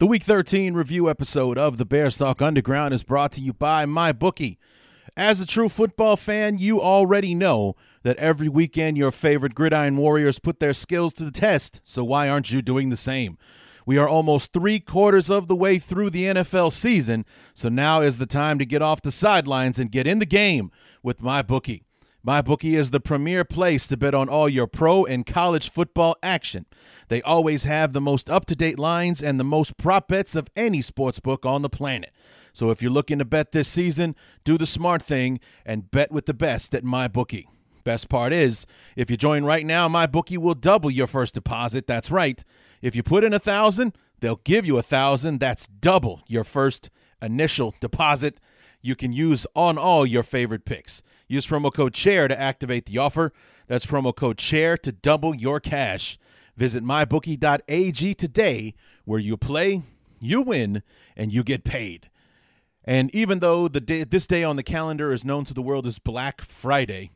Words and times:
The 0.00 0.06
Week 0.06 0.22
13 0.22 0.72
review 0.72 1.10
episode 1.10 1.58
of 1.58 1.76
the 1.76 1.84
Bears 1.84 2.16
Talk 2.16 2.40
Underground 2.40 2.94
is 2.94 3.02
brought 3.02 3.32
to 3.32 3.42
you 3.42 3.52
by 3.52 3.84
MyBookie. 3.84 4.56
As 5.14 5.42
a 5.42 5.46
true 5.46 5.68
football 5.68 6.16
fan, 6.16 6.56
you 6.56 6.80
already 6.80 7.34
know 7.34 7.76
that 8.02 8.16
every 8.16 8.48
weekend 8.48 8.96
your 8.96 9.10
favorite 9.10 9.54
gridiron 9.54 9.98
warriors 9.98 10.38
put 10.38 10.58
their 10.58 10.72
skills 10.72 11.12
to 11.12 11.24
the 11.26 11.30
test, 11.30 11.82
so 11.84 12.02
why 12.02 12.30
aren't 12.30 12.50
you 12.50 12.62
doing 12.62 12.88
the 12.88 12.96
same? 12.96 13.36
We 13.84 13.98
are 13.98 14.08
almost 14.08 14.54
three 14.54 14.80
quarters 14.80 15.28
of 15.28 15.48
the 15.48 15.54
way 15.54 15.78
through 15.78 16.08
the 16.08 16.24
NFL 16.24 16.72
season, 16.72 17.26
so 17.52 17.68
now 17.68 18.00
is 18.00 18.16
the 18.16 18.24
time 18.24 18.58
to 18.58 18.64
get 18.64 18.80
off 18.80 19.02
the 19.02 19.12
sidelines 19.12 19.78
and 19.78 19.92
get 19.92 20.06
in 20.06 20.18
the 20.18 20.24
game 20.24 20.70
with 21.02 21.20
MyBookie. 21.20 21.82
MyBookie 22.26 22.76
is 22.76 22.90
the 22.90 23.00
premier 23.00 23.44
place 23.44 23.88
to 23.88 23.96
bet 23.96 24.14
on 24.14 24.28
all 24.28 24.46
your 24.46 24.66
pro 24.66 25.06
and 25.06 25.24
college 25.24 25.70
football 25.70 26.16
action. 26.22 26.66
They 27.08 27.22
always 27.22 27.64
have 27.64 27.94
the 27.94 28.00
most 28.00 28.28
up 28.28 28.44
to 28.46 28.54
date 28.54 28.78
lines 28.78 29.22
and 29.22 29.40
the 29.40 29.44
most 29.44 29.78
prop 29.78 30.08
bets 30.08 30.34
of 30.34 30.48
any 30.54 30.82
sports 30.82 31.18
book 31.18 31.46
on 31.46 31.62
the 31.62 31.70
planet. 31.70 32.10
So 32.52 32.70
if 32.70 32.82
you're 32.82 32.90
looking 32.90 33.20
to 33.20 33.24
bet 33.24 33.52
this 33.52 33.68
season, 33.68 34.14
do 34.44 34.58
the 34.58 34.66
smart 34.66 35.02
thing 35.02 35.40
and 35.64 35.90
bet 35.90 36.12
with 36.12 36.26
the 36.26 36.34
best 36.34 36.74
at 36.74 36.84
MyBookie. 36.84 37.46
Best 37.84 38.10
part 38.10 38.34
is, 38.34 38.66
if 38.96 39.10
you 39.10 39.16
join 39.16 39.44
right 39.44 39.64
now, 39.64 39.88
MyBookie 39.88 40.36
will 40.36 40.54
double 40.54 40.90
your 40.90 41.06
first 41.06 41.32
deposit. 41.32 41.86
That's 41.86 42.10
right. 42.10 42.44
If 42.82 42.94
you 42.94 43.02
put 43.02 43.24
in 43.24 43.32
a 43.32 43.38
thousand, 43.38 43.96
they'll 44.20 44.42
give 44.44 44.66
you 44.66 44.76
a 44.76 44.82
thousand. 44.82 45.40
That's 45.40 45.66
double 45.66 46.20
your 46.26 46.44
first 46.44 46.90
initial 47.22 47.74
deposit 47.80 48.40
you 48.82 48.94
can 48.94 49.12
use 49.12 49.46
on 49.54 49.78
all 49.78 50.04
your 50.04 50.22
favorite 50.22 50.64
picks. 50.64 51.02
Use 51.30 51.46
promo 51.46 51.72
code 51.72 51.94
CHAIR 51.94 52.26
to 52.26 52.40
activate 52.40 52.86
the 52.86 52.98
offer. 52.98 53.32
That's 53.68 53.86
promo 53.86 54.12
code 54.12 54.36
CHAIR 54.36 54.76
to 54.78 54.90
double 54.90 55.32
your 55.32 55.60
cash. 55.60 56.18
Visit 56.56 56.82
mybookie.ag 56.82 58.14
today, 58.14 58.74
where 59.04 59.20
you 59.20 59.36
play, 59.36 59.84
you 60.18 60.42
win, 60.42 60.82
and 61.16 61.32
you 61.32 61.44
get 61.44 61.62
paid. 61.62 62.10
And 62.82 63.14
even 63.14 63.38
though 63.38 63.68
the 63.68 63.80
day, 63.80 64.02
this 64.02 64.26
day 64.26 64.42
on 64.42 64.56
the 64.56 64.64
calendar 64.64 65.12
is 65.12 65.24
known 65.24 65.44
to 65.44 65.54
the 65.54 65.62
world 65.62 65.86
as 65.86 66.00
Black 66.00 66.42
Friday, 66.42 67.12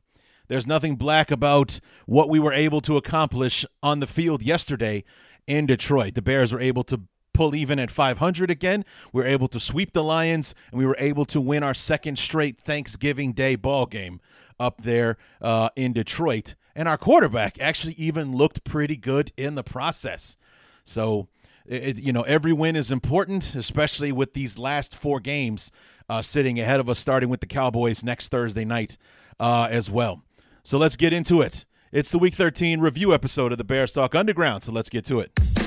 there's 0.47 0.65
nothing 0.67 0.95
black 0.95 1.33
about 1.33 1.81
what 2.07 2.29
we 2.29 2.39
were 2.39 2.53
able 2.53 2.81
to 2.83 2.97
accomplish 2.97 3.67
on 3.83 3.99
the 3.99 4.07
field 4.07 4.45
yesterday 4.45 5.03
in 5.49 5.67
Detroit. 5.67 6.15
The 6.15 6.23
Bears 6.23 6.53
were 6.53 6.61
able 6.61 6.85
to 6.85 7.01
pull 7.35 7.55
even 7.55 7.79
at 7.79 7.91
500 7.91 8.51
again. 8.51 8.85
We 9.13 9.23
were 9.23 9.29
able 9.29 9.49
to 9.49 9.61
sweep 9.61 9.93
the 9.93 10.03
Lions, 10.03 10.55
and 10.71 10.79
we 10.79 10.87
were 10.87 10.97
able 10.99 11.27
to 11.27 11.41
win 11.41 11.63
our 11.63 11.75
second 11.75 12.19
straight 12.19 12.59
Thanksgiving 12.59 13.33
Day 13.33 13.57
ball 13.57 13.85
game 13.87 14.21
up 14.59 14.83
there 14.83 15.19
uh, 15.43 15.69
in 15.77 15.93
Detroit. 15.93 16.55
And 16.75 16.89
our 16.89 16.97
quarterback 16.97 17.61
actually 17.61 17.95
even 17.95 18.35
looked 18.35 18.65
pretty 18.65 18.97
good 18.97 19.33
in 19.37 19.55
the 19.55 19.63
process. 19.63 20.37
So, 20.83 21.29
it, 21.67 21.99
you 21.99 22.13
know, 22.13 22.23
every 22.23 22.53
win 22.53 22.77
is 22.77 22.91
important, 22.91 23.55
especially 23.55 24.13
with 24.13 24.33
these 24.35 24.59
last 24.59 24.95
four 24.95 25.21
games 25.21 25.71
uh, 26.09 26.23
sitting 26.23 26.59
ahead 26.59 26.81
of 26.81 26.89
us, 26.89 26.99
starting 26.99 27.29
with 27.29 27.41
the 27.41 27.47
Cowboys 27.47 28.03
next 28.03 28.29
Thursday 28.29 28.65
night 28.65 28.97
uh, 29.39 29.69
as 29.71 29.91
well. 29.91 30.23
So 30.63 30.79
let's 30.79 30.97
get 30.97 31.13
into 31.13 31.41
it. 31.41 31.65
It's 31.93 32.11
the 32.11 32.19
Week 32.19 32.35
13 32.35 32.81
review 32.81 33.15
episode 33.15 33.53
of 33.53 33.59
the 33.59 33.65
Bears 33.65 33.93
Talk 33.93 34.15
Underground. 34.15 34.65
So 34.65 34.73
let's 34.73 34.91
get 34.91 35.05
to 35.07 35.21
it. 35.21 35.64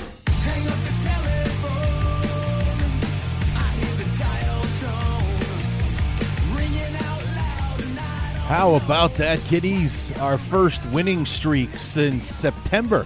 How 8.47 8.75
about 8.75 9.13
that, 9.15 9.39
kiddies? 9.41 10.17
Our 10.19 10.37
first 10.37 10.85
winning 10.91 11.25
streak 11.25 11.67
since 11.71 12.23
September. 12.23 13.05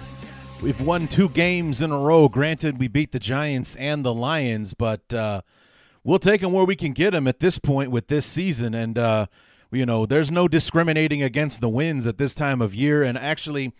We've 0.62 0.80
won 0.80 1.08
two 1.08 1.28
games 1.30 1.82
in 1.82 1.90
a 1.90 1.98
row. 1.98 2.28
Granted, 2.28 2.78
we 2.78 2.86
beat 2.86 3.10
the 3.10 3.18
Giants 3.18 3.74
and 3.74 4.04
the 4.04 4.14
Lions, 4.14 4.72
but 4.72 5.12
uh, 5.12 5.42
we'll 6.04 6.20
take 6.20 6.42
them 6.42 6.52
where 6.52 6.64
we 6.64 6.76
can 6.76 6.92
get 6.92 7.10
them 7.10 7.26
at 7.26 7.40
this 7.40 7.58
point 7.58 7.90
with 7.90 8.06
this 8.06 8.24
season. 8.24 8.72
And, 8.72 8.96
uh, 8.96 9.26
you 9.72 9.84
know, 9.84 10.06
there's 10.06 10.30
no 10.30 10.46
discriminating 10.46 11.24
against 11.24 11.60
the 11.60 11.68
wins 11.68 12.06
at 12.06 12.18
this 12.18 12.36
time 12.36 12.62
of 12.62 12.72
year. 12.72 13.02
And 13.02 13.18
actually, 13.18 13.72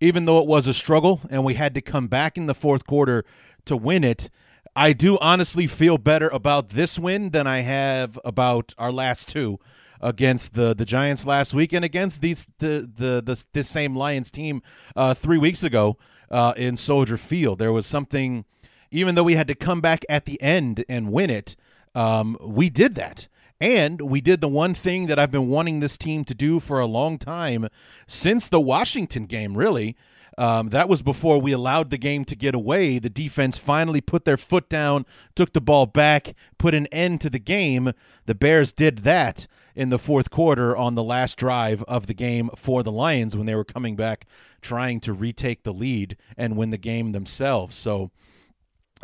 even 0.00 0.24
though 0.24 0.40
it 0.40 0.48
was 0.48 0.66
a 0.66 0.74
struggle 0.74 1.20
and 1.30 1.44
we 1.44 1.54
had 1.54 1.74
to 1.74 1.80
come 1.80 2.08
back 2.08 2.36
in 2.36 2.46
the 2.46 2.56
fourth 2.56 2.88
quarter 2.88 3.24
to 3.66 3.76
win 3.76 4.02
it, 4.02 4.30
I 4.74 4.92
do 4.92 5.16
honestly 5.20 5.68
feel 5.68 5.96
better 5.96 6.28
about 6.30 6.70
this 6.70 6.98
win 6.98 7.30
than 7.30 7.46
I 7.46 7.60
have 7.60 8.18
about 8.24 8.74
our 8.78 8.90
last 8.90 9.28
two 9.28 9.60
against 10.04 10.52
the 10.52 10.74
the 10.74 10.84
Giants 10.84 11.26
last 11.26 11.54
week 11.54 11.72
and 11.72 11.84
against 11.84 12.20
these 12.20 12.46
the 12.58 12.88
the, 12.96 13.22
the 13.24 13.44
this 13.52 13.68
same 13.68 13.96
Lions 13.96 14.30
team 14.30 14.62
uh, 14.94 15.14
three 15.14 15.38
weeks 15.38 15.64
ago 15.64 15.96
uh, 16.30 16.52
in 16.56 16.76
Soldier 16.76 17.16
Field. 17.16 17.58
There 17.58 17.72
was 17.72 17.86
something, 17.86 18.44
even 18.90 19.14
though 19.14 19.24
we 19.24 19.34
had 19.34 19.48
to 19.48 19.54
come 19.54 19.80
back 19.80 20.04
at 20.08 20.26
the 20.26 20.40
end 20.40 20.84
and 20.88 21.10
win 21.10 21.30
it, 21.30 21.56
um, 21.94 22.36
we 22.40 22.70
did 22.70 22.94
that. 22.96 23.28
And 23.60 24.02
we 24.02 24.20
did 24.20 24.40
the 24.40 24.48
one 24.48 24.74
thing 24.74 25.06
that 25.06 25.18
I've 25.18 25.30
been 25.30 25.48
wanting 25.48 25.80
this 25.80 25.96
team 25.96 26.24
to 26.24 26.34
do 26.34 26.60
for 26.60 26.80
a 26.80 26.86
long 26.86 27.18
time 27.18 27.68
since 28.06 28.48
the 28.48 28.60
Washington 28.60 29.24
game, 29.24 29.56
really. 29.56 29.96
Um, 30.36 30.70
that 30.70 30.88
was 30.88 31.00
before 31.00 31.40
we 31.40 31.52
allowed 31.52 31.90
the 31.90 31.96
game 31.96 32.24
to 32.26 32.34
get 32.34 32.56
away. 32.56 32.98
The 32.98 33.08
defense 33.08 33.56
finally 33.56 34.00
put 34.00 34.24
their 34.24 34.36
foot 34.36 34.68
down, 34.68 35.06
took 35.36 35.52
the 35.52 35.60
ball 35.60 35.86
back, 35.86 36.34
put 36.58 36.74
an 36.74 36.88
end 36.88 37.20
to 37.22 37.30
the 37.30 37.38
game. 37.38 37.92
The 38.26 38.34
Bears 38.34 38.72
did 38.72 39.04
that 39.04 39.46
in 39.74 39.88
the 39.88 39.98
fourth 39.98 40.30
quarter 40.30 40.76
on 40.76 40.94
the 40.94 41.02
last 41.02 41.36
drive 41.36 41.82
of 41.84 42.06
the 42.06 42.14
game 42.14 42.50
for 42.56 42.82
the 42.82 42.92
Lions 42.92 43.36
when 43.36 43.46
they 43.46 43.54
were 43.54 43.64
coming 43.64 43.96
back 43.96 44.26
trying 44.60 45.00
to 45.00 45.12
retake 45.12 45.62
the 45.62 45.72
lead 45.72 46.16
and 46.36 46.56
win 46.56 46.70
the 46.70 46.78
game 46.78 47.12
themselves. 47.12 47.76
So 47.76 48.10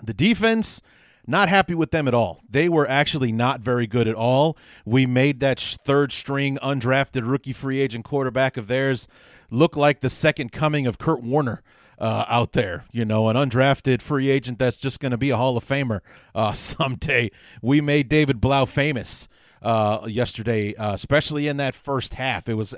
the 0.02 0.14
defense 0.14 0.80
not 1.26 1.48
happy 1.48 1.74
with 1.74 1.90
them 1.90 2.08
at 2.08 2.14
all. 2.14 2.40
They 2.48 2.68
were 2.68 2.88
actually 2.88 3.30
not 3.30 3.60
very 3.60 3.86
good 3.86 4.08
at 4.08 4.14
all. 4.14 4.56
We 4.84 5.06
made 5.06 5.40
that 5.40 5.60
third 5.60 6.12
string 6.12 6.58
undrafted 6.62 7.28
rookie 7.28 7.52
free 7.52 7.80
agent 7.80 8.04
quarterback 8.04 8.56
of 8.56 8.66
theirs 8.66 9.06
look 9.50 9.76
like 9.76 10.00
the 10.00 10.10
second 10.10 10.52
coming 10.52 10.86
of 10.86 10.98
Kurt 10.98 11.22
Warner. 11.22 11.62
Uh, 11.98 12.24
out 12.28 12.52
there, 12.52 12.86
you 12.92 13.04
know, 13.04 13.28
an 13.28 13.36
undrafted 13.36 14.00
free 14.00 14.30
agent 14.30 14.58
that's 14.58 14.78
just 14.78 15.00
going 15.00 15.10
to 15.10 15.18
be 15.18 15.28
a 15.28 15.36
Hall 15.36 15.58
of 15.58 15.68
Famer 15.68 16.00
uh, 16.34 16.52
someday. 16.54 17.30
We 17.60 17.82
made 17.82 18.08
David 18.08 18.40
Blough 18.40 18.64
famous 18.64 19.28
uh, 19.62 20.06
yesterday, 20.06 20.74
uh, 20.74 20.94
especially 20.94 21.46
in 21.48 21.56
that 21.58 21.74
first 21.74 22.14
half. 22.14 22.48
It 22.48 22.54
was 22.54 22.74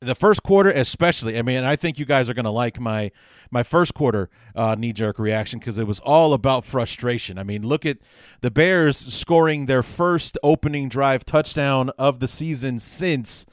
the 0.00 0.14
first 0.14 0.42
quarter, 0.42 0.70
especially. 0.70 1.38
I 1.38 1.42
mean, 1.42 1.64
I 1.64 1.76
think 1.76 1.98
you 1.98 2.04
guys 2.04 2.28
are 2.28 2.34
going 2.34 2.44
to 2.44 2.50
like 2.50 2.80
my 2.80 3.10
my 3.50 3.62
first 3.62 3.94
quarter 3.94 4.28
uh, 4.54 4.74
knee 4.76 4.92
jerk 4.92 5.18
reaction 5.18 5.58
because 5.58 5.78
it 5.78 5.86
was 5.86 6.00
all 6.00 6.34
about 6.34 6.64
frustration. 6.64 7.38
I 7.38 7.44
mean, 7.44 7.66
look 7.66 7.86
at 7.86 7.98
the 8.40 8.50
Bears 8.50 8.96
scoring 8.96 9.66
their 9.66 9.82
first 9.82 10.36
opening 10.42 10.88
drive 10.88 11.24
touchdown 11.24 11.90
of 11.98 12.20
the 12.20 12.28
season 12.28 12.78
since 12.78 13.46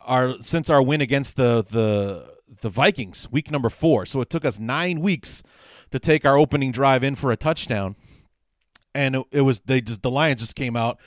our 0.00 0.40
since 0.40 0.70
our 0.70 0.82
win 0.82 1.00
against 1.00 1.36
the 1.36 1.62
the 1.62 2.34
the 2.60 2.68
Vikings, 2.68 3.28
week 3.30 3.50
number 3.50 3.68
four. 3.68 4.06
So 4.06 4.20
it 4.20 4.30
took 4.30 4.44
us 4.44 4.58
nine 4.58 5.00
weeks 5.00 5.42
to 5.90 5.98
take 5.98 6.24
our 6.24 6.38
opening 6.38 6.72
drive 6.72 7.04
in 7.04 7.14
for 7.14 7.30
a 7.30 7.36
touchdown, 7.36 7.96
and 8.94 9.24
it 9.30 9.42
was 9.42 9.60
they 9.66 9.80
just 9.80 10.02
the 10.02 10.10
Lions 10.10 10.40
just 10.40 10.56
came 10.56 10.76
out 10.76 10.98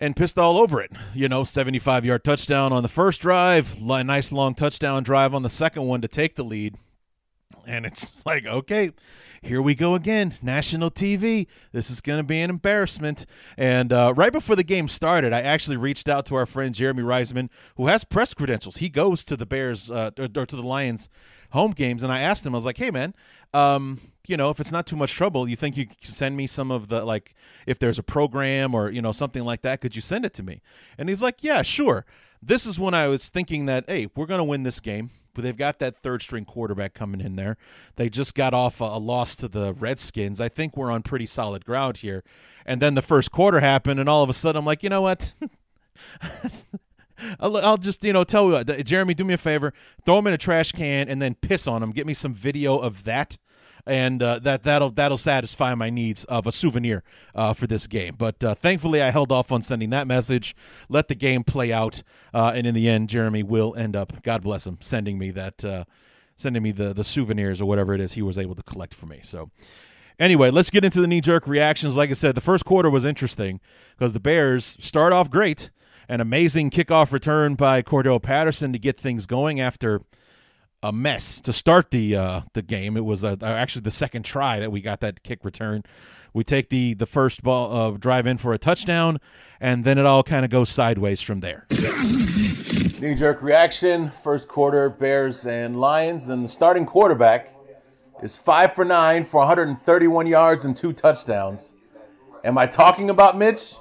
and 0.00 0.16
pissed 0.16 0.38
all 0.38 0.58
over 0.58 0.80
it. 0.80 0.92
You 1.14 1.28
know, 1.28 1.44
75 1.44 2.04
yard 2.04 2.24
touchdown 2.24 2.72
on 2.72 2.82
the 2.82 2.88
first 2.88 3.20
drive, 3.20 3.80
nice 3.80 4.32
long 4.32 4.54
touchdown 4.54 5.02
drive 5.02 5.34
on 5.34 5.42
the 5.42 5.50
second 5.50 5.84
one 5.84 6.00
to 6.00 6.08
take 6.08 6.34
the 6.34 6.44
lead. 6.44 6.76
And 7.66 7.86
it's 7.86 8.24
like, 8.26 8.46
okay, 8.46 8.92
here 9.42 9.60
we 9.62 9.74
go 9.74 9.94
again. 9.94 10.34
National 10.42 10.90
TV. 10.90 11.46
This 11.72 11.90
is 11.90 12.00
going 12.00 12.18
to 12.18 12.24
be 12.24 12.40
an 12.40 12.50
embarrassment. 12.50 13.26
And 13.56 13.92
uh, 13.92 14.14
right 14.16 14.32
before 14.32 14.56
the 14.56 14.64
game 14.64 14.88
started, 14.88 15.32
I 15.32 15.42
actually 15.42 15.76
reached 15.76 16.08
out 16.08 16.26
to 16.26 16.34
our 16.34 16.46
friend 16.46 16.74
Jeremy 16.74 17.02
Reisman, 17.02 17.48
who 17.76 17.86
has 17.86 18.04
press 18.04 18.34
credentials. 18.34 18.78
He 18.78 18.88
goes 18.88 19.24
to 19.24 19.36
the 19.36 19.46
Bears 19.46 19.90
uh, 19.90 20.10
or, 20.18 20.28
or 20.34 20.46
to 20.46 20.56
the 20.56 20.62
Lions 20.62 21.08
home 21.50 21.72
games. 21.72 22.02
And 22.02 22.12
I 22.12 22.20
asked 22.20 22.44
him, 22.46 22.54
I 22.54 22.56
was 22.56 22.64
like, 22.64 22.78
hey, 22.78 22.90
man, 22.90 23.14
um, 23.54 24.00
you 24.26 24.36
know, 24.36 24.50
if 24.50 24.60
it's 24.60 24.72
not 24.72 24.86
too 24.86 24.96
much 24.96 25.12
trouble, 25.12 25.48
you 25.48 25.56
think 25.56 25.76
you 25.76 25.86
can 25.86 25.96
send 26.02 26.36
me 26.36 26.46
some 26.46 26.70
of 26.70 26.88
the 26.88 27.04
like 27.04 27.34
if 27.66 27.78
there's 27.78 27.98
a 27.98 28.02
program 28.02 28.74
or 28.74 28.90
you 28.90 29.00
know 29.00 29.12
something 29.12 29.42
like 29.42 29.62
that, 29.62 29.80
could 29.80 29.96
you 29.96 30.02
send 30.02 30.24
it 30.24 30.34
to 30.34 30.42
me? 30.42 30.60
And 30.98 31.08
he's 31.08 31.22
like, 31.22 31.42
yeah, 31.42 31.62
sure. 31.62 32.04
This 32.42 32.66
is 32.66 32.78
when 32.78 32.92
I 32.94 33.08
was 33.08 33.30
thinking 33.30 33.64
that 33.66 33.84
hey, 33.88 34.08
we're 34.14 34.26
gonna 34.26 34.44
win 34.44 34.64
this 34.64 34.80
game. 34.80 35.10
But 35.34 35.44
they've 35.44 35.56
got 35.56 35.78
that 35.78 35.96
third 35.96 36.22
string 36.22 36.44
quarterback 36.44 36.94
coming 36.94 37.20
in 37.20 37.36
there. 37.36 37.56
They 37.96 38.08
just 38.08 38.34
got 38.34 38.54
off 38.54 38.80
a, 38.80 38.84
a 38.84 38.98
loss 38.98 39.36
to 39.36 39.48
the 39.48 39.72
Redskins. 39.72 40.40
I 40.40 40.48
think 40.48 40.76
we're 40.76 40.90
on 40.90 41.02
pretty 41.02 41.26
solid 41.26 41.64
ground 41.64 41.98
here. 41.98 42.24
And 42.66 42.82
then 42.82 42.94
the 42.94 43.02
first 43.02 43.32
quarter 43.32 43.60
happened, 43.60 43.98
and 44.00 44.08
all 44.08 44.22
of 44.22 44.30
a 44.30 44.34
sudden 44.34 44.58
I'm 44.58 44.66
like, 44.66 44.82
you 44.82 44.90
know 44.90 45.02
what? 45.02 45.34
I'll, 47.40 47.56
I'll, 47.56 47.76
just 47.76 48.04
you 48.04 48.12
know 48.12 48.24
tell 48.24 48.46
you 48.46 48.52
what, 48.52 48.84
Jeremy, 48.84 49.14
do 49.14 49.24
me 49.24 49.34
a 49.34 49.38
favor, 49.38 49.72
throw 50.04 50.18
him 50.18 50.26
in 50.28 50.34
a 50.34 50.38
trash 50.38 50.72
can 50.72 51.08
and 51.08 51.20
then 51.20 51.34
piss 51.34 51.66
on 51.66 51.82
him. 51.82 51.90
Get 51.90 52.06
me 52.06 52.14
some 52.14 52.32
video 52.32 52.78
of 52.78 53.04
that, 53.04 53.38
and 53.88 54.22
uh, 54.22 54.38
that 54.40 54.62
that'll 54.62 54.90
that'll 54.90 55.18
satisfy 55.18 55.74
my 55.74 55.90
needs 55.90 56.24
of 56.24 56.46
a 56.46 56.52
souvenir 56.52 57.02
uh, 57.34 57.54
for 57.54 57.66
this 57.66 57.86
game. 57.86 58.14
But 58.16 58.44
uh, 58.44 58.54
thankfully, 58.54 59.02
I 59.02 59.10
held 59.10 59.32
off 59.32 59.50
on 59.50 59.62
sending 59.62 59.90
that 59.90 60.06
message. 60.06 60.54
Let 60.88 61.08
the 61.08 61.14
game 61.14 61.42
play 61.42 61.72
out, 61.72 62.02
uh, 62.32 62.52
and 62.54 62.66
in 62.66 62.74
the 62.74 62.88
end, 62.88 63.08
Jeremy 63.08 63.42
will 63.42 63.74
end 63.76 63.96
up, 63.96 64.22
God 64.22 64.42
bless 64.42 64.66
him, 64.66 64.78
sending 64.80 65.18
me 65.18 65.30
that, 65.32 65.64
uh, 65.64 65.84
sending 66.36 66.62
me 66.62 66.72
the 66.72 66.92
the 66.92 67.04
souvenirs 67.04 67.60
or 67.60 67.66
whatever 67.66 67.94
it 67.94 68.00
is 68.00 68.12
he 68.12 68.22
was 68.22 68.38
able 68.38 68.54
to 68.54 68.62
collect 68.62 68.94
for 68.94 69.06
me. 69.06 69.20
So. 69.22 69.50
Anyway, 70.20 70.50
let's 70.50 70.68
get 70.68 70.84
into 70.84 71.00
the 71.00 71.06
knee 71.06 71.20
jerk 71.20 71.46
reactions. 71.46 71.96
Like 71.96 72.10
I 72.10 72.14
said, 72.14 72.34
the 72.34 72.40
first 72.40 72.64
quarter 72.64 72.90
was 72.90 73.04
interesting 73.04 73.60
because 73.96 74.14
the 74.14 74.18
Bears 74.18 74.76
start 74.80 75.12
off 75.12 75.30
great 75.30 75.70
an 76.08 76.20
amazing 76.20 76.70
kickoff 76.70 77.12
return 77.12 77.54
by 77.54 77.82
Cordarrelle 77.82 78.22
Patterson 78.22 78.72
to 78.72 78.78
get 78.78 78.98
things 78.98 79.26
going 79.26 79.60
after 79.60 80.00
a 80.82 80.92
mess 80.92 81.40
to 81.40 81.52
start 81.52 81.90
the 81.90 82.16
uh, 82.16 82.40
the 82.52 82.62
game. 82.62 82.96
It 82.96 83.04
was 83.04 83.24
uh, 83.24 83.36
actually 83.42 83.82
the 83.82 83.90
second 83.90 84.24
try 84.24 84.60
that 84.60 84.70
we 84.70 84.80
got 84.80 85.00
that 85.00 85.22
kick 85.22 85.44
return. 85.44 85.82
We 86.32 86.44
take 86.44 86.68
the 86.68 86.94
the 86.94 87.06
first 87.06 87.42
ball 87.42 87.76
uh, 87.76 87.96
drive 87.96 88.26
in 88.26 88.38
for 88.38 88.52
a 88.52 88.58
touchdown, 88.58 89.18
and 89.60 89.84
then 89.84 89.98
it 89.98 90.06
all 90.06 90.22
kind 90.22 90.44
of 90.44 90.50
goes 90.50 90.68
sideways 90.68 91.20
from 91.20 91.40
there. 91.40 91.66
Knee 93.00 93.14
jerk 93.14 93.42
reaction. 93.42 94.10
First 94.10 94.48
quarter, 94.48 94.88
Bears 94.88 95.46
and 95.46 95.80
Lions, 95.80 96.28
and 96.28 96.44
the 96.44 96.48
starting 96.48 96.86
quarterback 96.86 97.54
is 98.22 98.36
five 98.36 98.72
for 98.72 98.84
nine 98.84 99.24
for 99.24 99.38
131 99.38 100.26
yards 100.26 100.64
and 100.64 100.76
two 100.76 100.92
touchdowns. 100.92 101.76
Am 102.44 102.56
I 102.58 102.66
talking 102.66 103.10
about 103.10 103.36
Mitch? 103.36 103.74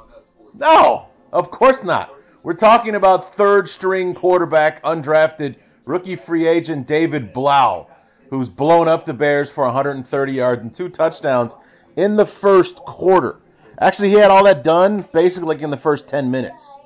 No, 0.54 1.08
of 1.32 1.52
course 1.52 1.84
not. 1.84 2.14
We're 2.44 2.56
talking 2.56 2.96
about 2.96 3.34
third 3.34 3.68
string 3.68 4.14
quarterback, 4.14 4.82
undrafted 4.84 5.56
rookie 5.88 6.18
free 6.18 6.46
agent 6.46 6.86
David 6.86 7.34
Blough, 7.34 7.88
who's 8.30 8.50
blown 8.50 8.88
up 8.88 9.06
the 9.06 9.14
Bears 9.14 9.50
for 9.50 9.64
130 9.66 10.34
yards 10.34 10.62
and 10.62 10.74
two 10.74 10.90
touchdowns 10.90 11.56
in 11.96 12.16
the 12.16 12.26
first 12.26 12.78
quarter. 12.78 13.40
Actually, 13.80 14.10
he 14.10 14.16
had 14.16 14.30
all 14.30 14.44
that 14.44 14.64
done 14.64 15.08
basically 15.14 15.48
like 15.48 15.62
in 15.62 15.70
the 15.70 15.78
first 15.78 16.08
10 16.08 16.30
minutes. 16.30 16.78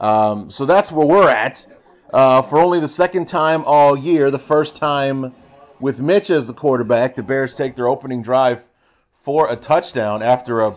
Um, 0.00 0.50
so 0.50 0.64
that's 0.64 0.90
where 0.90 1.06
we're 1.06 1.28
at. 1.28 1.66
Uh, 2.12 2.42
for 2.42 2.58
only 2.58 2.80
the 2.80 2.88
second 2.88 3.28
time 3.28 3.62
all 3.66 3.96
year, 3.96 4.30
the 4.30 4.38
first 4.38 4.74
time 4.74 5.32
with 5.78 6.00
Mitch 6.00 6.30
as 6.30 6.46
the 6.46 6.54
quarterback, 6.54 7.14
the 7.14 7.22
Bears 7.22 7.54
take 7.54 7.76
their 7.76 7.88
opening 7.88 8.22
drive 8.22 8.66
for 9.12 9.52
a 9.52 9.56
touchdown 9.56 10.22
after 10.22 10.62
a 10.62 10.74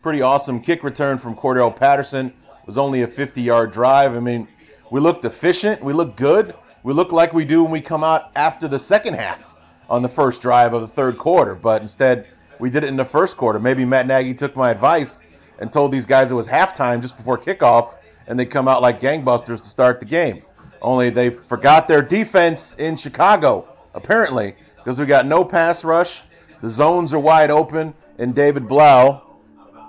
pretty 0.00 0.22
awesome 0.22 0.60
kick 0.60 0.84
return 0.84 1.18
from 1.18 1.34
Cordarrelle 1.34 1.76
Patterson 1.76 2.28
It 2.28 2.66
was 2.66 2.78
only 2.78 3.02
a 3.02 3.06
50 3.06 3.42
yard 3.42 3.72
drive. 3.72 4.14
I 4.14 4.20
mean, 4.20 4.46
we 4.90 5.00
looked 5.00 5.24
efficient. 5.24 5.82
We 5.82 5.92
looked 5.92 6.16
good. 6.16 6.54
We 6.82 6.94
look 6.94 7.12
like 7.12 7.34
we 7.34 7.44
do 7.44 7.62
when 7.62 7.72
we 7.72 7.82
come 7.82 8.02
out 8.02 8.30
after 8.34 8.66
the 8.66 8.78
second 8.78 9.14
half 9.14 9.54
on 9.90 10.00
the 10.00 10.08
first 10.08 10.40
drive 10.40 10.72
of 10.72 10.80
the 10.80 10.88
third 10.88 11.18
quarter. 11.18 11.54
But 11.54 11.82
instead, 11.82 12.26
we 12.58 12.70
did 12.70 12.84
it 12.84 12.88
in 12.88 12.96
the 12.96 13.04
first 13.04 13.36
quarter. 13.36 13.58
Maybe 13.58 13.84
Matt 13.84 14.06
Nagy 14.06 14.32
took 14.32 14.56
my 14.56 14.70
advice 14.70 15.22
and 15.58 15.70
told 15.70 15.92
these 15.92 16.06
guys 16.06 16.30
it 16.30 16.34
was 16.34 16.48
halftime 16.48 17.02
just 17.02 17.18
before 17.18 17.36
kickoff, 17.36 17.96
and 18.28 18.38
they 18.38 18.46
come 18.46 18.66
out 18.66 18.80
like 18.80 18.98
gangbusters 18.98 19.58
to 19.58 19.68
start 19.68 20.00
the 20.00 20.06
game. 20.06 20.42
Only 20.80 21.10
they 21.10 21.28
forgot 21.28 21.86
their 21.86 22.00
defense 22.00 22.76
in 22.78 22.96
Chicago, 22.96 23.70
apparently, 23.94 24.54
because 24.76 24.98
we 24.98 25.04
got 25.04 25.26
no 25.26 25.44
pass 25.44 25.84
rush. 25.84 26.22
The 26.62 26.70
zones 26.70 27.12
are 27.12 27.18
wide 27.18 27.50
open, 27.50 27.92
and 28.18 28.34
David 28.34 28.66
Blough, 28.66 29.20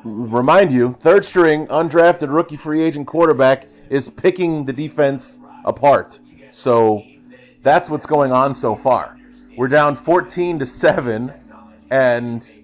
remind 0.03 0.73
you, 0.73 0.91
third 0.91 1.23
string, 1.23 1.67
undrafted 1.67 2.33
rookie 2.33 2.57
free 2.57 2.81
agent 2.81 3.07
quarterback 3.07 3.67
is 3.89 4.09
picking 4.09 4.65
the 4.65 4.73
defense 4.73 5.39
apart. 5.63 6.19
So 6.51 7.03
that's 7.63 7.89
what's 7.89 8.05
going 8.05 8.31
on 8.31 8.53
so 8.53 8.75
far. 8.75 9.17
We're 9.57 9.67
down 9.67 9.95
14 9.95 10.59
to 10.59 10.65
7 10.65 11.33
and 11.89 12.55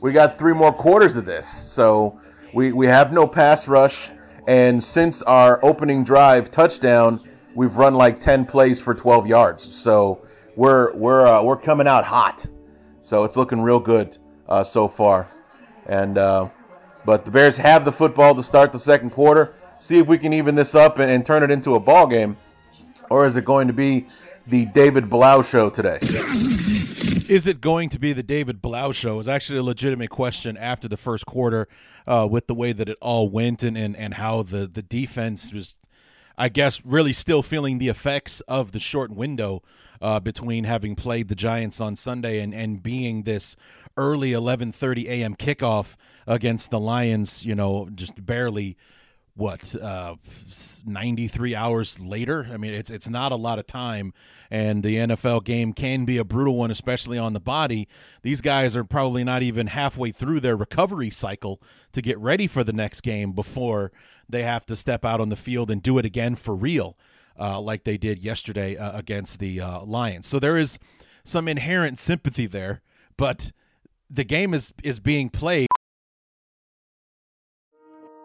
we 0.00 0.12
got 0.12 0.38
three 0.38 0.54
more 0.54 0.72
quarters 0.72 1.16
of 1.16 1.24
this. 1.24 1.48
So 1.48 2.20
we, 2.52 2.72
we 2.72 2.86
have 2.86 3.12
no 3.12 3.26
pass 3.26 3.68
rush 3.68 4.10
and 4.46 4.82
since 4.82 5.22
our 5.22 5.64
opening 5.64 6.02
drive 6.02 6.50
touchdown, 6.50 7.20
we've 7.54 7.76
run 7.76 7.94
like 7.94 8.20
10 8.20 8.46
plays 8.46 8.80
for 8.80 8.94
12 8.94 9.26
yards. 9.26 9.62
So 9.62 10.22
we're 10.56 10.92
we're 10.94 11.26
uh, 11.26 11.42
we're 11.42 11.56
coming 11.56 11.86
out 11.86 12.04
hot. 12.04 12.46
So 13.00 13.24
it's 13.24 13.36
looking 13.36 13.60
real 13.60 13.80
good 13.80 14.18
uh, 14.48 14.64
so 14.64 14.88
far. 14.88 15.30
And 15.86 16.18
uh, 16.18 16.48
but 17.04 17.24
the 17.24 17.30
Bears 17.30 17.56
have 17.58 17.84
the 17.84 17.92
football 17.92 18.34
to 18.34 18.42
start 18.42 18.72
the 18.72 18.78
second 18.78 19.10
quarter. 19.10 19.54
See 19.78 19.98
if 19.98 20.08
we 20.08 20.18
can 20.18 20.32
even 20.32 20.54
this 20.54 20.74
up 20.74 20.98
and, 20.98 21.10
and 21.10 21.24
turn 21.24 21.42
it 21.42 21.50
into 21.50 21.74
a 21.74 21.80
ball 21.80 22.06
game, 22.06 22.36
or 23.08 23.26
is 23.26 23.36
it 23.36 23.44
going 23.44 23.68
to 23.68 23.72
be 23.72 24.06
the 24.46 24.66
David 24.66 25.08
Blough 25.08 25.42
show 25.42 25.70
today? 25.70 25.98
Is 26.02 27.46
it 27.46 27.60
going 27.60 27.88
to 27.90 27.98
be 27.98 28.12
the 28.12 28.22
David 28.22 28.60
Blough 28.60 28.92
show? 28.92 29.18
Is 29.18 29.28
actually 29.28 29.58
a 29.58 29.62
legitimate 29.62 30.10
question 30.10 30.56
after 30.56 30.88
the 30.88 30.96
first 30.96 31.26
quarter, 31.26 31.68
uh, 32.06 32.26
with 32.28 32.46
the 32.46 32.54
way 32.54 32.72
that 32.72 32.88
it 32.88 32.98
all 33.00 33.28
went 33.28 33.62
and, 33.62 33.78
and, 33.78 33.96
and 33.96 34.14
how 34.14 34.42
the, 34.42 34.66
the 34.66 34.82
defense 34.82 35.52
was, 35.52 35.76
I 36.36 36.48
guess, 36.48 36.84
really 36.84 37.12
still 37.12 37.42
feeling 37.42 37.78
the 37.78 37.88
effects 37.88 38.40
of 38.42 38.72
the 38.72 38.80
short 38.80 39.10
window 39.12 39.62
uh, 40.02 40.18
between 40.18 40.64
having 40.64 40.96
played 40.96 41.28
the 41.28 41.34
Giants 41.34 41.80
on 41.80 41.94
Sunday 41.94 42.40
and, 42.40 42.52
and 42.54 42.82
being 42.82 43.22
this 43.22 43.56
early 43.96 44.32
11:30 44.32 45.06
a.m. 45.06 45.36
kickoff 45.36 45.96
against 46.26 46.70
the 46.70 46.80
Lions, 46.80 47.44
you 47.44 47.54
know, 47.54 47.88
just 47.94 48.24
barely 48.24 48.76
what 49.34 49.74
uh 49.76 50.16
93 50.84 51.54
hours 51.54 51.98
later? 52.00 52.48
I 52.52 52.56
mean 52.56 52.72
it's 52.72 52.90
it's 52.90 53.08
not 53.08 53.32
a 53.32 53.36
lot 53.36 53.58
of 53.58 53.66
time 53.66 54.12
and 54.50 54.82
the 54.82 54.96
NFL 54.96 55.44
game 55.44 55.72
can 55.72 56.04
be 56.04 56.18
a 56.18 56.24
brutal 56.24 56.56
one 56.56 56.70
especially 56.70 57.18
on 57.18 57.32
the 57.32 57.40
body. 57.40 57.88
These 58.22 58.40
guys 58.40 58.76
are 58.76 58.84
probably 58.84 59.24
not 59.24 59.42
even 59.42 59.68
halfway 59.68 60.12
through 60.12 60.40
their 60.40 60.56
recovery 60.56 61.10
cycle 61.10 61.62
to 61.92 62.02
get 62.02 62.18
ready 62.18 62.46
for 62.46 62.64
the 62.64 62.72
next 62.72 63.02
game 63.02 63.32
before 63.32 63.92
they 64.28 64.42
have 64.42 64.66
to 64.66 64.76
step 64.76 65.04
out 65.04 65.20
on 65.20 65.28
the 65.28 65.36
field 65.36 65.70
and 65.70 65.82
do 65.82 65.98
it 65.98 66.04
again 66.04 66.34
for 66.34 66.54
real 66.54 66.96
uh, 67.38 67.60
like 67.60 67.84
they 67.84 67.96
did 67.96 68.18
yesterday 68.18 68.76
uh, 68.76 68.96
against 68.96 69.38
the 69.38 69.60
uh, 69.60 69.82
Lions. 69.82 70.26
So 70.26 70.38
there 70.38 70.58
is 70.58 70.78
some 71.24 71.48
inherent 71.48 71.98
sympathy 71.98 72.46
there 72.46 72.82
but 73.16 73.52
the 74.08 74.24
game 74.24 74.52
is 74.54 74.72
is 74.82 74.98
being 74.98 75.28
played 75.28 75.68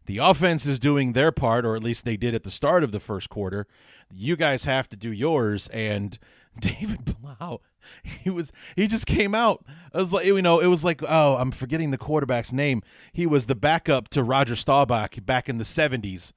The 0.06 0.18
offense 0.18 0.66
is 0.66 0.78
doing 0.78 1.12
their 1.12 1.32
part, 1.32 1.64
or 1.64 1.74
at 1.76 1.82
least 1.82 2.04
they 2.04 2.18
did 2.18 2.34
at 2.34 2.44
the 2.44 2.50
start 2.50 2.84
of 2.84 2.92
the 2.92 3.00
first 3.00 3.30
quarter. 3.30 3.66
You 4.12 4.36
guys 4.36 4.64
have 4.64 4.86
to 4.90 4.96
do 4.96 5.10
yours. 5.10 5.68
And 5.68 6.18
David 6.58 7.04
Blough, 7.04 7.62
he 8.02 8.30
was 8.30 8.52
he 8.76 8.86
just 8.86 9.06
came 9.06 9.34
out. 9.34 9.64
I 9.92 9.98
was 9.98 10.12
like 10.12 10.26
you 10.26 10.40
know, 10.42 10.60
it 10.60 10.66
was 10.66 10.84
like 10.84 11.02
oh, 11.02 11.36
I'm 11.36 11.50
forgetting 11.50 11.90
the 11.90 11.98
quarterback's 11.98 12.52
name. 12.52 12.82
He 13.12 13.26
was 13.26 13.46
the 13.46 13.54
backup 13.54 14.08
to 14.10 14.22
Roger 14.22 14.56
Staubach 14.56 15.24
back 15.24 15.48
in 15.48 15.58
the 15.58 15.64
'70s 15.64 16.32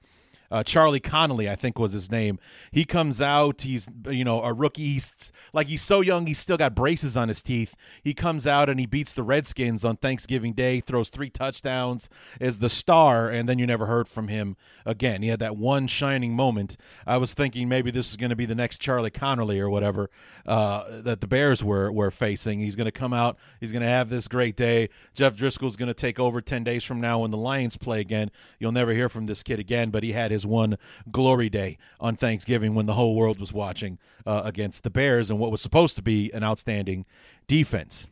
uh, 0.52 0.64
Charlie 0.64 1.00
Connelly, 1.00 1.50
I 1.50 1.56
think 1.56 1.78
was 1.80 1.94
his 1.94 2.12
name. 2.12 2.40
He 2.72 2.86
comes 2.86 3.22
out. 3.22 3.62
He's 3.62 3.88
you 4.10 4.24
know 4.24 4.42
a 4.42 4.54
rookie. 4.54 4.94
He's 4.94 5.32
like 5.54 5.68
he's 5.68 5.82
so 5.82 6.02
young. 6.02 6.28
He's 6.28 6.40
still 6.40 6.58
got 6.58 6.76
braces 6.76 7.18
on 7.18 7.28
his 7.28 7.42
teeth. 7.42 7.76
He 8.04 8.14
comes 8.14 8.48
out 8.48 8.70
and 8.70 8.80
he 8.80 8.86
beats 8.86 9.14
the 9.14 9.24
Redskins 9.24 9.84
on 9.84 9.98
Thanksgiving 9.98 10.54
Day. 10.54 10.80
Throws 10.80 11.10
three 11.10 11.30
touchdowns. 11.30 12.10
Is 12.40 12.60
the 12.60 12.70
star, 12.70 13.30
and 13.30 13.48
then 13.48 13.60
you 13.60 13.68
never 13.68 13.86
heard 13.86 14.08
from 14.08 14.28
him 14.28 14.56
again. 14.86 15.22
He 15.22 15.30
had 15.30 15.40
that 15.40 15.58
one 15.58 15.88
shining 15.88 16.34
moment. 16.34 16.78
I 17.06 17.18
was 17.18 17.34
thinking 17.34 17.68
maybe 17.68 17.92
this 17.92 18.10
is 18.10 18.18
going 18.18 18.30
to 18.30 18.36
be 18.36 18.46
the 18.46 18.56
next 18.56 18.80
Charlie 18.80 19.10
Connelly 19.10 19.60
or 19.60 19.70
whatever 19.70 20.10
uh, 20.46 21.02
that 21.02 21.22
the 21.22 21.28
Bears 21.28 21.64
were 21.64 21.92
were 21.92 22.12
facing. 22.12 22.60
He's 22.60 22.76
going 22.76 22.86
to 22.86 22.92
come 22.92 23.14
out. 23.14 23.38
He's 23.60 23.72
going 23.72 23.82
to 23.84 23.88
have 23.88 24.10
this 24.10 24.28
great 24.28 24.56
day. 24.56 24.90
Jeff 25.14 25.36
Driskel's 25.36 25.76
going 25.76 25.88
to 25.88 25.94
take 25.94 26.20
over 26.20 26.42
ten 26.42 26.64
days 26.64 26.84
from 26.84 27.02
now 27.02 27.20
when 27.20 27.32
the 27.32 27.38
Lions 27.38 27.78
play 27.78 28.00
again. 28.00 28.32
You'll 28.60 28.72
never 28.72 28.94
hear 28.94 29.10
from 29.10 29.26
this 29.26 29.44
kid 29.44 29.60
again. 29.60 29.90
But 29.90 30.04
he 30.04 30.14
had 30.14 30.32
his 30.32 30.37
one 30.46 30.78
glory 31.12 31.50
day 31.50 31.78
on 32.00 32.16
Thanksgiving 32.16 32.76
when 32.76 32.86
the 32.86 32.94
whole 32.94 33.16
world 33.16 33.40
was 33.40 33.54
watching 33.54 33.98
uh, 34.26 34.42
against 34.44 34.84
the 34.84 34.90
Bears 34.90 35.32
and 35.32 35.40
what 35.40 35.52
was 35.52 35.62
supposed 35.62 35.96
to 35.96 36.02
be 36.02 36.32
an 36.32 36.44
outstanding 36.44 37.06
defense. 37.48 38.10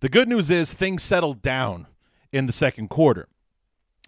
The 0.00 0.08
good 0.08 0.28
news 0.28 0.50
is 0.50 0.72
things 0.72 1.02
settled 1.02 1.42
down 1.42 1.86
in 2.32 2.46
the 2.46 2.52
second 2.52 2.88
quarter. 2.88 3.28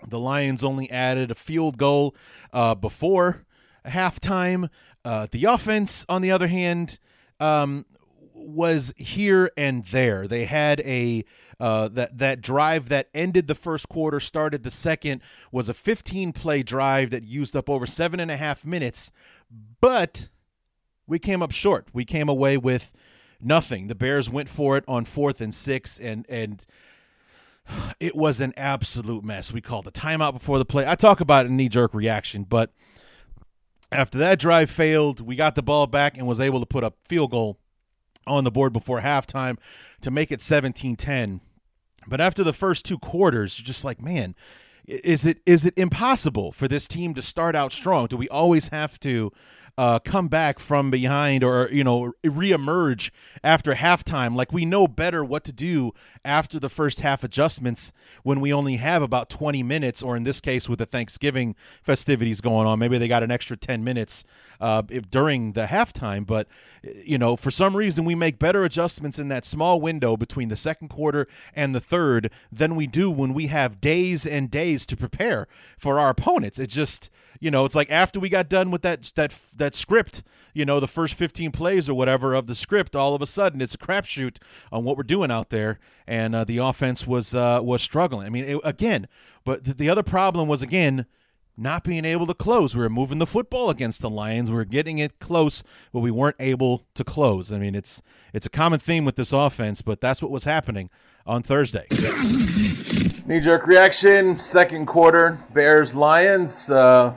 The 0.07 0.19
Lions 0.19 0.63
only 0.63 0.91
added 0.91 1.31
a 1.31 1.35
field 1.35 1.77
goal 1.77 2.15
uh, 2.53 2.75
before 2.75 3.45
halftime. 3.87 4.69
Uh, 5.05 5.27
the 5.31 5.45
offense, 5.45 6.05
on 6.09 6.23
the 6.23 6.31
other 6.31 6.47
hand, 6.47 6.99
um, 7.39 7.87
was 8.35 8.93
here 8.97 9.51
and 9.57 9.85
there. 9.87 10.27
They 10.27 10.45
had 10.45 10.81
a 10.81 11.25
uh, 11.61 11.89
that 11.89 12.19
that 12.19 12.41
drive 12.41 12.89
that 12.89 13.09
ended 13.15 13.47
the 13.47 13.55
first 13.55 13.89
quarter, 13.89 14.19
started 14.19 14.63
the 14.63 14.71
second, 14.71 15.21
was 15.53 15.69
a 15.69 15.75
15 15.75 16.33
play 16.33 16.63
drive 16.63 17.11
that 17.11 17.23
used 17.23 17.55
up 17.55 17.69
over 17.69 17.87
seven 17.87 18.19
and 18.19 18.31
a 18.31 18.37
half 18.37 18.65
minutes, 18.65 19.13
but 19.81 20.29
we 21.07 21.19
came 21.19 21.43
up 21.43 21.53
short. 21.53 21.89
We 21.93 22.05
came 22.07 22.29
away 22.29 22.57
with 22.57 22.91
nothing. 23.41 23.89
The 23.89 23.95
Bears 23.95 24.31
went 24.31 24.49
for 24.49 24.77
it 24.79 24.85
on 24.89 25.05
fourth 25.05 25.41
and 25.43 25.55
six, 25.55 26.01
and 26.01 26.25
and 26.31 26.65
it 28.01 28.17
was 28.17 28.41
an 28.41 28.55
absolute 28.57 29.23
mess. 29.23 29.53
We 29.53 29.61
called 29.61 29.87
a 29.87 29.91
timeout 29.91 30.33
before 30.33 30.59
the 30.59 30.65
play. 30.65 30.87
I 30.87 30.95
talk 30.95 31.21
about 31.21 31.45
a 31.45 31.53
knee 31.53 31.69
jerk 31.69 31.93
reaction, 31.93 32.45
but 32.45 32.73
after 33.93 34.17
that 34.19 34.39
drive 34.39 34.71
failed, 34.71 35.21
we 35.21 35.37
got 35.37 35.57
the 35.57 35.63
ball 35.63 35.87
back 35.87 36.17
and 36.17 36.27
was 36.27 36.41
able 36.41 36.61
to 36.61 36.67
put 36.67 36.85
a 36.85 36.93
field 37.07 37.33
goal 37.33 37.59
on 38.27 38.45
the 38.45 38.51
board 38.51 38.73
before 38.73 39.01
halftime 39.03 39.59
to 40.01 40.11
make 40.11 40.31
it 40.33 40.41
17 40.41 40.97
10. 40.97 41.41
But 42.11 42.21
after 42.21 42.45
the 42.45 42.53
first 42.53 42.85
two 42.85 42.99
quarters, 42.99 43.59
you're 43.59 43.65
just 43.65 43.85
like, 43.85 44.03
man, 44.03 44.35
is 44.87 45.25
it 45.25 45.39
is 45.47 45.65
it 45.65 45.73
impossible 45.79 46.53
for 46.53 46.69
this 46.69 46.87
team 46.87 47.15
to 47.15 47.23
start 47.23 47.55
out 47.55 47.73
strong? 47.73 48.09
Do 48.09 48.19
we 48.19 48.29
always 48.29 48.69
have 48.69 49.01
to 49.01 49.33
uh, 49.79 49.99
come 49.99 50.29
back 50.29 50.59
from 50.59 50.91
behind 50.91 51.43
or 51.45 51.69
you 51.73 51.85
know 51.85 52.13
reemerge 52.25 53.11
after 53.43 53.75
halftime. 53.75 54.35
Like 54.35 54.53
we 54.53 54.65
know 54.65 54.89
better 54.89 55.25
what 55.25 55.45
to 55.45 55.53
do 55.53 55.93
after 56.25 56.59
the 56.59 56.69
first 56.69 57.01
half 57.01 57.25
adjustments 57.25 57.93
when 58.23 58.41
we 58.41 58.53
only 58.53 58.77
have 58.77 59.03
about 59.03 59.31
20 59.31 59.63
minutes, 59.63 60.03
or 60.03 60.17
in 60.17 60.25
this 60.25 60.41
case 60.41 60.69
with 60.69 60.79
the 60.79 60.87
Thanksgiving 60.87 61.55
festivities 61.83 62.41
going 62.41 62.67
on, 62.67 62.79
maybe 62.79 62.99
they 62.99 63.09
got 63.09 63.23
an 63.23 63.31
extra 63.31 63.57
10 63.57 63.83
minutes 63.83 64.25
uh, 64.61 64.83
during 65.11 65.53
the 65.53 65.67
halftime. 65.67 66.27
But 66.27 66.49
you 66.83 67.19
know, 67.19 67.37
for 67.37 67.51
some 67.51 67.77
reason, 67.77 68.05
we 68.05 68.15
make 68.15 68.39
better 68.39 68.65
adjustments 68.65 69.19
in 69.19 69.29
that 69.29 69.45
small 69.45 69.81
window 69.81 70.17
between 70.17 70.49
the 70.49 70.57
second 70.57 70.89
quarter 70.89 71.27
and 71.55 71.75
the 71.75 71.81
third 71.81 72.31
than 72.51 72.77
we 72.77 72.87
do 72.87 73.11
when 73.11 73.35
we 73.35 73.47
have 73.49 73.81
days 73.81 74.27
and 74.27 74.51
days 74.51 74.87
to 74.87 74.97
prepare 74.97 75.47
for 75.79 75.99
our 75.99 76.11
opponents. 76.11 76.59
It 76.59 76.69
just 76.69 77.11
you 77.41 77.51
know, 77.51 77.65
it's 77.65 77.75
like 77.75 77.91
after 77.91 78.21
we 78.21 78.29
got 78.29 78.49
done 78.49 78.71
with 78.71 78.83
that 78.83 79.13
that 79.17 79.35
that 79.57 79.75
script, 79.75 80.23
you 80.53 80.65
know, 80.65 80.79
the 80.79 80.87
first 80.87 81.15
15 81.15 81.51
plays 81.51 81.89
or 81.89 81.95
whatever 81.95 82.35
of 82.35 82.47
the 82.47 82.55
script, 82.55 82.95
all 82.95 83.15
of 83.15 83.23
a 83.23 83.27
sudden 83.27 83.63
it's 83.63 83.75
a 83.75 83.79
crapshoot 83.79 84.37
on 84.71 84.85
what 84.85 84.97
we're 84.97 85.03
doing 85.03 85.31
out 85.31 85.49
there, 85.49 85.81
and 86.07 86.35
uh, 86.35 86.45
the 86.45 86.59
offense 86.59 87.07
was 87.07 87.35
uh, 87.35 87.61
was 87.63 87.83
struggling. 87.83 88.27
I 88.27 88.31
mean, 88.31 88.45
it, 88.45 88.61
again, 88.63 89.09
but 89.45 89.65
the, 89.65 89.75
the 89.75 89.89
other 89.89 90.03
problem 90.03 90.49
was 90.49 90.61
again 90.61 91.07
not 91.57 91.85
being 91.85 92.05
able 92.05 92.27
to 92.27 92.35
close. 92.35 92.75
We 92.75 92.83
were 92.83 92.89
moving 92.89 93.19
the 93.19 93.27
football 93.27 93.71
against 93.71 94.01
the 94.01 94.11
Lions. 94.11 94.51
We 94.51 94.57
were 94.57 94.65
getting 94.65 94.99
it 94.99 95.19
close, 95.19 95.63
but 95.93 96.01
we 96.01 96.11
weren't 96.11 96.37
able 96.41 96.87
to 96.95 97.05
close. 97.05 97.51
I 97.51 97.59
mean, 97.59 97.75
it's 97.75 98.03
it's 98.35 98.47
a 98.47 98.51
common 98.51 98.81
theme 98.81 99.05
with 99.05 99.17
this 99.17 99.33
offense, 99.33 99.81
but 99.81 100.01
that's 100.01 100.21
what 100.21 100.31
was 100.31 100.45
happening 100.45 100.91
on 101.27 101.43
Thursday. 101.43 101.87
Knee 103.27 103.41
jerk 103.41 103.67
reaction, 103.67 104.39
second 104.39 104.87
quarter, 104.87 105.39
Bears 105.55 105.95
Lions. 105.95 106.71
Uh, 106.71 107.15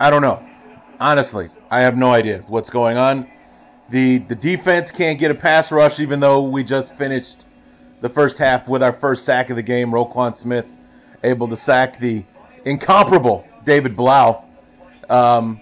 I 0.00 0.10
don't 0.10 0.22
know. 0.22 0.44
Honestly, 0.98 1.48
I 1.70 1.80
have 1.82 1.96
no 1.96 2.12
idea 2.12 2.44
what's 2.48 2.70
going 2.70 2.96
on. 2.96 3.28
The 3.90 4.18
the 4.18 4.34
defense 4.34 4.90
can't 4.90 5.18
get 5.18 5.30
a 5.30 5.34
pass 5.34 5.70
rush, 5.70 6.00
even 6.00 6.20
though 6.20 6.42
we 6.42 6.64
just 6.64 6.94
finished 6.94 7.46
the 8.00 8.08
first 8.08 8.38
half 8.38 8.68
with 8.68 8.82
our 8.82 8.92
first 8.92 9.24
sack 9.24 9.50
of 9.50 9.56
the 9.56 9.62
game. 9.62 9.90
Roquan 9.90 10.34
Smith 10.34 10.72
able 11.22 11.48
to 11.48 11.56
sack 11.56 11.98
the 11.98 12.24
incomparable 12.64 13.46
David 13.64 13.94
Blough. 13.96 14.42
Um, 15.08 15.60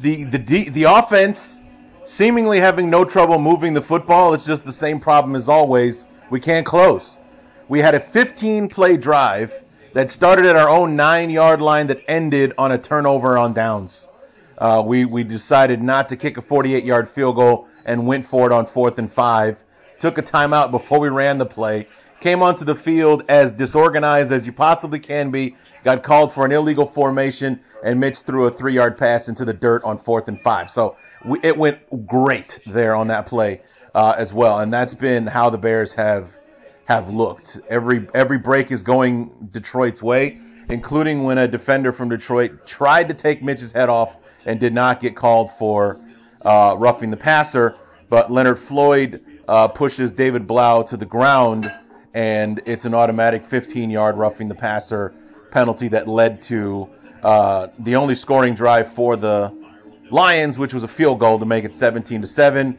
the 0.00 0.24
the 0.24 0.38
de- 0.38 0.70
the 0.70 0.84
offense 0.84 1.62
seemingly 2.04 2.58
having 2.58 2.90
no 2.90 3.04
trouble 3.04 3.38
moving 3.38 3.74
the 3.74 3.82
football. 3.82 4.34
It's 4.34 4.46
just 4.46 4.64
the 4.64 4.72
same 4.72 4.98
problem 4.98 5.36
as 5.36 5.48
always. 5.48 6.06
We 6.30 6.40
can't 6.40 6.66
close. 6.66 7.20
We 7.68 7.78
had 7.78 7.94
a 7.94 8.00
15 8.00 8.68
play 8.68 8.96
drive 8.96 9.62
that 9.92 10.10
started 10.10 10.46
at 10.46 10.56
our 10.56 10.68
own 10.68 10.96
nine 10.96 11.30
yard 11.30 11.60
line 11.60 11.86
that 11.88 12.02
ended 12.08 12.52
on 12.58 12.72
a 12.72 12.78
turnover 12.78 13.36
on 13.36 13.52
downs. 13.52 14.08
Uh, 14.58 14.82
we, 14.84 15.04
we 15.04 15.24
decided 15.24 15.82
not 15.82 16.08
to 16.08 16.16
kick 16.16 16.36
a 16.36 16.42
48 16.42 16.84
yard 16.84 17.08
field 17.08 17.36
goal 17.36 17.68
and 17.84 18.06
went 18.06 18.24
for 18.24 18.46
it 18.46 18.52
on 18.52 18.66
fourth 18.66 18.98
and 18.98 19.10
five. 19.10 19.62
Took 19.98 20.18
a 20.18 20.22
timeout 20.22 20.70
before 20.70 21.00
we 21.00 21.08
ran 21.08 21.38
the 21.38 21.46
play. 21.46 21.86
Came 22.20 22.42
onto 22.42 22.64
the 22.64 22.74
field 22.74 23.24
as 23.28 23.50
disorganized 23.50 24.30
as 24.30 24.46
you 24.46 24.52
possibly 24.52 25.00
can 25.00 25.30
be. 25.30 25.56
Got 25.82 26.04
called 26.04 26.32
for 26.32 26.44
an 26.44 26.52
illegal 26.52 26.86
formation, 26.86 27.58
and 27.82 27.98
Mitch 27.98 28.20
threw 28.20 28.46
a 28.46 28.50
three 28.52 28.74
yard 28.74 28.96
pass 28.96 29.28
into 29.28 29.44
the 29.44 29.52
dirt 29.52 29.82
on 29.82 29.98
fourth 29.98 30.28
and 30.28 30.40
five. 30.40 30.70
So 30.70 30.96
we, 31.24 31.40
it 31.42 31.56
went 31.56 32.06
great 32.06 32.60
there 32.64 32.94
on 32.94 33.08
that 33.08 33.26
play 33.26 33.62
uh, 33.94 34.14
as 34.16 34.32
well. 34.32 34.60
And 34.60 34.72
that's 34.72 34.94
been 34.94 35.26
how 35.26 35.50
the 35.50 35.58
Bears 35.58 35.94
have 35.94 36.36
have 36.84 37.12
looked. 37.12 37.60
Every 37.68 38.08
every 38.14 38.38
break 38.38 38.70
is 38.70 38.82
going 38.82 39.48
Detroit's 39.52 40.02
way, 40.02 40.38
including 40.68 41.22
when 41.24 41.38
a 41.38 41.48
defender 41.48 41.92
from 41.92 42.08
Detroit 42.08 42.66
tried 42.66 43.08
to 43.08 43.14
take 43.14 43.42
Mitch's 43.42 43.72
head 43.72 43.88
off 43.88 44.16
and 44.44 44.58
did 44.58 44.74
not 44.74 45.00
get 45.00 45.14
called 45.16 45.50
for 45.50 45.98
uh, 46.44 46.74
roughing 46.78 47.10
the 47.10 47.16
passer. 47.16 47.76
But 48.08 48.30
Leonard 48.30 48.58
Floyd 48.58 49.24
uh, 49.48 49.68
pushes 49.68 50.12
David 50.12 50.46
Blough 50.46 50.82
to 50.84 50.96
the 50.96 51.06
ground, 51.06 51.72
and 52.14 52.60
it's 52.66 52.84
an 52.84 52.94
automatic 52.94 53.42
15-yard 53.42 54.16
roughing 54.16 54.48
the 54.48 54.54
passer 54.54 55.14
penalty 55.50 55.88
that 55.88 56.08
led 56.08 56.42
to 56.42 56.90
uh, 57.22 57.68
the 57.78 57.96
only 57.96 58.14
scoring 58.14 58.54
drive 58.54 58.92
for 58.92 59.16
the 59.16 59.54
Lions, 60.10 60.58
which 60.58 60.74
was 60.74 60.82
a 60.82 60.88
field 60.88 61.20
goal 61.20 61.38
to 61.38 61.46
make 61.46 61.64
it 61.64 61.72
17 61.72 62.20
to 62.20 62.26
seven. 62.26 62.76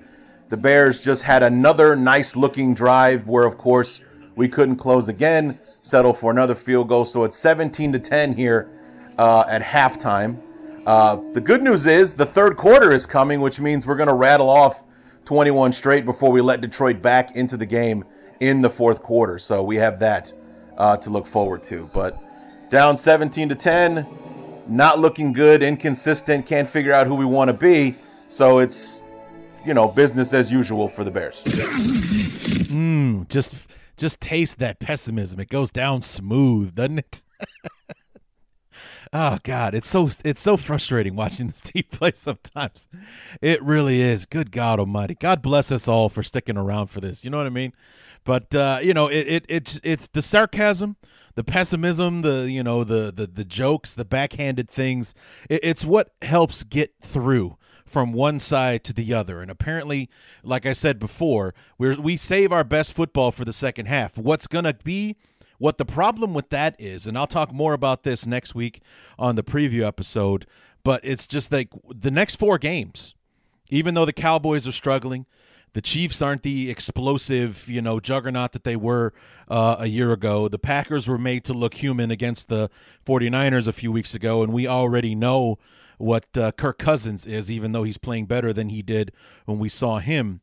The 0.50 0.58
Bears 0.58 1.02
just 1.02 1.24
had 1.24 1.44
another 1.44 1.96
nice 1.96 2.36
looking 2.36 2.74
drive 2.74 3.28
where, 3.28 3.46
of 3.46 3.58
course, 3.58 4.02
we 4.36 4.48
couldn't 4.48 4.76
close 4.78 5.10
again, 5.10 5.58
settle 5.82 6.14
for 6.14 6.32
another 6.32 6.56
field 6.56 6.90
goal. 6.90 7.06
So 7.06 7.24
it's 7.24 7.38
17 7.38 7.94
to 7.94 8.00
10 8.00 8.34
here 8.34 8.70
uh, 9.18 9.46
at 9.48 9.62
halftime. 9.62 10.38
Uh, 10.86 11.18
the 11.34 11.42
good 11.42 11.64
news 11.64 11.86
is 11.86 12.14
the 12.14 12.26
third 12.26 12.58
quarter 12.58 12.92
is 12.92 13.06
coming, 13.06 13.42
which 13.42 13.60
means 13.60 13.88
we're 13.88 13.96
going 13.96 14.08
to 14.08 14.14
rattle 14.14 14.50
off 14.50 14.84
21 15.26 15.72
straight 15.72 16.06
before 16.06 16.32
we 16.32 16.42
let 16.42 16.62
Detroit 16.62 17.02
back 17.02 17.36
into 17.36 17.56
the 17.56 17.66
game 17.66 18.04
in 18.40 18.62
the 18.62 18.70
fourth 18.70 19.02
quarter. 19.02 19.40
So 19.40 19.64
we 19.64 19.78
have 19.78 20.00
that 20.00 20.34
uh, 20.78 20.98
to 20.98 21.10
look 21.10 21.26
forward 21.26 21.64
to. 21.64 21.90
But 21.94 22.22
down 22.70 22.98
17 22.98 23.50
to 23.50 23.56
10, 23.56 24.06
not 24.68 25.00
looking 25.00 25.32
good, 25.32 25.64
inconsistent, 25.64 26.46
can't 26.46 26.68
figure 26.68 26.94
out 26.94 27.08
who 27.08 27.16
we 27.16 27.26
want 27.26 27.50
to 27.50 27.54
be. 27.54 27.96
So 28.28 28.60
it's 28.60 29.03
you 29.66 29.74
know, 29.74 29.88
business 29.88 30.34
as 30.34 30.52
usual 30.52 30.88
for 30.88 31.04
the 31.04 31.12
Bears. 31.12 31.42
mm, 31.44 33.28
just 33.30 33.68
just 33.98 34.20
taste 34.20 34.60
that 34.60 34.80
pessimism. 34.80 35.40
It 35.40 35.50
goes 35.50 35.72
down 35.72 36.02
smooth, 36.02 36.76
doesn't 36.76 37.00
it? 37.00 37.24
oh 39.14 39.38
God, 39.44 39.76
it's 39.76 39.88
so 39.88 40.10
it's 40.24 40.42
so 40.42 40.58
frustrating 40.58 41.16
watching 41.16 41.48
this 41.48 41.62
team 41.62 41.84
play 41.92 42.12
sometimes. 42.16 42.88
It 43.42 43.62
really 43.64 44.02
is. 44.02 44.26
Good 44.26 44.52
God 44.52 44.80
Almighty. 44.80 45.16
God 45.16 45.42
bless 45.42 45.72
us 45.72 45.88
all 45.88 46.10
for 46.10 46.24
sticking 46.24 46.58
around 46.58 46.88
for 46.88 47.02
this. 47.02 47.24
You 47.24 47.30
know 47.30 47.38
what 47.38 47.48
I 47.48 47.52
mean? 47.52 47.74
But 48.24 48.56
uh, 48.56 48.80
you 48.82 48.94
know, 48.94 49.08
it, 49.08 49.28
it 49.28 49.46
it's 49.50 49.80
it's 49.84 50.08
the 50.08 50.22
sarcasm, 50.22 50.96
the 51.36 51.44
pessimism, 51.44 52.22
the 52.22 52.50
you 52.50 52.64
know 52.64 52.84
the 52.84 53.12
the 53.16 53.28
the 53.28 53.46
jokes, 53.46 53.96
the 53.96 54.06
backhanded 54.06 54.70
things. 54.70 55.14
It, 55.50 55.60
it's 55.64 55.86
what 55.86 56.14
helps 56.22 56.64
get 56.64 56.94
through 57.02 57.58
from 57.94 58.12
one 58.12 58.40
side 58.40 58.84
to 58.84 58.92
the 58.92 59.14
other. 59.14 59.40
And 59.40 59.52
apparently, 59.52 60.10
like 60.44 60.66
I 60.66 60.74
said 60.74 60.98
before, 60.98 61.54
we 61.78 61.96
we 61.96 62.18
save 62.18 62.52
our 62.52 62.64
best 62.64 62.94
football 62.94 63.32
for 63.32 63.46
the 63.46 63.54
second 63.54 63.86
half. 63.86 64.18
What's 64.18 64.48
gonna 64.48 64.74
be 64.74 65.16
what 65.60 65.78
the 65.78 65.86
problem 65.86 66.34
with 66.34 66.50
that 66.50 66.76
is, 66.80 67.06
and 67.08 67.16
I'll 67.18 67.28
talk 67.28 67.54
more 67.54 67.74
about 67.74 68.04
this 68.04 68.26
next 68.26 68.56
week 68.56 68.82
on 69.18 69.36
the 69.36 69.44
preview 69.44 69.88
episode. 69.88 70.48
But 70.84 71.00
it's 71.04 71.28
just 71.28 71.52
like 71.52 71.70
the 71.88 72.12
next 72.12 72.36
four 72.36 72.58
games, 72.58 73.14
even 73.70 73.94
though 73.94 74.06
the 74.06 74.12
Cowboys 74.12 74.68
are 74.68 74.74
struggling, 74.74 75.26
the 75.74 75.82
Chiefs 75.82 76.22
aren't 76.22 76.44
the 76.44 76.70
explosive, 76.70 77.70
you 77.70 77.82
know, 77.82 78.00
juggernaut 78.00 78.52
that 78.52 78.64
they 78.64 78.76
were 78.76 79.14
uh, 79.48 79.78
a 79.80 79.88
year 79.88 80.12
ago. 80.12 80.48
The 80.48 80.60
Packers 80.60 81.08
were 81.08 81.18
made 81.18 81.44
to 81.46 81.54
look 81.54 81.76
human 81.76 82.12
against 82.12 82.50
the 82.50 82.70
49ers 83.06 83.68
a 83.68 83.72
few 83.72 83.92
weeks 83.92 84.14
ago, 84.14 84.44
and 84.44 84.52
we 84.52 84.68
already 84.68 85.16
know 85.16 85.60
what 85.98 86.26
uh, 86.38 86.52
Kirk 86.54 86.78
Cousins 86.78 87.26
is, 87.26 87.52
even 87.52 87.72
though 87.72 87.84
he's 87.84 87.98
playing 87.98 88.26
better 88.26 88.54
than 88.54 88.70
he 88.70 88.82
did 88.82 89.12
when 89.46 89.60
we 89.60 89.70
saw 89.70 90.00
him. 90.00 90.42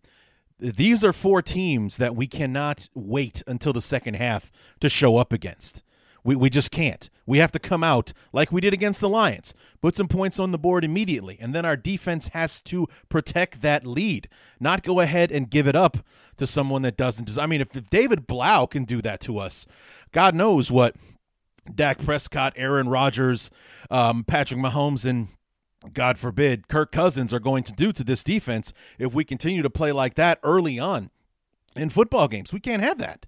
These 0.59 1.03
are 1.05 1.13
four 1.13 1.41
teams 1.41 1.97
that 1.97 2.15
we 2.15 2.27
cannot 2.27 2.89
wait 2.95 3.43
until 3.47 3.73
the 3.73 3.81
second 3.81 4.15
half 4.15 4.53
to 4.81 4.89
show 4.89 5.17
up 5.17 5.33
against. 5.33 5.83
We, 6.23 6.37
we 6.37 6.51
just 6.51 6.71
can't. 6.71 7.09
We 7.27 7.39
have 7.39 7.53
to 7.53 7.59
come 7.59 7.83
out 7.83 8.13
like 8.33 8.53
we 8.53 8.61
did 8.61 8.75
against 8.75 9.01
the 9.01 9.09
Lions, 9.09 9.55
put 9.81 9.97
some 9.97 10.09
points 10.09 10.39
on 10.39 10.51
the 10.51 10.59
board 10.59 10.85
immediately, 10.85 11.39
and 11.41 11.55
then 11.55 11.65
our 11.65 11.77
defense 11.77 12.29
has 12.29 12.61
to 12.63 12.87
protect 13.09 13.63
that 13.63 13.87
lead, 13.87 14.29
not 14.59 14.83
go 14.83 15.01
ahead 15.01 15.33
and 15.33 15.49
give 15.49 15.67
it 15.67 15.77
up 15.77 15.99
to 16.37 16.47
someone 16.47 16.83
that 16.83 16.97
doesn't. 16.97 17.39
I 17.39 17.47
mean, 17.47 17.61
if, 17.61 17.75
if 17.75 17.89
David 17.89 18.27
Blough 18.27 18.67
can 18.67 18.85
do 18.85 19.01
that 19.03 19.21
to 19.21 19.39
us, 19.39 19.67
God 20.13 20.35
knows 20.35 20.71
what 20.71 20.97
Dak 21.75 21.99
Prescott, 22.05 22.53
Aaron 22.57 22.89
Rodgers, 22.89 23.51
um, 23.91 24.25
Patrick 24.25 24.61
Mahomes, 24.61 25.05
and 25.05 25.29
God 25.93 26.19
forbid, 26.19 26.69
Kirk 26.69 26.93
Cousins 26.93 27.33
are 27.33 27.41
going 27.41 27.65
to 27.65 27.73
do 27.73 27.93
to 27.93 28.05
this 28.05 28.23
defense 28.23 28.73
if 28.99 29.15
we 29.15 29.25
continue 29.25 29.63
to 29.63 29.71
play 29.71 29.93
like 29.93 30.15
that 30.15 30.39
early 30.43 30.79
on 30.79 31.11
in 31.75 31.89
football 31.91 32.29
games. 32.29 32.53
We 32.53 32.61
can't 32.61 32.83
have 32.83 32.99
that. 32.99 33.27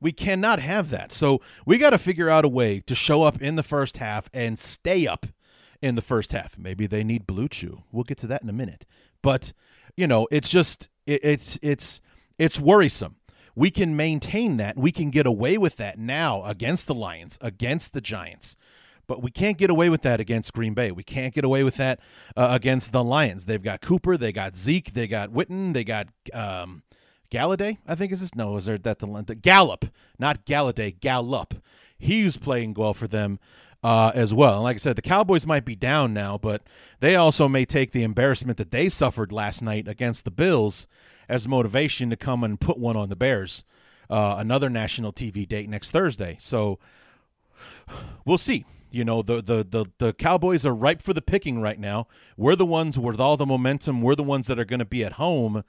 We 0.00 0.12
cannot 0.12 0.60
have 0.60 0.90
that. 0.90 1.12
So 1.12 1.40
we 1.64 1.78
got 1.78 1.90
to 1.90 1.98
figure 1.98 2.28
out 2.28 2.44
a 2.44 2.48
way 2.48 2.80
to 2.80 2.94
show 2.94 3.22
up 3.22 3.40
in 3.40 3.56
the 3.56 3.62
first 3.62 3.96
half 3.96 4.28
and 4.34 4.58
stay 4.58 5.06
up 5.06 5.26
in 5.80 5.94
the 5.94 6.02
first 6.02 6.32
half. 6.32 6.58
Maybe 6.58 6.86
they 6.86 7.04
need 7.04 7.26
BlueChew. 7.26 7.84
We'll 7.90 8.04
get 8.04 8.18
to 8.18 8.26
that 8.26 8.42
in 8.42 8.48
a 8.48 8.54
minute. 8.54 8.84
But 9.22 9.52
you 9.96 10.06
know, 10.06 10.28
it's 10.30 10.50
just 10.50 10.88
it, 11.06 11.24
it's 11.24 11.58
it's 11.62 12.00
it's 12.38 12.60
worrisome. 12.60 13.16
We 13.54 13.70
can 13.70 13.96
maintain 13.96 14.56
that. 14.56 14.76
We 14.76 14.90
can 14.90 15.10
get 15.10 15.26
away 15.26 15.56
with 15.56 15.76
that 15.76 15.98
now 15.98 16.44
against 16.44 16.86
the 16.86 16.94
Lions, 16.94 17.38
against 17.40 17.92
the 17.92 18.00
Giants. 18.00 18.56
But 19.06 19.22
we 19.22 19.30
can't 19.30 19.58
get 19.58 19.70
away 19.70 19.90
with 19.90 20.02
that 20.02 20.20
against 20.20 20.52
Green 20.52 20.74
Bay. 20.74 20.90
We 20.90 21.02
can't 21.02 21.34
get 21.34 21.44
away 21.44 21.62
with 21.62 21.76
that 21.76 22.00
uh, 22.36 22.48
against 22.50 22.92
the 22.92 23.04
Lions. 23.04 23.46
They've 23.46 23.62
got 23.62 23.80
Cooper, 23.80 24.16
they 24.16 24.32
got 24.32 24.56
Zeke, 24.56 24.92
they 24.92 25.06
got 25.06 25.30
Witten, 25.30 25.74
they 25.74 25.84
got 25.84 26.08
um, 26.32 26.82
Golladay, 27.30 27.78
I 27.86 27.94
think 27.94 28.12
is 28.12 28.20
this. 28.20 28.34
No, 28.34 28.56
is 28.56 28.66
there 28.66 28.78
that 28.78 28.98
the, 28.98 29.38
Gallup, 29.40 29.86
not 30.18 30.46
Golladay, 30.46 30.98
Gallup. 30.98 31.54
He's 31.98 32.36
playing 32.36 32.74
well 32.74 32.94
for 32.94 33.08
them 33.08 33.38
uh, 33.82 34.12
as 34.14 34.32
well. 34.32 34.54
And 34.54 34.62
like 34.62 34.76
I 34.76 34.78
said, 34.78 34.96
the 34.96 35.02
Cowboys 35.02 35.46
might 35.46 35.64
be 35.64 35.76
down 35.76 36.14
now, 36.14 36.38
but 36.38 36.62
they 37.00 37.16
also 37.16 37.48
may 37.48 37.64
take 37.64 37.92
the 37.92 38.02
embarrassment 38.02 38.56
that 38.58 38.70
they 38.70 38.88
suffered 38.88 39.30
last 39.30 39.62
night 39.62 39.86
against 39.86 40.24
the 40.24 40.30
Bills 40.30 40.86
as 41.28 41.46
motivation 41.46 42.10
to 42.10 42.16
come 42.16 42.42
and 42.42 42.60
put 42.60 42.78
one 42.78 42.96
on 42.96 43.08
the 43.08 43.16
Bears. 43.16 43.64
Uh, 44.08 44.36
another 44.38 44.70
national 44.70 45.12
TV 45.12 45.46
date 45.46 45.68
next 45.68 45.90
Thursday. 45.90 46.36
So 46.40 46.78
we'll 48.24 48.38
see. 48.38 48.64
You 48.94 49.04
know, 49.04 49.22
the, 49.22 49.42
the 49.42 49.64
the 49.68 49.86
the 49.98 50.12
Cowboys 50.12 50.64
are 50.64 50.74
ripe 50.74 51.02
for 51.02 51.12
the 51.12 51.22
picking 51.22 51.60
right 51.60 51.78
now. 51.78 52.06
We're 52.36 52.56
the 52.56 52.64
ones 52.64 52.98
with 52.98 53.20
all 53.20 53.36
the 53.36 53.46
momentum. 53.46 54.02
We're 54.02 54.14
the 54.14 54.22
ones 54.22 54.46
that 54.46 54.58
are 54.58 54.64
going 54.64 54.78
to 54.78 54.84
be 54.84 55.04
at 55.04 55.14
home. 55.14 55.64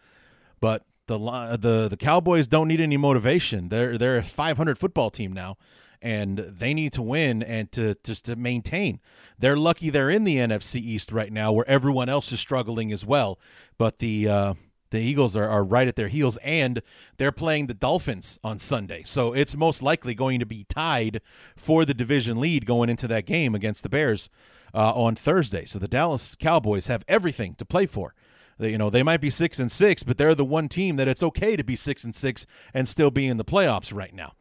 But 0.59 0.85
the 1.07 1.17
the 1.59 1.87
the 1.89 1.97
Cowboys 1.97 2.47
don't 2.47 2.67
need 2.67 2.81
any 2.81 2.97
motivation. 2.97 3.69
They're 3.69 3.97
they're 3.97 4.17
a 4.17 4.23
500 4.23 4.77
football 4.77 5.09
team 5.09 5.33
now, 5.33 5.57
and 6.01 6.37
they 6.37 6.73
need 6.73 6.93
to 6.93 7.01
win 7.01 7.41
and 7.41 7.71
to 7.73 7.95
just 8.03 8.25
to 8.25 8.35
maintain. 8.35 8.99
They're 9.39 9.57
lucky 9.57 9.89
they're 9.89 10.09
in 10.09 10.23
the 10.23 10.37
NFC 10.37 10.75
East 10.75 11.11
right 11.11 11.31
now, 11.31 11.51
where 11.51 11.67
everyone 11.67 12.09
else 12.09 12.31
is 12.31 12.39
struggling 12.39 12.91
as 12.91 13.05
well. 13.05 13.39
But 13.77 13.99
the 13.99 14.27
uh, 14.27 14.53
the 14.95 15.01
Eagles 15.01 15.35
are, 15.35 15.47
are 15.47 15.63
right 15.63 15.87
at 15.87 15.95
their 15.95 16.07
heels, 16.07 16.37
and 16.37 16.81
they're 17.17 17.31
playing 17.31 17.67
the 17.67 17.73
Dolphins 17.73 18.39
on 18.43 18.59
Sunday. 18.59 19.03
So 19.05 19.33
it's 19.33 19.55
most 19.55 19.81
likely 19.81 20.13
going 20.13 20.39
to 20.39 20.45
be 20.45 20.63
tied 20.63 21.21
for 21.55 21.85
the 21.85 21.93
division 21.93 22.39
lead 22.39 22.65
going 22.65 22.89
into 22.89 23.07
that 23.07 23.25
game 23.25 23.55
against 23.55 23.83
the 23.83 23.89
Bears 23.89 24.29
uh, 24.73 24.93
on 24.93 25.15
Thursday. 25.15 25.65
So 25.65 25.79
the 25.79 25.87
Dallas 25.87 26.35
Cowboys 26.35 26.87
have 26.87 27.03
everything 27.07 27.55
to 27.55 27.65
play 27.65 27.85
for. 27.85 28.13
They, 28.57 28.71
you 28.71 28.77
know, 28.77 28.89
they 28.89 29.03
might 29.03 29.21
be 29.21 29.29
six 29.29 29.59
and 29.59 29.71
six, 29.71 30.03
but 30.03 30.17
they're 30.17 30.35
the 30.35 30.45
one 30.45 30.69
team 30.69 30.95
that 30.95 31.07
it's 31.07 31.23
okay 31.23 31.55
to 31.55 31.63
be 31.63 31.75
six 31.75 32.03
and 32.03 32.15
six 32.15 32.45
and 32.73 32.87
still 32.87 33.11
be 33.11 33.27
in 33.27 33.37
the 33.37 33.45
playoffs 33.45 33.93
right 33.93 34.13
now. 34.13 34.33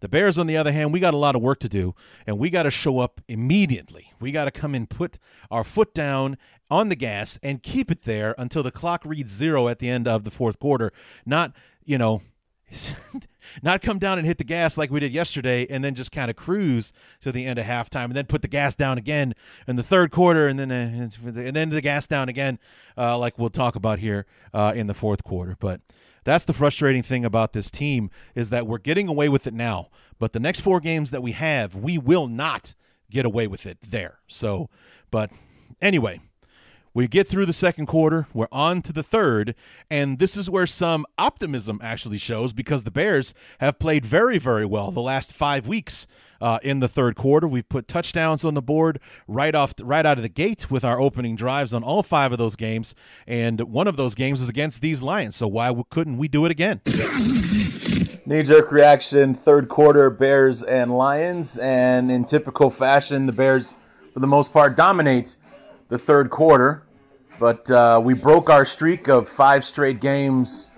The 0.00 0.08
Bears, 0.08 0.36
on 0.36 0.48
the 0.48 0.56
other 0.56 0.72
hand, 0.72 0.92
we 0.92 0.98
got 0.98 1.14
a 1.14 1.16
lot 1.18 1.36
of 1.36 1.42
work 1.42 1.60
to 1.60 1.68
do, 1.68 1.94
and 2.26 2.36
we 2.36 2.50
got 2.50 2.64
to 2.64 2.72
show 2.72 2.98
up 2.98 3.20
immediately. 3.28 4.12
We 4.20 4.32
got 4.32 4.46
to 4.46 4.50
come 4.50 4.74
and 4.74 4.90
put 4.90 5.20
our 5.48 5.62
foot 5.62 5.94
down 5.94 6.38
on 6.72 6.88
the 6.88 6.96
gas 6.96 7.38
and 7.42 7.62
keep 7.62 7.90
it 7.90 8.02
there 8.02 8.34
until 8.38 8.62
the 8.62 8.70
clock 8.70 9.04
reads 9.04 9.30
zero 9.30 9.68
at 9.68 9.78
the 9.78 9.90
end 9.90 10.08
of 10.08 10.24
the 10.24 10.30
fourth 10.30 10.58
quarter. 10.58 10.90
Not, 11.26 11.52
you 11.84 11.98
know, 11.98 12.22
not 13.62 13.82
come 13.82 13.98
down 13.98 14.16
and 14.16 14.26
hit 14.26 14.38
the 14.38 14.44
gas 14.44 14.78
like 14.78 14.90
we 14.90 14.98
did 14.98 15.12
yesterday 15.12 15.66
and 15.68 15.84
then 15.84 15.94
just 15.94 16.10
kind 16.10 16.30
of 16.30 16.36
cruise 16.36 16.94
to 17.20 17.30
the 17.30 17.44
end 17.44 17.58
of 17.58 17.66
halftime 17.66 18.06
and 18.06 18.16
then 18.16 18.24
put 18.24 18.40
the 18.40 18.48
gas 18.48 18.74
down 18.74 18.96
again 18.96 19.34
in 19.68 19.76
the 19.76 19.82
third 19.82 20.10
quarter 20.10 20.48
and 20.48 20.58
then 20.58 20.72
uh, 20.72 21.08
and 21.26 21.54
then 21.54 21.68
the 21.68 21.82
gas 21.82 22.06
down 22.06 22.30
again 22.30 22.58
uh, 22.96 23.18
like 23.18 23.38
we'll 23.38 23.50
talk 23.50 23.76
about 23.76 23.98
here 23.98 24.24
uh, 24.54 24.72
in 24.74 24.86
the 24.86 24.94
fourth 24.94 25.22
quarter 25.22 25.54
but 25.60 25.82
that's 26.24 26.44
the 26.44 26.54
frustrating 26.54 27.02
thing 27.02 27.26
about 27.26 27.52
this 27.52 27.70
team 27.70 28.10
is 28.34 28.48
that 28.48 28.66
we're 28.66 28.78
getting 28.78 29.08
away 29.08 29.28
with 29.28 29.46
it 29.46 29.52
now 29.52 29.90
but 30.18 30.32
the 30.32 30.40
next 30.40 30.60
four 30.60 30.80
games 30.80 31.10
that 31.10 31.22
we 31.22 31.32
have 31.32 31.74
we 31.74 31.98
will 31.98 32.28
not 32.28 32.74
get 33.10 33.26
away 33.26 33.46
with 33.46 33.66
it 33.66 33.76
there 33.86 34.20
so 34.26 34.70
but 35.10 35.30
anyway 35.82 36.18
we 36.94 37.08
get 37.08 37.26
through 37.26 37.46
the 37.46 37.52
second 37.52 37.86
quarter, 37.86 38.26
we're 38.34 38.48
on 38.52 38.82
to 38.82 38.92
the 38.92 39.02
third, 39.02 39.54
and 39.90 40.18
this 40.18 40.36
is 40.36 40.50
where 40.50 40.66
some 40.66 41.06
optimism 41.16 41.80
actually 41.82 42.18
shows 42.18 42.52
because 42.52 42.84
the 42.84 42.90
Bears 42.90 43.32
have 43.60 43.78
played 43.78 44.04
very, 44.04 44.38
very 44.38 44.66
well 44.66 44.90
the 44.90 45.00
last 45.00 45.32
five 45.32 45.66
weeks. 45.66 46.06
Uh, 46.40 46.58
in 46.64 46.80
the 46.80 46.88
third 46.88 47.14
quarter, 47.14 47.46
we've 47.46 47.68
put 47.68 47.86
touchdowns 47.86 48.44
on 48.44 48.54
the 48.54 48.60
board 48.60 48.98
right 49.28 49.54
off, 49.54 49.74
right 49.80 50.04
out 50.04 50.18
of 50.18 50.22
the 50.22 50.28
gate 50.28 50.68
with 50.72 50.84
our 50.84 51.00
opening 51.00 51.36
drives 51.36 51.72
on 51.72 51.84
all 51.84 52.02
five 52.02 52.32
of 52.32 52.38
those 52.38 52.56
games, 52.56 52.96
and 53.28 53.60
one 53.60 53.86
of 53.86 53.96
those 53.96 54.16
games 54.16 54.40
is 54.40 54.48
against 54.48 54.80
these 54.82 55.02
Lions. 55.02 55.36
So 55.36 55.46
why 55.46 55.72
couldn't 55.88 56.18
we 56.18 56.26
do 56.26 56.44
it 56.44 56.50
again? 56.50 56.80
Knee 58.26 58.42
jerk 58.42 58.72
reaction, 58.72 59.34
third 59.34 59.68
quarter, 59.68 60.10
Bears 60.10 60.64
and 60.64 60.90
Lions, 60.96 61.58
and 61.58 62.10
in 62.10 62.24
typical 62.24 62.70
fashion, 62.70 63.26
the 63.26 63.32
Bears, 63.32 63.76
for 64.12 64.18
the 64.18 64.26
most 64.26 64.52
part, 64.52 64.76
dominate 64.76 65.36
the 65.92 65.98
third 65.98 66.30
quarter, 66.30 66.84
but 67.38 67.70
uh, 67.70 68.00
we 68.02 68.14
broke 68.14 68.48
our 68.48 68.64
streak 68.64 69.08
of 69.08 69.28
five 69.28 69.62
straight 69.62 70.00
games, 70.00 70.70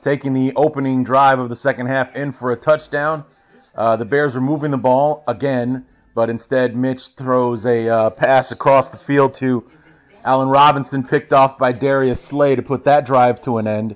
taking 0.00 0.34
the 0.34 0.52
opening 0.56 1.04
drive 1.04 1.38
of 1.38 1.48
the 1.48 1.54
second 1.54 1.86
half 1.86 2.16
in 2.16 2.32
for 2.32 2.50
a 2.50 2.56
touchdown. 2.56 3.24
Uh, 3.76 3.94
the 3.94 4.04
Bears 4.04 4.34
were 4.34 4.40
moving 4.40 4.72
the 4.72 4.76
ball 4.76 5.22
again, 5.28 5.86
but 6.16 6.28
instead 6.28 6.74
Mitch 6.74 7.10
throws 7.10 7.64
a 7.64 7.88
uh, 7.88 8.10
pass 8.10 8.50
across 8.50 8.90
the 8.90 8.98
field 8.98 9.34
to 9.34 9.64
Allen 10.24 10.48
Robinson, 10.48 11.04
picked 11.04 11.32
off 11.32 11.56
by 11.56 11.70
Darius 11.70 12.20
Slay 12.20 12.56
to 12.56 12.62
put 12.62 12.82
that 12.86 13.06
drive 13.06 13.40
to 13.42 13.58
an 13.58 13.68
end. 13.68 13.94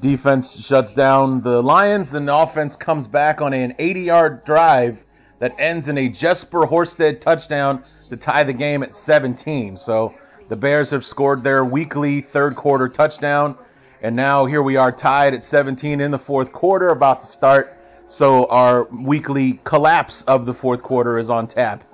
Defense 0.00 0.66
shuts 0.66 0.94
down 0.94 1.42
the 1.42 1.62
Lions, 1.62 2.14
and 2.14 2.26
the 2.26 2.34
offense 2.34 2.76
comes 2.76 3.06
back 3.06 3.42
on 3.42 3.52
an 3.52 3.74
80-yard 3.74 4.46
drive 4.46 5.04
that 5.38 5.54
ends 5.58 5.86
in 5.86 5.98
a 5.98 6.08
Jesper 6.08 6.66
Horsted 6.66 7.20
touchdown 7.20 7.84
to 8.08 8.16
tie 8.16 8.44
the 8.44 8.52
game 8.52 8.82
at 8.82 8.94
17. 8.94 9.76
So 9.76 10.14
the 10.48 10.56
Bears 10.56 10.90
have 10.90 11.04
scored 11.04 11.42
their 11.42 11.64
weekly 11.64 12.20
third 12.20 12.56
quarter 12.56 12.88
touchdown. 12.88 13.56
And 14.02 14.14
now 14.14 14.46
here 14.46 14.62
we 14.62 14.76
are 14.76 14.92
tied 14.92 15.34
at 15.34 15.44
17 15.44 16.00
in 16.00 16.10
the 16.10 16.18
fourth 16.18 16.52
quarter, 16.52 16.90
about 16.90 17.22
to 17.22 17.26
start. 17.26 17.76
So 18.06 18.46
our 18.46 18.84
weekly 18.84 19.60
collapse 19.64 20.22
of 20.22 20.46
the 20.46 20.54
fourth 20.54 20.82
quarter 20.82 21.18
is 21.18 21.30
on 21.30 21.46
tap. 21.46 21.84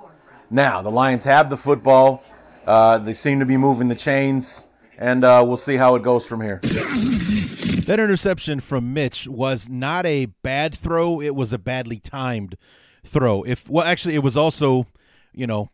Now, 0.49 0.81
the 0.81 0.91
Lions 0.91 1.23
have 1.23 1.49
the 1.49 1.57
football. 1.57 2.23
Uh, 2.65 2.99
they 2.99 3.13
seem 3.13 3.39
to 3.39 3.45
be 3.45 3.57
moving 3.57 3.87
the 3.87 3.95
chains, 3.95 4.65
and 4.97 5.23
uh, 5.23 5.43
we'll 5.45 5.57
see 5.57 5.75
how 5.75 5.95
it 5.95 6.03
goes 6.03 6.25
from 6.25 6.41
here. 6.41 6.59
That 7.85 7.99
interception 7.99 8.59
from 8.59 8.93
Mitch 8.93 9.27
was 9.27 9.69
not 9.69 10.05
a 10.05 10.27
bad 10.27 10.73
throw, 10.73 11.21
it 11.21 11.35
was 11.35 11.53
a 11.53 11.59
badly 11.59 11.99
timed 11.99 12.57
throw. 13.03 13.43
If 13.43 13.69
well, 13.69 13.85
actually, 13.85 14.15
it 14.15 14.23
was 14.23 14.37
also, 14.37 14.87
you 15.33 15.45
know, 15.45 15.69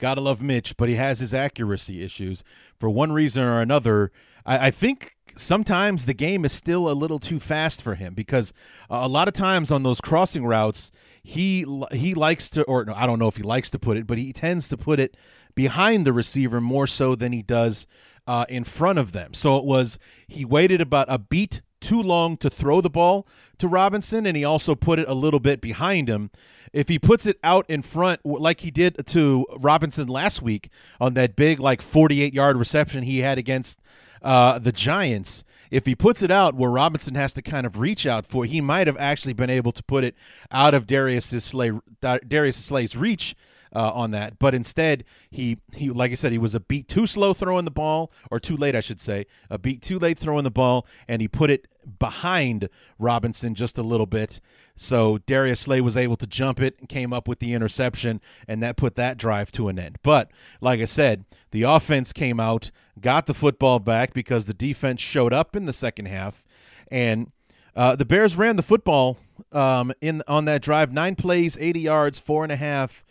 gotta 0.00 0.20
love 0.20 0.42
Mitch, 0.42 0.76
but 0.76 0.88
he 0.88 0.96
has 0.96 1.20
his 1.20 1.32
accuracy 1.32 2.02
issues 2.02 2.42
for 2.76 2.90
one 2.90 3.12
reason 3.12 3.42
or 3.42 3.60
another. 3.60 4.10
I, 4.44 4.68
I 4.68 4.70
think 4.70 5.16
sometimes 5.36 6.06
the 6.06 6.14
game 6.14 6.44
is 6.44 6.52
still 6.52 6.90
a 6.90 6.92
little 6.92 7.18
too 7.18 7.38
fast 7.38 7.82
for 7.82 7.94
him 7.94 8.14
because 8.14 8.52
a 8.88 9.08
lot 9.08 9.28
of 9.28 9.34
times 9.34 9.70
on 9.70 9.84
those 9.84 10.00
crossing 10.00 10.44
routes 10.44 10.90
he 11.22 11.64
he 11.92 12.14
likes 12.14 12.50
to 12.50 12.64
or 12.64 12.84
no, 12.84 12.94
I 12.94 13.06
don't 13.06 13.18
know 13.18 13.28
if 13.28 13.36
he 13.36 13.42
likes 13.42 13.70
to 13.70 13.78
put 13.78 13.96
it 13.96 14.06
but 14.06 14.18
he 14.18 14.32
tends 14.32 14.68
to 14.70 14.76
put 14.76 14.98
it 14.98 15.16
behind 15.54 16.04
the 16.04 16.12
receiver 16.12 16.60
more 16.60 16.86
so 16.86 17.14
than 17.14 17.32
he 17.32 17.42
does 17.42 17.86
uh, 18.26 18.44
in 18.48 18.64
front 18.64 18.98
of 18.98 19.12
them. 19.12 19.34
So 19.34 19.56
it 19.56 19.64
was 19.64 19.98
he 20.28 20.44
waited 20.44 20.80
about 20.80 21.06
a 21.08 21.18
beat 21.18 21.62
too 21.80 22.00
long 22.00 22.36
to 22.38 22.50
throw 22.50 22.80
the 22.80 22.90
ball 22.90 23.26
to 23.58 23.68
Robinson, 23.68 24.26
and 24.26 24.36
he 24.36 24.44
also 24.44 24.74
put 24.74 24.98
it 24.98 25.08
a 25.08 25.14
little 25.14 25.40
bit 25.40 25.60
behind 25.60 26.08
him. 26.08 26.30
If 26.72 26.88
he 26.88 26.98
puts 26.98 27.26
it 27.26 27.38
out 27.42 27.68
in 27.68 27.82
front, 27.82 28.24
like 28.24 28.60
he 28.60 28.70
did 28.70 29.06
to 29.08 29.46
Robinson 29.58 30.08
last 30.08 30.40
week 30.40 30.70
on 31.00 31.14
that 31.14 31.36
big, 31.36 31.58
like 31.58 31.82
48 31.82 32.32
yard 32.32 32.56
reception 32.56 33.02
he 33.02 33.18
had 33.18 33.38
against 33.38 33.80
uh, 34.22 34.58
the 34.58 34.72
Giants, 34.72 35.44
if 35.70 35.86
he 35.86 35.94
puts 35.94 36.22
it 36.22 36.30
out 36.30 36.54
where 36.54 36.70
Robinson 36.70 37.14
has 37.14 37.32
to 37.34 37.42
kind 37.42 37.66
of 37.66 37.78
reach 37.78 38.06
out 38.06 38.26
for, 38.26 38.44
he 38.44 38.60
might 38.60 38.86
have 38.86 38.96
actually 38.98 39.32
been 39.32 39.50
able 39.50 39.72
to 39.72 39.82
put 39.82 40.04
it 40.04 40.14
out 40.50 40.74
of 40.74 40.86
Darius 40.86 41.26
Slay, 41.26 41.72
Darius 42.00 42.56
Slay's 42.56 42.96
reach 42.96 43.34
uh, 43.74 43.90
on 43.92 44.10
that. 44.12 44.38
But 44.38 44.54
instead, 44.54 45.04
he 45.30 45.58
he 45.74 45.90
like 45.90 46.12
I 46.12 46.14
said, 46.14 46.32
he 46.32 46.38
was 46.38 46.54
a 46.54 46.60
beat 46.60 46.88
too 46.88 47.06
slow 47.06 47.34
throwing 47.34 47.64
the 47.64 47.70
ball, 47.70 48.12
or 48.30 48.38
too 48.38 48.56
late, 48.56 48.74
I 48.74 48.80
should 48.80 49.00
say, 49.00 49.26
a 49.48 49.58
beat 49.58 49.82
too 49.82 49.98
late 49.98 50.18
throwing 50.18 50.44
the 50.44 50.50
ball, 50.50 50.86
and 51.08 51.22
he 51.22 51.28
put 51.28 51.50
it 51.50 51.66
behind 51.98 52.68
Robinson 52.98 53.54
just 53.54 53.78
a 53.78 53.82
little 53.82 54.06
bit. 54.06 54.40
So 54.76 55.18
Darius 55.18 55.60
Slay 55.60 55.80
was 55.80 55.96
able 55.96 56.16
to 56.16 56.26
jump 56.26 56.60
it 56.60 56.76
and 56.78 56.88
came 56.88 57.12
up 57.12 57.28
with 57.28 57.38
the 57.38 57.52
interception, 57.52 58.20
and 58.48 58.62
that 58.62 58.76
put 58.76 58.96
that 58.96 59.16
drive 59.16 59.52
to 59.52 59.68
an 59.68 59.78
end. 59.78 59.98
But 60.02 60.30
like 60.60 60.80
I 60.80 60.86
said, 60.86 61.24
the 61.50 61.62
offense 61.62 62.12
came 62.12 62.40
out, 62.40 62.70
got 63.00 63.26
the 63.26 63.34
football 63.34 63.78
back 63.78 64.12
because 64.14 64.46
the 64.46 64.54
defense 64.54 65.00
showed 65.00 65.32
up 65.32 65.54
in 65.54 65.66
the 65.66 65.72
second 65.72 66.06
half, 66.06 66.46
and 66.90 67.30
uh, 67.76 67.94
the 67.94 68.04
Bears 68.04 68.36
ran 68.36 68.56
the 68.56 68.62
football 68.62 69.18
um, 69.52 69.92
in 70.00 70.22
on 70.26 70.44
that 70.46 70.62
drive, 70.62 70.92
nine 70.92 71.14
plays, 71.14 71.56
80 71.58 71.80
yards, 71.80 72.18
four 72.18 72.42
and 72.42 72.52
a 72.52 72.56
half 72.56 73.04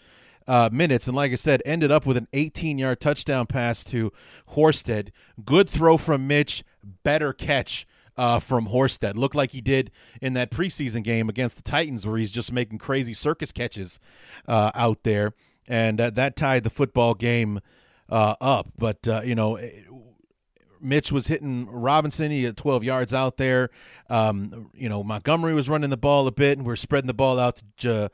uh, 0.49 0.67
minutes, 0.73 1.05
and 1.05 1.15
like 1.15 1.31
I 1.31 1.35
said, 1.35 1.61
ended 1.63 1.91
up 1.91 2.07
with 2.07 2.17
an 2.17 2.27
18-yard 2.33 2.99
touchdown 2.99 3.45
pass 3.45 3.83
to 3.83 4.11
Horsted. 4.55 5.09
Good 5.45 5.69
throw 5.69 5.95
from 5.95 6.25
Mitch, 6.25 6.63
better 7.03 7.33
catch 7.33 7.85
uh, 8.17 8.39
from 8.39 8.69
Horsted. 8.69 9.15
Looked 9.15 9.35
like 9.35 9.51
he 9.51 9.61
did 9.61 9.91
in 10.19 10.33
that 10.33 10.49
preseason 10.49 11.03
game 11.03 11.29
against 11.29 11.55
the 11.55 11.61
Titans, 11.61 12.07
where 12.07 12.17
he's 12.17 12.31
just 12.31 12.51
making 12.51 12.79
crazy 12.79 13.13
circus 13.13 13.51
catches 13.51 13.99
uh, 14.47 14.71
out 14.73 15.03
there, 15.03 15.35
and 15.67 15.99
that 15.99 16.35
tied 16.35 16.63
the 16.63 16.71
football 16.71 17.13
game 17.13 17.59
uh, 18.09 18.33
up. 18.41 18.69
But 18.75 19.07
uh, 19.07 19.21
you 19.23 19.35
know. 19.35 19.59
Mitch 20.81 21.11
was 21.11 21.27
hitting 21.27 21.67
Robinson. 21.69 22.31
He 22.31 22.43
had 22.43 22.55
12 22.55 22.85
yards 22.85 23.13
out 23.13 23.35
there. 23.35 23.69
Um, 24.09 24.71
you 24.73 24.87
know, 24.87 25.03
Montgomery 25.03 25.53
was 25.53 25.67
running 25.67 25.89
the 25.89 25.97
ball 25.97 26.25
a 26.25 26.31
bit, 26.31 26.57
and 26.57 26.65
we're 26.65 26.77
spreading 26.77 27.07
the 27.07 27.13
ball 27.13 27.37
out 27.37 27.61
to 27.79 28.09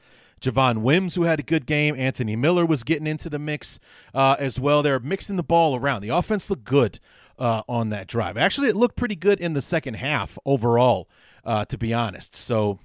Javon 0.46 0.80
Wims, 0.80 1.16
who 1.16 1.24
had 1.24 1.40
a 1.40 1.44
good 1.44 1.66
game. 1.66 1.96
Anthony 1.98 2.36
Miller 2.36 2.66
was 2.66 2.84
getting 2.84 3.08
into 3.08 3.30
the 3.30 3.40
mix 3.40 3.80
uh, 4.14 4.36
as 4.38 4.60
well. 4.60 4.84
They're 4.84 5.00
mixing 5.00 5.38
the 5.38 5.44
ball 5.44 5.76
around. 5.76 6.02
The 6.02 6.10
offense 6.10 6.50
looked 6.50 6.66
good 6.66 7.00
uh, 7.40 7.64
on 7.68 7.90
that 7.90 8.08
drive. 8.08 8.38
Actually, 8.38 8.70
it 8.70 8.76
looked 8.76 8.96
pretty 8.96 9.16
good 9.16 9.40
in 9.40 9.54
the 9.54 9.62
second 9.62 9.96
half 9.96 10.38
overall, 10.46 11.10
uh, 11.44 11.66
to 11.66 11.78
be 11.78 11.94
honest. 11.94 12.36
So, 12.36 12.80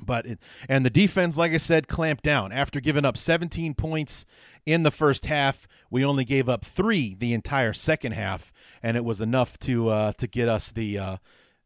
but 0.00 0.26
it, 0.26 0.38
and 0.68 0.86
the 0.86 0.90
defense, 0.90 1.36
like 1.36 1.52
I 1.52 1.56
said, 1.56 1.88
clamped 1.88 2.22
down 2.22 2.52
after 2.52 2.80
giving 2.80 3.04
up 3.04 3.16
17 3.16 3.74
points 3.74 4.24
in 4.64 4.84
the 4.84 4.90
first 4.92 5.26
half. 5.26 5.66
We 5.90 6.04
only 6.04 6.24
gave 6.24 6.48
up 6.48 6.64
three 6.64 7.16
the 7.16 7.32
entire 7.32 7.72
second 7.72 8.12
half, 8.12 8.52
and 8.80 8.96
it 8.96 9.04
was 9.04 9.20
enough 9.20 9.58
to 9.60 9.88
uh, 9.88 10.12
to 10.12 10.26
get 10.28 10.48
us 10.48 10.70
the 10.70 10.98
uh, 10.98 11.16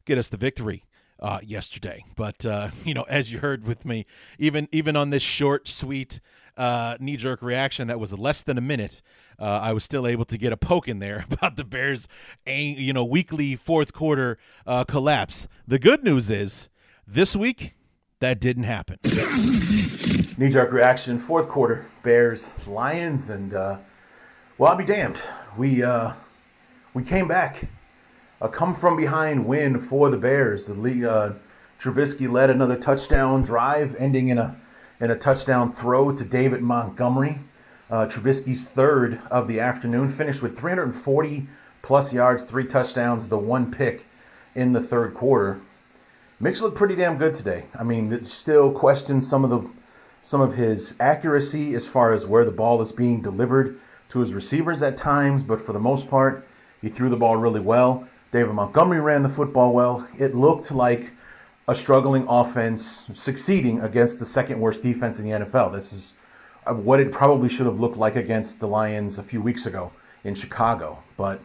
get 0.07 0.17
us 0.17 0.31
the 0.31 0.39
victory 0.39 0.85
uh, 1.21 1.41
yesterday. 1.43 2.05
But 2.17 2.45
uh, 2.45 2.71
you 2.85 2.95
know, 2.95 3.05
as 3.09 3.33
you 3.33 3.39
heard 3.39 3.67
with 3.67 3.85
me, 3.85 4.07
even 4.39 4.69
even 4.73 4.97
on 4.97 5.11
this 5.11 5.23
short, 5.23 5.69
sweet 5.69 6.21
uh, 6.57 6.97
knee 7.01 7.17
jerk 7.17 7.43
reaction 7.43 7.89
that 7.89 8.01
was 8.01 8.13
less 8.13 8.43
than 8.43 8.59
a 8.59 8.61
minute, 8.61 9.03
uh, 9.39 9.45
I 9.45 9.73
was 9.73 9.85
still 9.85 10.07
able 10.07 10.25
to 10.27 10.37
get 10.37 10.53
a 10.53 10.57
poke 10.57 10.89
in 10.89 10.99
there 10.99 11.25
about 11.31 11.57
the 11.57 11.65
Bears, 11.65 12.09
you 12.47 12.93
know, 12.93 13.05
weekly 13.05 13.57
fourth 13.57 13.93
quarter 13.93 14.39
uh, 14.67 14.85
collapse. 14.85 15.49
The 15.67 15.79
good 15.79 16.05
news 16.05 16.31
is 16.31 16.69
this 17.07 17.35
week 17.35 17.75
that 18.21 18.41
didn't 18.41 18.65
happen. 18.65 18.99
knee 20.39 20.51
jerk 20.51 20.73
reaction, 20.73 21.19
fourth 21.19 21.49
quarter, 21.49 21.87
Bears, 22.03 22.53
Lions, 22.67 23.31
and 23.31 23.55
uh, 23.55 23.79
well, 24.59 24.73
I'll 24.73 24.79
be 24.79 24.85
damned. 24.85 25.21
We 25.57 25.83
uh, 25.83 26.13
we 26.93 27.03
came 27.03 27.27
back 27.27 27.65
a 28.41 28.49
come 28.49 28.75
from 28.75 28.97
behind 28.97 29.47
win 29.47 29.79
for 29.79 30.09
the 30.09 30.17
Bears. 30.17 30.67
The 30.67 31.11
uh, 31.11 31.33
Trubisky 31.79 32.31
led 32.31 32.49
another 32.49 32.77
touchdown 32.77 33.43
drive, 33.43 33.95
ending 33.99 34.29
in 34.29 34.39
a 34.39 34.57
in 34.99 35.11
a 35.11 35.17
touchdown 35.17 35.71
throw 35.73 36.15
to 36.15 36.25
David 36.25 36.63
Montgomery. 36.63 37.39
Uh, 37.91 38.07
Trubisky's 38.07 38.67
third 38.67 39.19
of 39.31 39.49
the 39.49 39.61
afternoon 39.61 40.09
finished 40.09 40.43
with 40.43 40.59
340 40.59 41.47
plus 41.83 42.13
yards, 42.13 42.43
three 42.45 42.67
touchdowns, 42.67 43.29
the 43.29 43.39
one 43.39 43.73
pick 43.73 44.05
in 44.55 44.73
the 44.73 44.81
third 44.81 45.15
quarter. 45.15 45.59
Mitch 46.39 46.61
looked 46.61 46.77
pretty 46.77 46.97
damn 46.97 47.19
good 47.19 47.35
today. 47.35 47.65
I 47.79 47.83
mean, 47.83 48.13
it 48.13 48.25
still 48.25 48.73
questions 48.73 49.29
some 49.29 49.45
of 49.45 49.51
the 49.51 49.69
some 50.23 50.41
of 50.41 50.55
his 50.55 50.97
accuracy 51.01 51.75
as 51.75 51.87
far 51.87 52.13
as 52.13 52.27
where 52.27 52.45
the 52.45 52.53
ball 52.53 52.81
is 52.81 52.93
being 52.93 53.21
delivered 53.21 53.77
to 54.11 54.21
his 54.21 54.33
receivers 54.33 54.83
at 54.83 54.97
times, 54.97 55.43
but 55.43 55.61
for 55.61 55.73
the 55.73 55.79
most 55.79 56.09
part, 56.09 56.47
he 56.81 56.89
threw 56.89 57.11
the 57.11 57.17
ball 57.17 57.37
really 57.37 57.61
well. 57.61 58.07
David 58.33 58.55
Montgomery 58.55 59.01
ran 59.01 59.25
the 59.25 59.29
football 59.29 59.75
well. 59.75 60.07
It 60.17 60.37
looked 60.37 60.71
like 60.71 61.11
a 61.67 61.75
struggling 61.75 62.27
offense 62.29 63.09
succeeding 63.13 63.81
against 63.81 64.21
the 64.21 64.25
second 64.25 64.61
worst 64.61 64.85
defense 64.85 65.19
in 65.19 65.25
the 65.25 65.33
NFL. 65.33 65.73
This 65.73 65.93
is 65.93 66.15
uh, 66.65 66.75
what 66.75 67.01
it 67.01 67.11
probably 67.11 67.49
should 67.49 67.67
have 67.67 67.81
looked 67.81 67.97
like 67.97 68.15
against 68.15 68.61
the 68.61 68.69
Lions 68.69 69.19
a 69.19 69.25
few 69.25 69.43
weeks 69.43 69.67
ago 69.67 69.91
in 70.23 70.37
Chicago. 70.37 70.99
But 71.17 71.41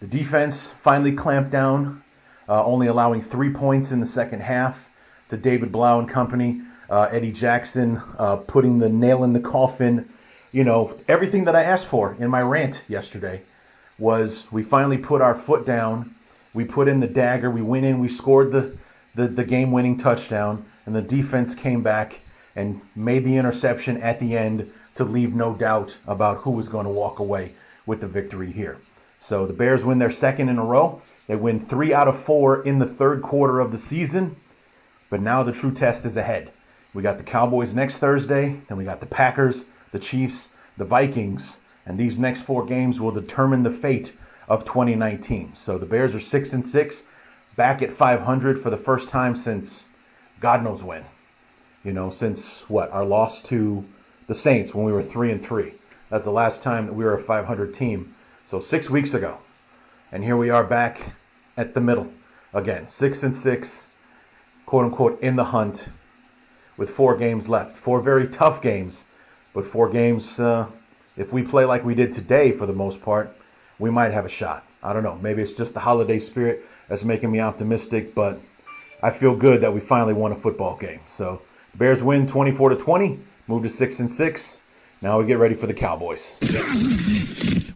the 0.00 0.06
defense 0.06 0.70
finally 0.70 1.12
clamped 1.12 1.50
down, 1.50 2.02
uh, 2.46 2.62
only 2.62 2.88
allowing 2.88 3.22
three 3.22 3.50
points 3.50 3.90
in 3.90 4.00
the 4.00 4.06
second 4.06 4.40
half 4.40 4.90
to 5.30 5.38
David 5.38 5.72
Blough 5.72 5.98
and 5.98 6.08
company. 6.08 6.60
Uh, 6.90 7.08
Eddie 7.10 7.32
Jackson 7.32 8.02
uh, 8.18 8.36
putting 8.36 8.78
the 8.78 8.88
nail 8.90 9.24
in 9.24 9.32
the 9.32 9.40
coffin. 9.40 10.06
You 10.52 10.64
know, 10.64 10.92
everything 11.08 11.44
that 11.44 11.56
I 11.56 11.62
asked 11.62 11.86
for 11.86 12.14
in 12.18 12.28
my 12.28 12.42
rant 12.42 12.82
yesterday 12.86 13.40
was 14.02 14.48
we 14.50 14.64
finally 14.64 14.98
put 14.98 15.22
our 15.22 15.34
foot 15.34 15.64
down. 15.64 16.10
We 16.54 16.64
put 16.64 16.88
in 16.88 16.98
the 16.98 17.06
dagger. 17.06 17.50
We 17.50 17.62
went 17.62 17.86
in. 17.86 18.00
We 18.00 18.08
scored 18.08 18.50
the, 18.50 18.76
the, 19.14 19.28
the 19.28 19.44
game 19.44 19.70
winning 19.70 19.96
touchdown. 19.96 20.64
And 20.86 20.94
the 20.94 21.02
defense 21.02 21.54
came 21.54 21.84
back 21.84 22.18
and 22.56 22.80
made 22.96 23.24
the 23.24 23.36
interception 23.36 23.96
at 23.98 24.18
the 24.18 24.36
end 24.36 24.68
to 24.96 25.04
leave 25.04 25.36
no 25.36 25.54
doubt 25.54 25.96
about 26.08 26.38
who 26.38 26.50
was 26.50 26.68
going 26.68 26.84
to 26.84 26.90
walk 26.90 27.20
away 27.20 27.52
with 27.86 28.00
the 28.00 28.08
victory 28.08 28.50
here. 28.50 28.76
So 29.20 29.46
the 29.46 29.52
Bears 29.52 29.84
win 29.84 30.00
their 30.00 30.10
second 30.10 30.48
in 30.48 30.58
a 30.58 30.64
row. 30.64 31.00
They 31.28 31.36
win 31.36 31.60
three 31.60 31.94
out 31.94 32.08
of 32.08 32.18
four 32.18 32.64
in 32.64 32.80
the 32.80 32.86
third 32.86 33.22
quarter 33.22 33.60
of 33.60 33.70
the 33.70 33.78
season. 33.78 34.34
But 35.10 35.20
now 35.20 35.44
the 35.44 35.52
true 35.52 35.72
test 35.72 36.04
is 36.04 36.16
ahead. 36.16 36.50
We 36.92 37.04
got 37.04 37.18
the 37.18 37.24
Cowboys 37.24 37.72
next 37.72 37.98
Thursday, 37.98 38.60
then 38.68 38.76
we 38.76 38.84
got 38.84 38.98
the 38.98 39.06
Packers, 39.06 39.64
the 39.92 39.98
Chiefs, 40.00 40.56
the 40.76 40.84
Vikings, 40.84 41.60
and 41.86 41.98
these 41.98 42.18
next 42.18 42.42
four 42.42 42.64
games 42.64 43.00
will 43.00 43.10
determine 43.10 43.62
the 43.62 43.70
fate 43.70 44.16
of 44.48 44.64
2019. 44.64 45.54
So 45.54 45.78
the 45.78 45.86
Bears 45.86 46.14
are 46.14 46.20
six 46.20 46.52
and 46.52 46.64
six, 46.64 47.04
back 47.56 47.82
at 47.82 47.92
500 47.92 48.60
for 48.60 48.70
the 48.70 48.76
first 48.76 49.08
time 49.08 49.36
since 49.36 49.88
God 50.40 50.62
knows 50.62 50.84
when. 50.84 51.04
You 51.84 51.92
know, 51.92 52.10
since 52.10 52.68
what 52.68 52.90
our 52.90 53.04
loss 53.04 53.42
to 53.44 53.84
the 54.28 54.34
Saints 54.34 54.74
when 54.74 54.84
we 54.84 54.92
were 54.92 55.02
three 55.02 55.30
and 55.30 55.42
three. 55.42 55.72
That's 56.10 56.24
the 56.24 56.30
last 56.30 56.62
time 56.62 56.86
that 56.86 56.92
we 56.92 57.04
were 57.04 57.14
a 57.14 57.20
500 57.20 57.74
team. 57.74 58.14
So 58.44 58.60
six 58.60 58.88
weeks 58.90 59.14
ago, 59.14 59.38
and 60.12 60.22
here 60.22 60.36
we 60.36 60.50
are 60.50 60.64
back 60.64 61.00
at 61.56 61.74
the 61.74 61.80
middle 61.80 62.08
again, 62.54 62.86
six 62.88 63.22
and 63.22 63.34
six, 63.34 63.94
quote 64.66 64.84
unquote, 64.84 65.20
in 65.20 65.36
the 65.36 65.44
hunt, 65.44 65.88
with 66.76 66.90
four 66.90 67.16
games 67.16 67.48
left. 67.48 67.76
Four 67.76 68.00
very 68.00 68.28
tough 68.28 68.62
games, 68.62 69.04
but 69.54 69.64
four 69.64 69.88
games. 69.88 70.38
Uh, 70.38 70.66
if 71.16 71.32
we 71.32 71.42
play 71.42 71.64
like 71.64 71.84
we 71.84 71.94
did 71.94 72.12
today 72.12 72.52
for 72.52 72.66
the 72.66 72.72
most 72.72 73.02
part, 73.02 73.30
we 73.78 73.90
might 73.90 74.12
have 74.12 74.24
a 74.24 74.28
shot. 74.28 74.64
I 74.82 74.92
don't 74.92 75.02
know. 75.02 75.16
Maybe 75.16 75.42
it's 75.42 75.52
just 75.52 75.74
the 75.74 75.80
holiday 75.80 76.18
spirit 76.18 76.62
that's 76.88 77.04
making 77.04 77.30
me 77.30 77.40
optimistic, 77.40 78.14
but 78.14 78.38
I 79.02 79.10
feel 79.10 79.36
good 79.36 79.60
that 79.60 79.72
we 79.72 79.80
finally 79.80 80.14
won 80.14 80.32
a 80.32 80.36
football 80.36 80.76
game. 80.76 81.00
So 81.06 81.42
Bears 81.76 82.02
win 82.02 82.26
24 82.26 82.70
to 82.70 82.76
20, 82.76 83.18
move 83.48 83.62
to 83.62 83.68
6 83.68 84.00
and 84.00 84.10
6. 84.10 84.60
Now 85.02 85.18
we 85.18 85.26
get 85.26 85.38
ready 85.38 85.54
for 85.54 85.66
the 85.66 85.74
Cowboys. 85.74 86.38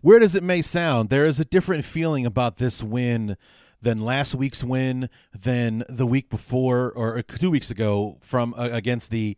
Weird 0.03 0.23
as 0.23 0.37
it 0.37 0.45
may 0.45 0.63
sound, 0.63 1.09
there 1.09 1.27
is 1.27 1.41
a 1.41 1.45
different 1.45 1.85
feeling 1.85 2.25
about 2.25 2.59
this 2.59 2.83
win 2.83 3.37
than 3.83 3.99
last 3.99 4.35
week's 4.35 4.63
win, 4.63 5.09
than 5.37 5.85
the 5.89 6.07
week 6.07 6.31
before 6.31 6.93
or 6.93 7.23
two 7.23 7.51
weeks 7.51 7.71
ago 7.71 8.19
from 8.21 8.55
uh, 8.55 8.69
against 8.71 9.11
the 9.11 9.37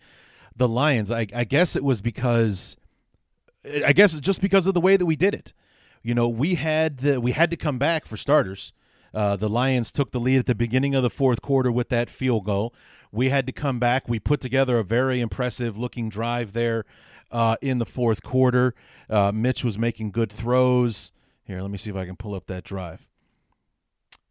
the 0.55 0.69
Lions. 0.69 1.11
I, 1.11 1.27
I 1.35 1.45
guess 1.45 1.77
it 1.77 1.85
was 1.85 2.01
because 2.01 2.77
I 3.65 3.93
guess 3.93 4.19
just 4.21 4.41
because 4.41 4.67
of 4.67 4.75
the 4.75 4.81
way 4.81 4.97
that 4.97 5.07
we 5.07 5.17
did 5.17 5.35
it. 5.35 5.53
You 6.03 6.15
know, 6.15 6.29
we 6.29 6.55
had 6.55 6.99
the, 6.99 7.21
we 7.21 7.33
had 7.33 7.51
to 7.51 7.57
come 7.57 7.79
back 7.79 8.07
for 8.07 8.17
starters 8.17 8.73
Uh, 9.13 9.37
the 9.37 9.49
Lions 9.49 9.91
took 9.91 10.13
the 10.13 10.21
lead 10.21 10.39
at 10.39 10.47
the 10.47 10.55
beginning 10.55 10.95
of 10.95 11.03
the 11.03 11.11
fourth 11.11 11.43
quarter 11.43 11.73
with 11.73 11.89
that 11.89 12.11
field 12.11 12.45
goal. 12.45 12.75
We 13.11 13.31
had 13.31 13.47
to 13.47 13.53
come 13.53 13.79
back. 13.79 14.09
We 14.09 14.21
put 14.21 14.41
together 14.41 14.79
a 14.79 14.85
very 14.85 15.21
impressive 15.21 15.77
looking 15.79 16.09
drive 16.11 16.53
there 16.53 16.85
uh, 17.33 17.57
in 17.63 17.79
the 17.79 17.87
fourth 17.87 18.23
quarter. 18.23 18.75
Uh, 19.09 19.33
Mitch 19.33 19.65
was 19.65 19.79
making 19.79 20.11
good 20.13 20.31
throws. 20.31 21.11
Here, 21.45 21.63
let 21.63 21.71
me 21.71 21.79
see 21.79 21.91
if 21.91 21.97
I 21.97 22.05
can 22.07 22.17
pull 22.17 22.35
up 22.35 22.47
that 22.49 22.65
drive. 22.65 23.07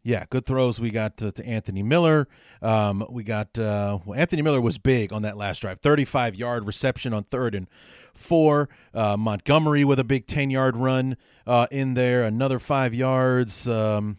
Yeah, 0.03 0.25
good 0.29 0.45
throws. 0.45 0.79
We 0.79 0.89
got 0.91 1.17
to, 1.17 1.31
to 1.33 1.45
Anthony 1.45 1.83
Miller. 1.83 2.27
Um, 2.61 3.05
we 3.09 3.23
got 3.23 3.59
uh, 3.59 3.99
well, 4.05 4.17
Anthony 4.17 4.41
Miller 4.41 4.61
was 4.61 4.77
big 4.77 5.11
on 5.11 5.23
that 5.23 5.35
last 5.35 5.59
drive. 5.61 5.81
35 5.81 6.35
yard 6.35 6.65
reception 6.65 7.13
on 7.13 7.23
third 7.25 7.55
and 7.55 7.67
four. 8.17 8.69
Uh, 8.93 9.17
Montgomery 9.17 9.83
with 9.83 9.99
a 9.99 10.03
big 10.03 10.27
10 10.27 10.49
yard 10.49 10.75
run 10.75 11.17
uh, 11.45 11.67
in 11.71 11.93
there. 11.93 12.23
Another 12.23 12.59
five 12.59 12.93
yards 12.93 13.67
um, 13.67 14.17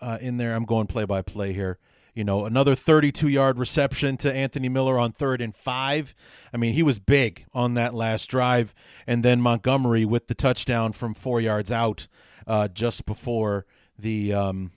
uh, 0.00 0.18
in 0.20 0.36
there. 0.36 0.54
I'm 0.54 0.64
going 0.64 0.86
play 0.86 1.04
by 1.04 1.22
play 1.22 1.52
here. 1.52 1.78
You 2.14 2.24
know, 2.24 2.44
another 2.44 2.74
32 2.74 3.28
yard 3.28 3.58
reception 3.58 4.16
to 4.18 4.32
Anthony 4.32 4.68
Miller 4.68 4.98
on 4.98 5.12
third 5.12 5.40
and 5.40 5.54
five. 5.54 6.14
I 6.52 6.58
mean, 6.58 6.74
he 6.74 6.82
was 6.82 6.98
big 6.98 7.46
on 7.54 7.74
that 7.74 7.94
last 7.94 8.26
drive. 8.26 8.74
And 9.06 9.24
then 9.24 9.40
Montgomery 9.40 10.04
with 10.04 10.26
the 10.26 10.34
touchdown 10.34 10.92
from 10.92 11.14
four 11.14 11.40
yards 11.40 11.70
out 11.70 12.06
uh, 12.46 12.68
just 12.68 13.06
before 13.06 13.66
the. 13.98 14.32
Um, 14.32 14.72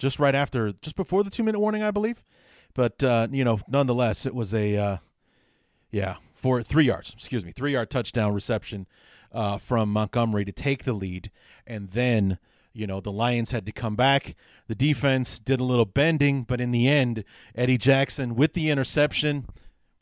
just 0.00 0.18
right 0.18 0.34
after, 0.34 0.72
just 0.72 0.96
before 0.96 1.22
the 1.22 1.30
two 1.30 1.42
minute 1.42 1.60
warning, 1.60 1.82
I 1.82 1.90
believe. 1.90 2.24
But 2.74 3.04
uh, 3.04 3.28
you 3.30 3.44
know, 3.44 3.60
nonetheless, 3.68 4.26
it 4.26 4.34
was 4.34 4.54
a 4.54 4.76
uh, 4.76 4.96
yeah 5.90 6.16
four 6.40 6.62
three 6.62 6.86
yards, 6.86 7.12
excuse 7.14 7.44
me, 7.44 7.52
three 7.52 7.72
yard 7.72 7.90
touchdown 7.90 8.32
reception 8.34 8.86
uh, 9.32 9.58
from 9.58 9.90
Montgomery 9.90 10.44
to 10.44 10.52
take 10.52 10.84
the 10.84 10.92
lead, 10.92 11.30
and 11.66 11.90
then 11.90 12.38
you 12.72 12.86
know 12.86 13.00
the 13.00 13.12
Lions 13.12 13.52
had 13.52 13.66
to 13.66 13.72
come 13.72 13.96
back. 13.96 14.34
The 14.68 14.74
defense 14.74 15.38
did 15.38 15.60
a 15.60 15.64
little 15.64 15.84
bending, 15.84 16.44
but 16.44 16.60
in 16.60 16.70
the 16.70 16.88
end, 16.88 17.24
Eddie 17.54 17.78
Jackson 17.78 18.34
with 18.34 18.54
the 18.54 18.70
interception. 18.70 19.46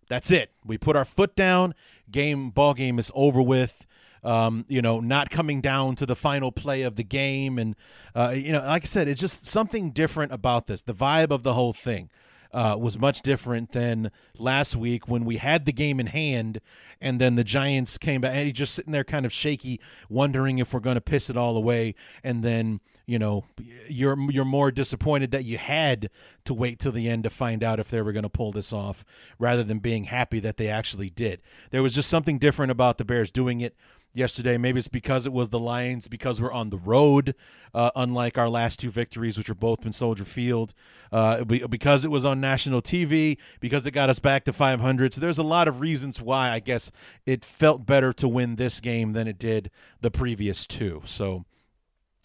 That's 0.08 0.30
it. 0.30 0.52
We 0.64 0.78
put 0.78 0.96
our 0.96 1.04
foot 1.04 1.36
down. 1.36 1.74
Game 2.10 2.48
ball 2.48 2.72
game 2.72 2.98
is 2.98 3.12
over 3.14 3.42
with 3.42 3.86
um, 4.22 4.64
you 4.68 4.82
know, 4.82 5.00
not 5.00 5.30
coming 5.30 5.60
down 5.60 5.94
to 5.96 6.06
the 6.06 6.16
final 6.16 6.50
play 6.52 6.82
of 6.82 6.96
the 6.96 7.04
game. 7.04 7.58
And, 7.58 7.76
uh, 8.14 8.34
you 8.36 8.52
know, 8.52 8.60
like 8.60 8.84
I 8.84 8.86
said, 8.86 9.08
it's 9.08 9.20
just 9.20 9.46
something 9.46 9.90
different 9.90 10.32
about 10.32 10.66
this. 10.66 10.82
The 10.82 10.94
vibe 10.94 11.30
of 11.30 11.42
the 11.42 11.54
whole 11.54 11.72
thing 11.72 12.10
uh, 12.52 12.76
was 12.78 12.98
much 12.98 13.22
different 13.22 13.72
than 13.72 14.10
last 14.38 14.74
week 14.74 15.08
when 15.08 15.24
we 15.24 15.36
had 15.36 15.66
the 15.66 15.72
game 15.72 16.00
in 16.00 16.06
hand 16.06 16.60
and 17.00 17.20
then 17.20 17.36
the 17.36 17.44
Giants 17.44 17.98
came 17.98 18.20
back 18.20 18.34
and 18.34 18.46
he's 18.46 18.56
just 18.56 18.74
sitting 18.74 18.92
there 18.92 19.04
kind 19.04 19.24
of 19.24 19.32
shaky, 19.32 19.80
wondering 20.08 20.58
if 20.58 20.72
we're 20.72 20.80
going 20.80 20.96
to 20.96 21.00
piss 21.00 21.30
it 21.30 21.36
all 21.36 21.56
away. 21.56 21.94
And 22.24 22.42
then, 22.42 22.80
you 23.06 23.18
know, 23.18 23.44
you're 23.88 24.18
you're 24.30 24.44
more 24.44 24.70
disappointed 24.70 25.30
that 25.30 25.44
you 25.44 25.58
had 25.58 26.10
to 26.44 26.54
wait 26.54 26.78
till 26.78 26.92
the 26.92 27.08
end 27.08 27.24
to 27.24 27.30
find 27.30 27.62
out 27.62 27.78
if 27.78 27.88
they 27.90 28.02
were 28.02 28.12
going 28.12 28.24
to 28.24 28.28
pull 28.28 28.52
this 28.52 28.72
off 28.72 29.04
rather 29.38 29.62
than 29.62 29.78
being 29.78 30.04
happy 30.04 30.40
that 30.40 30.56
they 30.56 30.68
actually 30.68 31.10
did. 31.10 31.40
There 31.70 31.82
was 31.82 31.94
just 31.94 32.10
something 32.10 32.38
different 32.38 32.72
about 32.72 32.98
the 32.98 33.04
Bears 33.04 33.30
doing 33.30 33.60
it 33.60 33.76
yesterday. 34.18 34.58
Maybe 34.58 34.78
it's 34.78 34.88
because 34.88 35.24
it 35.24 35.32
was 35.32 35.48
the 35.48 35.58
Lions, 35.58 36.08
because 36.08 36.40
we're 36.40 36.52
on 36.52 36.70
the 36.70 36.76
road, 36.76 37.34
uh, 37.72 37.90
unlike 37.96 38.36
our 38.36 38.48
last 38.48 38.80
two 38.80 38.90
victories, 38.90 39.38
which 39.38 39.48
were 39.48 39.54
both 39.54 39.86
in 39.86 39.92
Soldier 39.92 40.24
Field, 40.24 40.74
uh, 41.12 41.44
because 41.44 42.04
it 42.04 42.10
was 42.10 42.24
on 42.24 42.40
national 42.40 42.82
TV, 42.82 43.38
because 43.60 43.86
it 43.86 43.92
got 43.92 44.10
us 44.10 44.18
back 44.18 44.44
to 44.44 44.52
500. 44.52 45.14
So 45.14 45.20
there's 45.20 45.38
a 45.38 45.42
lot 45.42 45.68
of 45.68 45.80
reasons 45.80 46.20
why 46.20 46.50
I 46.50 46.60
guess 46.60 46.90
it 47.24 47.44
felt 47.44 47.86
better 47.86 48.12
to 48.14 48.28
win 48.28 48.56
this 48.56 48.80
game 48.80 49.12
than 49.12 49.28
it 49.28 49.38
did 49.38 49.70
the 50.00 50.10
previous 50.10 50.66
two. 50.66 51.02
So, 51.04 51.44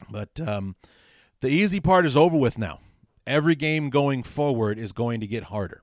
but 0.10 0.42
um, 0.42 0.76
the 1.42 1.50
easy 1.50 1.80
part 1.80 2.06
is 2.06 2.18
over 2.18 2.36
with 2.36 2.58
now. 2.58 2.80
Every 3.26 3.56
game 3.56 3.90
going 3.90 4.24
forward 4.24 4.78
is 4.78 4.92
going 4.92 5.22
to 5.22 5.28
get 5.28 5.44
harder. 5.44 5.83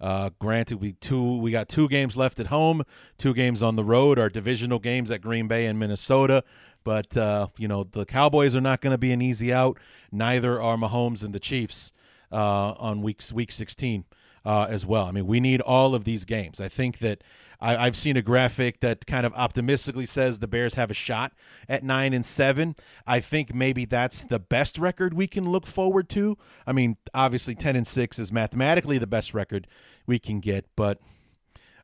Uh, 0.00 0.30
granted, 0.38 0.80
we 0.80 0.92
two 0.92 1.38
we 1.38 1.50
got 1.50 1.68
two 1.68 1.88
games 1.88 2.16
left 2.16 2.40
at 2.40 2.48
home, 2.48 2.82
two 3.18 3.34
games 3.34 3.62
on 3.62 3.76
the 3.76 3.84
road. 3.84 4.18
Our 4.18 4.28
divisional 4.28 4.78
games 4.78 5.10
at 5.10 5.20
Green 5.20 5.48
Bay 5.48 5.66
and 5.66 5.78
Minnesota. 5.78 6.44
But 6.84 7.16
uh, 7.16 7.48
you 7.56 7.66
know 7.66 7.84
the 7.84 8.04
Cowboys 8.04 8.54
are 8.54 8.60
not 8.60 8.80
going 8.80 8.92
to 8.92 8.98
be 8.98 9.12
an 9.12 9.20
easy 9.22 9.52
out. 9.52 9.78
Neither 10.12 10.60
are 10.60 10.76
Mahomes 10.76 11.24
and 11.24 11.34
the 11.34 11.40
Chiefs 11.40 11.92
uh, 12.30 12.72
on 12.72 13.02
weeks 13.02 13.32
week 13.32 13.50
16 13.50 14.04
uh, 14.44 14.66
as 14.70 14.86
well. 14.86 15.06
I 15.06 15.10
mean, 15.10 15.26
we 15.26 15.40
need 15.40 15.60
all 15.60 15.94
of 15.94 16.04
these 16.04 16.24
games. 16.24 16.60
I 16.60 16.68
think 16.68 16.98
that 16.98 17.22
I, 17.60 17.84
have 17.84 17.96
seen 17.96 18.16
a 18.16 18.22
graphic 18.22 18.80
that 18.80 19.06
kind 19.06 19.24
of 19.24 19.32
optimistically 19.34 20.06
says 20.06 20.38
the 20.38 20.46
Bears 20.46 20.74
have 20.74 20.90
a 20.90 20.94
shot 20.94 21.32
at 21.68 21.82
nine 21.82 22.12
and 22.12 22.24
seven. 22.24 22.76
I 23.06 23.20
think 23.20 23.54
maybe 23.54 23.84
that's 23.84 24.24
the 24.24 24.38
best 24.38 24.78
record 24.78 25.14
we 25.14 25.26
can 25.26 25.50
look 25.50 25.66
forward 25.66 26.08
to. 26.10 26.36
I 26.66 26.72
mean, 26.72 26.96
obviously, 27.14 27.54
ten 27.54 27.76
and 27.76 27.86
six 27.86 28.18
is 28.18 28.32
mathematically 28.32 28.98
the 28.98 29.06
best 29.06 29.34
record 29.34 29.66
we 30.06 30.18
can 30.18 30.40
get, 30.40 30.66
but 30.76 31.00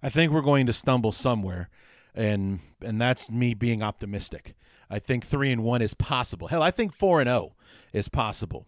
I 0.02 0.11
think 0.11 0.32
we're 0.32 0.42
going 0.42 0.66
to 0.66 0.72
stumble 0.72 1.12
somewhere, 1.12 1.68
and 2.14 2.61
and 2.80 3.00
that's 3.00 3.30
me 3.30 3.54
being 3.54 3.82
optimistic. 3.82 4.54
I 4.90 4.98
think 4.98 5.26
three 5.26 5.50
and 5.50 5.62
one 5.62 5.80
is 5.80 5.94
possible. 5.94 6.48
Hell, 6.48 6.62
I 6.62 6.70
think 6.70 6.92
four 6.92 7.20
and 7.20 7.28
zero 7.28 7.38
oh 7.38 7.52
is 7.92 8.08
possible. 8.08 8.66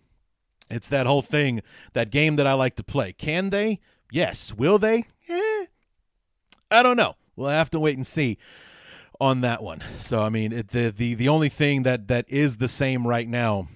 It's 0.70 0.88
that 0.88 1.06
whole 1.06 1.22
thing, 1.22 1.62
that 1.92 2.10
game 2.10 2.36
that 2.36 2.46
I 2.46 2.54
like 2.54 2.76
to 2.76 2.82
play. 2.82 3.12
Can 3.12 3.50
they? 3.50 3.80
Yes. 4.10 4.54
Will 4.54 4.78
they? 4.78 5.04
Eh, 5.28 5.43
I 6.74 6.82
don't 6.82 6.96
know. 6.96 7.14
We'll 7.36 7.50
have 7.50 7.70
to 7.70 7.80
wait 7.80 7.96
and 7.96 8.06
see 8.06 8.38
on 9.20 9.40
that 9.42 9.62
one. 9.62 9.82
So 10.00 10.22
I 10.22 10.28
mean, 10.28 10.52
it, 10.52 10.68
the 10.68 10.90
the 10.90 11.14
the 11.14 11.28
only 11.28 11.48
thing 11.48 11.84
that 11.84 12.08
that 12.08 12.26
is 12.28 12.56
the 12.56 12.68
same 12.68 13.06
right 13.06 13.28
now 13.28 13.68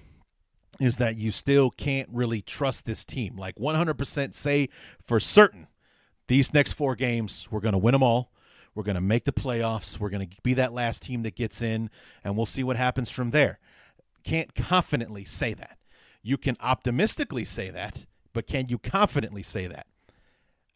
is 0.80 0.96
that 0.96 1.16
you 1.16 1.30
still 1.30 1.70
can't 1.70 2.08
really 2.12 2.42
trust 2.42 2.84
this 2.84 3.04
team. 3.04 3.36
Like 3.36 3.56
100% 3.56 4.34
say 4.34 4.68
for 5.04 5.18
certain 5.18 5.66
these 6.28 6.54
next 6.54 6.72
four 6.72 6.94
games 6.94 7.48
we're 7.50 7.60
going 7.60 7.72
to 7.72 7.78
win 7.78 7.92
them 7.92 8.02
all. 8.02 8.32
We're 8.74 8.84
going 8.84 8.94
to 8.94 9.00
make 9.00 9.24
the 9.24 9.32
playoffs. 9.32 9.98
We're 9.98 10.10
going 10.10 10.28
to 10.28 10.36
be 10.42 10.54
that 10.54 10.72
last 10.72 11.02
team 11.02 11.22
that 11.22 11.34
gets 11.34 11.62
in 11.62 11.90
and 12.22 12.36
we'll 12.36 12.46
see 12.46 12.62
what 12.62 12.76
happens 12.76 13.10
from 13.10 13.30
there. 13.30 13.58
Can't 14.22 14.54
confidently 14.54 15.24
say 15.24 15.54
that. 15.54 15.78
You 16.22 16.36
can 16.36 16.56
optimistically 16.60 17.44
say 17.44 17.70
that, 17.70 18.06
but 18.32 18.46
can 18.46 18.68
you 18.68 18.78
confidently 18.78 19.42
say 19.42 19.66
that? 19.66 19.86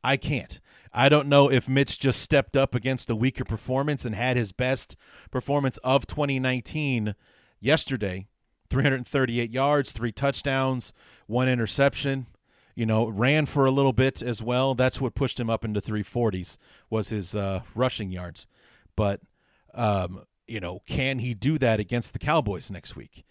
I 0.05 0.17
can't. 0.17 0.61
I 0.93 1.09
don't 1.09 1.29
know 1.29 1.51
if 1.51 1.69
Mitch 1.69 1.99
just 1.99 2.21
stepped 2.21 2.57
up 2.57 2.75
against 2.75 3.09
a 3.09 3.17
weaker 3.17 3.45
performance 3.45 4.05
and 4.05 4.15
had 4.15 4.37
his 4.37 4.53
best 4.53 4.97
performance 5.31 5.79
of 5.79 6.07
2019 6.07 7.15
yesterday 7.61 8.27
338 8.69 9.51
yards, 9.51 9.93
three 9.93 10.13
touchdowns, 10.13 10.95
one 11.27 11.49
interception. 11.49 12.27
You 12.75 12.87
know, 12.87 13.07
ran 13.07 13.45
for 13.45 13.67
a 13.67 13.71
little 13.71 13.93
bit 13.93 14.23
as 14.23 14.43
well. 14.43 14.75
That's 14.75 14.99
what 14.99 15.15
pushed 15.15 15.39
him 15.39 15.51
up 15.51 15.63
into 15.63 15.79
340s 15.79 16.57
was 16.89 17.11
his 17.11 17.35
uh, 17.35 17.61
rushing 17.75 18.11
yards. 18.11 18.47
But 18.97 19.21
um, 19.75 20.25
you 20.47 20.59
know, 20.59 20.81
can 20.87 21.19
he 21.19 21.35
do 21.35 21.59
that 21.59 21.81
against 21.81 22.15
the 22.15 22.19
Cowboys 22.19 22.71
next 22.71 22.97
week? 22.97 23.25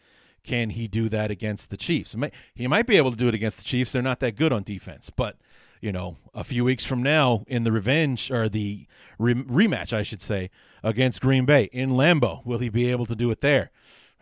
Can 0.44 0.72
he 0.72 0.88
do 0.88 1.10
that 1.10 1.32
against 1.32 1.72
the 1.72 1.78
Chiefs? 1.78 2.16
He 2.54 2.68
might 2.68 2.88
be 2.88 2.98
able 2.98 3.12
to 3.12 3.18
do 3.18 3.28
it 3.28 3.34
against 3.34 3.58
the 3.58 3.64
Chiefs. 3.64 3.92
They're 3.92 4.02
not 4.02 4.20
that 4.22 4.36
good 4.36 4.54
on 4.54 4.64
defense, 4.64 5.10
but 5.10 5.38
you 5.82 5.92
know, 5.92 6.18
a 6.34 6.44
few 6.44 6.64
weeks 6.64 6.86
from 6.86 7.02
now 7.04 7.44
in 7.48 7.64
the 7.64 7.72
revenge 7.72 8.32
or 8.32 8.48
the 8.48 8.86
re- 9.18 9.34
rematch, 9.34 9.92
I 9.92 10.04
should 10.04 10.22
say, 10.22 10.52
against 10.84 11.22
Green 11.22 11.46
Bay 11.46 11.64
in 11.74 11.90
Lambeau. 11.92 12.46
Will 12.46 12.60
he 12.60 12.70
be 12.70 12.90
able 12.90 13.08
to 13.08 13.16
do 13.16 13.32
it 13.32 13.42
there? 13.42 13.72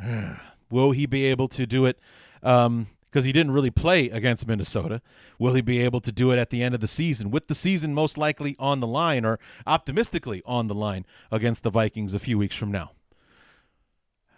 Will 0.72 0.92
he 0.92 1.06
be 1.06 1.26
able 1.26 1.48
to 1.50 1.68
do 1.68 1.86
it? 1.86 2.00
Because 2.42 2.66
um, 2.68 2.88
he 3.12 3.32
didn't 3.34 3.52
really 3.52 3.72
play 3.72 4.10
against 4.10 4.48
Minnesota. 4.48 5.02
Will 5.38 5.54
he 5.54 5.62
be 5.62 5.82
able 5.82 6.00
to 6.02 6.12
do 6.12 6.32
it 6.32 6.38
at 6.38 6.50
the 6.50 6.64
end 6.64 6.74
of 6.76 6.82
the 6.82 6.88
season, 6.88 7.32
with 7.32 7.48
the 7.48 7.56
season 7.56 7.94
most 7.94 8.18
likely 8.18 8.56
on 8.58 8.80
the 8.80 8.88
line 8.88 9.26
or 9.26 9.40
optimistically 9.68 10.42
on 10.46 10.68
the 10.68 10.76
line 10.76 11.06
against 11.32 11.64
the 11.64 11.70
Vikings 11.70 12.14
a 12.14 12.20
few 12.20 12.38
weeks 12.38 12.56
from 12.56 12.72
now? 12.72 12.92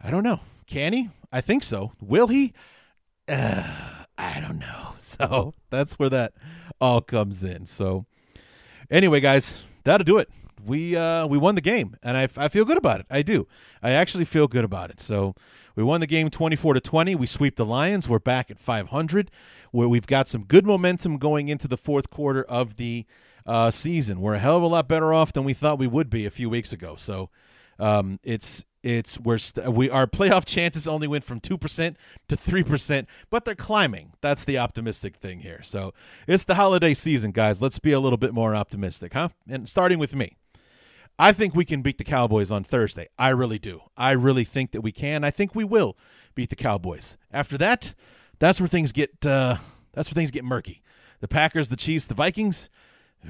I 0.03 0.09
don't 0.09 0.23
know. 0.23 0.39
Can 0.65 0.93
he? 0.93 1.09
I 1.31 1.41
think 1.41 1.63
so. 1.63 1.91
Will 2.01 2.27
he? 2.27 2.53
Uh, 3.27 4.00
I 4.21 4.39
don't 4.39 4.59
know. 4.59 4.87
So 5.01 5.53
that's 5.71 5.99
where 5.99 6.09
that 6.09 6.33
all 6.79 7.01
comes 7.01 7.43
in. 7.43 7.65
So 7.65 8.05
anyway, 8.89 9.19
guys, 9.19 9.63
that'll 9.83 10.05
do 10.05 10.19
it. 10.19 10.29
We 10.63 10.95
uh, 10.95 11.25
we 11.25 11.37
won 11.37 11.55
the 11.55 11.61
game, 11.61 11.97
and 12.03 12.15
I, 12.15 12.29
I 12.37 12.47
feel 12.47 12.65
good 12.65 12.77
about 12.77 13.01
it. 13.01 13.07
I 13.09 13.23
do. 13.23 13.47
I 13.81 13.91
actually 13.91 14.25
feel 14.25 14.47
good 14.47 14.63
about 14.63 14.89
it. 14.91 14.99
So 14.99 15.33
we 15.75 15.83
won 15.83 16.01
the 16.01 16.07
game 16.07 16.29
24 16.29 16.75
to 16.75 16.79
20. 16.79 17.15
We 17.15 17.25
sweep 17.25 17.55
the 17.55 17.65
Lions. 17.65 18.07
We're 18.07 18.19
back 18.19 18.51
at 18.51 18.59
500. 18.59 19.31
Where 19.71 19.89
we've 19.89 20.07
got 20.07 20.27
some 20.27 20.43
good 20.43 20.65
momentum 20.65 21.17
going 21.17 21.49
into 21.49 21.67
the 21.67 21.77
fourth 21.77 22.09
quarter 22.09 22.43
of 22.43 22.77
the 22.77 23.05
uh, 23.45 23.71
season. 23.71 24.21
We're 24.21 24.35
a 24.35 24.39
hell 24.39 24.57
of 24.57 24.63
a 24.63 24.67
lot 24.67 24.87
better 24.87 25.13
off 25.13 25.33
than 25.33 25.43
we 25.43 25.53
thought 25.53 25.79
we 25.79 25.87
would 25.87 26.09
be 26.09 26.25
a 26.25 26.31
few 26.31 26.49
weeks 26.49 26.71
ago. 26.71 26.95
So 26.95 27.29
um, 27.79 28.19
it's 28.23 28.65
it's 28.83 29.19
we're 29.19 29.37
st- 29.37 29.71
we 29.71 29.89
our 29.89 30.07
playoff 30.07 30.45
chances 30.55 30.87
only 30.87 31.07
went 31.07 31.23
from 31.23 31.39
2% 31.39 31.95
to 32.27 32.37
3% 32.37 33.05
but 33.29 33.45
they're 33.45 33.55
climbing 33.55 34.13
that's 34.21 34.43
the 34.43 34.57
optimistic 34.57 35.15
thing 35.17 35.41
here 35.41 35.61
so 35.63 35.93
it's 36.27 36.43
the 36.43 36.55
holiday 36.55 36.93
season 36.93 37.31
guys 37.31 37.61
let's 37.61 37.79
be 37.79 37.91
a 37.91 37.99
little 37.99 38.17
bit 38.17 38.33
more 38.33 38.55
optimistic 38.55 39.13
huh 39.13 39.29
and 39.47 39.69
starting 39.69 39.99
with 39.99 40.15
me 40.15 40.35
i 41.19 41.31
think 41.31 41.53
we 41.53 41.65
can 41.65 41.81
beat 41.81 41.97
the 41.97 42.03
cowboys 42.03 42.51
on 42.51 42.63
thursday 42.63 43.07
i 43.19 43.29
really 43.29 43.59
do 43.59 43.81
i 43.97 44.11
really 44.11 44.43
think 44.43 44.71
that 44.71 44.81
we 44.81 44.91
can 44.91 45.23
i 45.23 45.29
think 45.29 45.53
we 45.53 45.63
will 45.63 45.97
beat 46.33 46.49
the 46.49 46.55
cowboys 46.55 47.17
after 47.31 47.57
that 47.57 47.93
that's 48.41 48.59
where 48.59 48.67
things 48.67 48.91
get 48.91 49.23
uh, 49.23 49.57
that's 49.93 50.09
where 50.09 50.15
things 50.15 50.31
get 50.31 50.43
murky. 50.43 50.81
The 51.19 51.27
Packers, 51.27 51.69
the 51.69 51.75
Chiefs, 51.75 52.07
the 52.07 52.15
Vikings. 52.15 52.69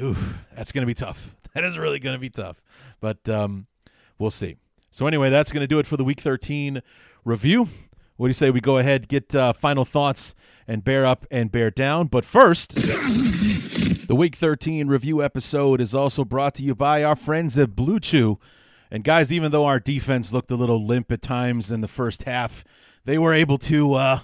Ooh, 0.02 0.16
that's 0.56 0.72
going 0.72 0.84
to 0.84 0.88
be 0.88 0.96
tough. 0.96 1.36
That 1.54 1.66
is 1.66 1.78
really 1.78 2.00
going 2.00 2.16
to 2.16 2.20
be 2.20 2.30
tough. 2.30 2.62
But 3.02 3.28
um, 3.28 3.68
we'll 4.18 4.32
see. 4.32 4.56
So 4.92 5.08
anyway, 5.08 5.30
that's 5.30 5.54
going 5.54 5.62
to 5.62 5.68
do 5.68 5.80
it 5.80 5.88
for 5.88 5.96
the 5.96 6.04
Week 6.04 6.20
13 6.20 6.82
review. 7.24 7.70
What 8.18 8.28
do 8.28 8.30
you 8.30 8.34
say 8.34 8.52
we 8.52 8.60
go 8.60 8.78
ahead, 8.78 9.08
get 9.08 9.34
uh, 9.34 9.54
final 9.54 9.86
thoughts, 9.86 10.36
and 10.68 10.84
bear 10.84 11.06
up 11.06 11.26
and 11.32 11.50
bear 11.50 11.72
down? 11.72 12.08
But 12.08 12.26
first, 12.26 12.76
the 12.76 14.16
Week 14.16 14.36
13 14.36 14.90
review 14.90 15.24
episode 15.24 15.80
is 15.80 15.96
also 15.96 16.26
brought 16.26 16.56
to 16.56 16.64
you 16.64 16.76
by 16.76 17.04
our 17.04 17.16
friends 17.16 17.58
at 17.58 17.70
BlueChew. 17.70 18.38
And 18.92 19.06
guys, 19.06 19.32
even 19.32 19.52
though 19.52 19.66
our 19.66 19.80
defense 19.80 20.34
looked 20.34 20.52
a 20.52 20.56
little 20.56 20.86
limp 20.86 21.10
at 21.10 21.22
times 21.22 21.72
in 21.72 21.80
the 21.80 21.88
first 21.88 22.24
half, 22.24 22.66
they 23.06 23.18
were 23.18 23.34
able 23.34 23.58
to 23.60 23.94
uh, 23.94 24.20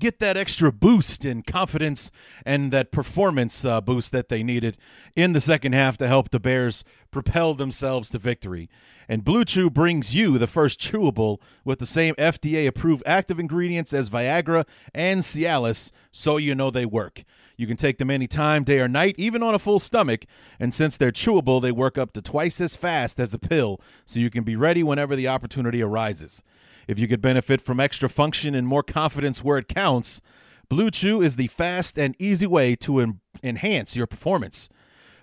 get 0.00 0.18
that 0.18 0.36
extra 0.36 0.72
boost 0.72 1.24
in 1.24 1.42
confidence 1.42 2.10
and 2.44 2.72
that 2.72 2.90
performance 2.90 3.64
uh, 3.64 3.80
boost 3.80 4.10
that 4.10 4.28
they 4.28 4.42
needed 4.42 4.76
in 5.14 5.32
the 5.32 5.40
second 5.40 5.74
half 5.74 5.96
to 5.98 6.08
help 6.08 6.30
the 6.30 6.40
Bears 6.40 6.82
propel 7.12 7.54
themselves 7.54 8.10
to 8.10 8.18
victory. 8.18 8.68
And 9.08 9.24
BlueChew 9.24 9.72
brings 9.72 10.14
you 10.14 10.38
the 10.38 10.46
first 10.46 10.80
chewable 10.80 11.38
with 11.64 11.80
the 11.80 11.86
same 11.86 12.14
FDA 12.14 12.66
approved 12.66 13.02
active 13.04 13.40
ingredients 13.40 13.92
as 13.92 14.08
Viagra 14.08 14.64
and 14.94 15.22
Cialis, 15.22 15.90
so 16.12 16.36
you 16.36 16.54
know 16.54 16.70
they 16.70 16.86
work. 16.86 17.24
You 17.56 17.66
can 17.66 17.76
take 17.76 17.98
them 17.98 18.08
anytime, 18.08 18.64
day 18.64 18.78
or 18.78 18.88
night, 18.88 19.16
even 19.18 19.42
on 19.42 19.54
a 19.54 19.58
full 19.58 19.80
stomach. 19.80 20.24
And 20.58 20.72
since 20.72 20.96
they're 20.96 21.12
chewable, 21.12 21.60
they 21.60 21.72
work 21.72 21.98
up 21.98 22.12
to 22.14 22.22
twice 22.22 22.60
as 22.60 22.76
fast 22.76 23.20
as 23.20 23.34
a 23.34 23.38
pill, 23.38 23.80
so 24.06 24.18
you 24.18 24.30
can 24.30 24.44
be 24.44 24.56
ready 24.56 24.82
whenever 24.82 25.14
the 25.14 25.28
opportunity 25.28 25.82
arises. 25.82 26.42
If 26.90 26.98
you 26.98 27.06
could 27.06 27.22
benefit 27.22 27.60
from 27.60 27.78
extra 27.78 28.08
function 28.08 28.52
and 28.52 28.66
more 28.66 28.82
confidence 28.82 29.44
where 29.44 29.58
it 29.58 29.68
counts, 29.68 30.20
BlueChew 30.68 31.24
is 31.24 31.36
the 31.36 31.46
fast 31.46 31.96
and 31.96 32.16
easy 32.18 32.48
way 32.48 32.74
to 32.74 32.98
en- 32.98 33.20
enhance 33.44 33.94
your 33.94 34.08
performance. 34.08 34.68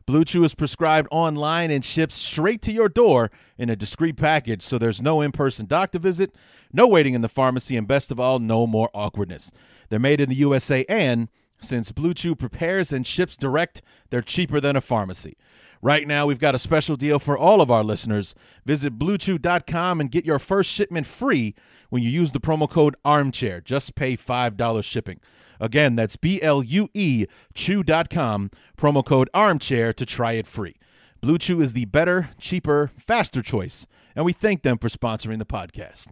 BlueChew 0.08 0.46
is 0.46 0.56
prescribed 0.56 1.10
online 1.12 1.70
and 1.70 1.84
ships 1.84 2.16
straight 2.16 2.62
to 2.62 2.72
your 2.72 2.88
door 2.88 3.32
in 3.58 3.70
a 3.70 3.76
discreet 3.76 4.16
package, 4.16 4.64
so 4.64 4.78
there's 4.78 5.02
no 5.02 5.20
in 5.20 5.34
person 5.34 5.66
doctor 5.66 6.00
visit, 6.00 6.34
no 6.72 6.88
waiting 6.88 7.14
in 7.14 7.22
the 7.22 7.28
pharmacy, 7.28 7.76
and 7.76 7.86
best 7.86 8.12
of 8.12 8.20
all, 8.20 8.40
no 8.40 8.66
more 8.66 8.90
awkwardness. 8.94 9.52
They're 9.90 10.00
made 10.00 10.22
in 10.22 10.30
the 10.30 10.36
USA, 10.36 10.86
and 10.88 11.28
since 11.62 11.92
BlueChew 11.92 12.40
prepares 12.40 12.94
and 12.94 13.06
ships 13.06 13.36
direct, 13.36 13.82
they're 14.10 14.22
cheaper 14.22 14.62
than 14.62 14.78
a 14.78 14.82
pharmacy. 14.82 15.36
Right 15.82 16.08
now, 16.08 16.26
we've 16.26 16.40
got 16.40 16.56
a 16.56 16.60
special 16.60 16.96
deal 16.96 17.20
for 17.20 17.38
all 17.38 17.62
of 17.62 17.70
our 17.70 17.84
listeners. 17.84 18.34
Visit 18.66 18.98
bluechew.com 18.98 20.02
and 20.02 20.12
get 20.12 20.26
your 20.26 20.40
first 20.40 20.72
shipment 20.72 21.06
free 21.06 21.56
when 21.90 22.04
you 22.04 22.10
use 22.10 22.32
the 22.32 22.40
promo 22.40 22.70
code 22.70 22.96
armchair. 23.06 23.62
Just 23.62 23.96
pay 23.96 24.18
$5 24.18 24.84
shipping. 24.84 25.20
Again, 25.60 25.96
that's 25.96 26.16
B 26.16 26.42
L 26.42 26.64
U 26.64 26.88
E 26.94 27.26
chew.com, 27.54 28.52
promo 28.78 29.04
code 29.04 29.30
armchair 29.34 29.94
to 29.94 30.06
try 30.06 30.34
it 30.34 30.48
free. 30.48 30.76
BlueChew 31.22 31.62
is 31.62 31.74
the 31.74 31.86
better, 31.86 32.30
cheaper, 32.40 32.92
faster 32.96 33.42
choice, 33.42 33.88
and 34.16 34.24
we 34.24 34.34
thank 34.34 34.62
them 34.62 34.78
for 34.78 34.88
sponsoring 34.88 35.40
the 35.40 35.46
podcast. 35.46 36.10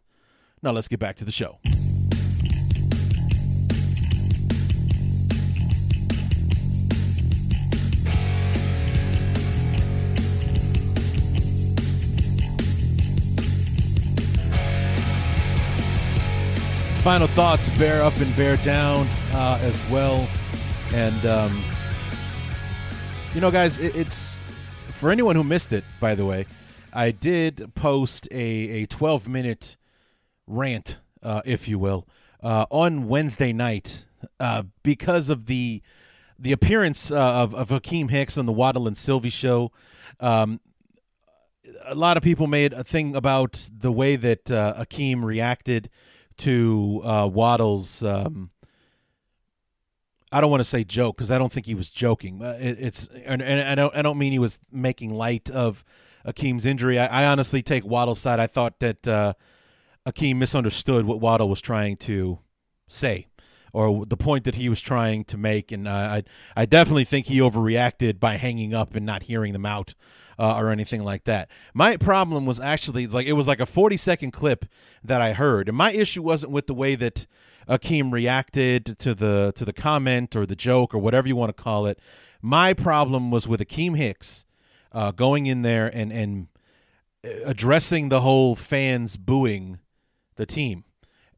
Now 0.64 0.72
let's 0.72 0.88
get 0.88 1.00
back 1.00 1.16
to 1.18 1.26
the 1.26 1.32
show. 1.32 1.60
Final 17.06 17.28
thoughts 17.28 17.70
bear 17.78 18.04
up 18.04 18.18
and 18.18 18.36
bear 18.36 18.58
down 18.58 19.08
uh, 19.32 19.60
as 19.62 19.80
well. 19.90 20.28
And 20.92 21.26
um, 21.26 21.64
you 23.36 23.42
know 23.42 23.52
guys 23.52 23.78
it, 23.80 23.94
it's 23.98 24.38
for 24.94 25.12
anyone 25.12 25.36
who 25.36 25.44
missed 25.44 25.74
it 25.74 25.84
by 26.00 26.16
the 26.16 26.26
way 26.26 26.46
i 26.94 27.12
did 27.12 27.70
post 27.76 28.30
a, 28.32 28.38
a 28.38 28.86
12 28.86 29.28
minute 29.28 29.76
rant 30.48 31.00
uh, 31.22 31.42
if 31.46 31.68
you 31.68 31.78
will 31.78 32.08
uh, 32.42 32.66
on 32.72 33.10
wednesday 33.10 33.52
night 33.52 34.06
uh, 34.40 34.64
because 34.84 35.30
of 35.30 35.48
the 35.48 35.82
the 36.40 36.54
appearance 36.54 37.12
uh, 37.12 37.16
of, 37.16 37.54
of 37.54 37.70
Akiem 37.70 38.10
Hicks 38.10 38.38
on 38.38 38.46
the 38.46 38.52
Waddle 38.52 38.88
and 38.88 38.98
Silvy 38.98 39.30
show. 39.30 39.72
Um, 40.20 40.60
a 41.86 41.96
lot 41.96 42.18
of 42.18 42.24
people 42.24 42.46
made 42.46 42.74
a 42.74 42.84
thing 42.84 43.16
about 43.16 43.70
the 43.72 43.90
way 43.90 44.18
that 44.18 44.52
uh, 44.52 44.74
Akiem 44.78 45.24
reacted 45.24 45.90
to 46.38 47.02
uh, 47.04 47.28
Waddle's. 47.28 48.04
Um, 48.04 48.52
I 50.32 50.42
don't 50.42 50.52
want 50.52 50.62
to 50.62 50.70
say 50.70 50.84
joke 50.84 51.18
because 51.18 51.32
I 51.32 51.38
don't 51.38 51.52
think 51.52 51.66
he 51.66 51.76
was 51.76 51.90
joking. 51.90 52.42
It, 52.42 52.78
it's 52.80 53.08
and, 53.26 53.42
and, 53.42 53.68
I 53.68 53.76
don't 53.76 53.96
I 53.96 54.02
don't 54.02 54.18
mean 54.18 54.32
he 54.32 54.40
was 54.40 54.60
making 54.72 55.14
light 55.14 55.50
of 55.50 55.84
Akiem's 56.26 56.66
injury. 56.66 57.00
I, 57.00 57.24
I 57.24 57.26
honestly 57.28 57.62
take 57.62 57.86
Waddle's 57.86 58.20
side. 58.20 58.40
I 58.40 58.48
thought 58.48 58.80
that 58.80 59.08
uh, 59.08 59.34
Akiem 60.06 60.38
misunderstood 60.38 61.06
what 61.06 61.22
Waddle 61.22 61.48
was 61.48 61.62
trying 61.62 61.98
to 61.98 62.40
say 62.88 63.28
or 63.76 64.06
the 64.06 64.16
point 64.16 64.46
that 64.46 64.56
he 64.56 64.70
was 64.70 64.80
trying 64.80 65.26
to 65.26 65.38
make, 65.38 65.70
and 65.70 65.86
uh, 65.86 65.92
I 65.92 66.24
I 66.56 66.66
definitely 66.66 67.04
think 67.04 67.28
he 67.28 67.40
overreacted 67.40 68.22
by 68.22 68.38
hanging 68.38 68.74
up 68.74 68.96
and 68.96 69.06
not 69.06 69.24
hearing 69.24 69.52
them 69.52 69.66
out 69.66 69.94
uh, 70.38 70.56
or 70.56 70.70
anything 70.70 71.04
like 71.04 71.24
that. 71.26 71.50
My 71.74 71.98
problem 71.98 72.46
was 72.46 72.60
actually 72.60 73.08
like 73.08 73.28
it 73.28 73.34
was 73.34 73.48
like 73.48 73.60
a 73.60 73.66
40 73.66 73.98
second 73.98 74.32
clip 74.32 74.66
that 75.04 75.22
I 75.22 75.34
heard, 75.34 75.68
and 75.68 75.78
my 75.78 75.92
issue 75.92 76.22
wasn't 76.22 76.52
with 76.52 76.68
the 76.68 76.74
way 76.74 76.96
that 76.96 77.26
Akiem 77.68 78.12
reacted 78.12 78.98
to 79.00 79.16
the 79.16 79.54
to 79.56 79.66
the 79.66 79.74
comment 79.74 80.36
or 80.36 80.46
the 80.46 80.56
joke 80.56 80.94
or 80.94 81.00
whatever 81.00 81.28
you 81.28 81.36
want 81.36 81.56
to 81.56 81.64
call 81.64 81.86
it. 81.86 82.00
My 82.42 82.74
problem 82.74 83.32
was 83.32 83.48
with 83.48 83.60
Akiem 83.60 83.98
Hicks 83.98 84.46
uh, 84.92 85.12
going 85.12 85.46
in 85.46 85.62
there 85.62 85.88
and 85.88 86.12
and 86.12 86.48
uh, 87.26 87.30
addressing 87.46 88.10
the 88.10 88.22
whole 88.22 88.56
fans 88.56 89.18
booing 89.18 89.80
the 90.36 90.46
team 90.46 90.84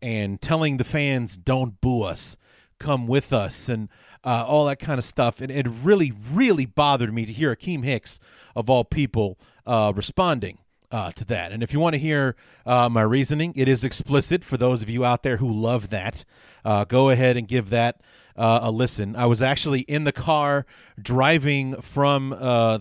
and 0.02 0.42
telling 0.42 0.78
the 0.78 0.84
fans 0.84 1.38
don't 1.38 1.80
boo 1.82 2.04
us 2.04 2.38
come 2.80 3.08
with 3.08 3.34
us 3.34 3.70
and 3.70 3.90
uh, 4.28 4.44
all 4.46 4.66
that 4.66 4.78
kind 4.78 5.00
of 5.00 5.06
stuff. 5.06 5.40
And 5.40 5.50
it 5.50 5.66
really, 5.82 6.12
really 6.34 6.66
bothered 6.66 7.14
me 7.14 7.26
to 7.26 7.32
hear 7.32 7.56
Akiem 7.56 7.86
Hicks, 7.86 8.20
of 8.58 8.70
all 8.70 8.84
people, 8.84 9.40
uh, 9.66 9.94
responding 9.96 10.58
uh, 10.92 11.14
to 11.14 11.24
that. 11.26 11.54
And 11.54 11.64
if 11.64 11.72
you 11.72 11.80
want 11.80 11.94
to 11.94 12.00
hear 12.00 12.36
uh, 12.66 12.90
my 12.90 13.04
reasoning, 13.04 13.54
it 13.56 13.70
is 13.70 13.86
explicit 13.86 14.44
for 14.44 14.58
those 14.58 14.82
of 14.82 14.90
you 14.90 15.06
out 15.06 15.24
there 15.24 15.38
who 15.38 15.50
love 15.50 15.92
that. 15.92 16.26
Uh, 16.66 16.84
go 16.84 17.10
ahead 17.10 17.38
and 17.38 17.48
give 17.48 17.70
that 17.70 18.02
uh, 18.36 18.60
a 18.64 18.70
listen. 18.70 19.16
I 19.16 19.28
was 19.28 19.42
actually 19.42 19.82
in 19.82 20.04
the 20.04 20.12
car 20.12 20.66
driving 21.02 21.82
from 21.82 22.32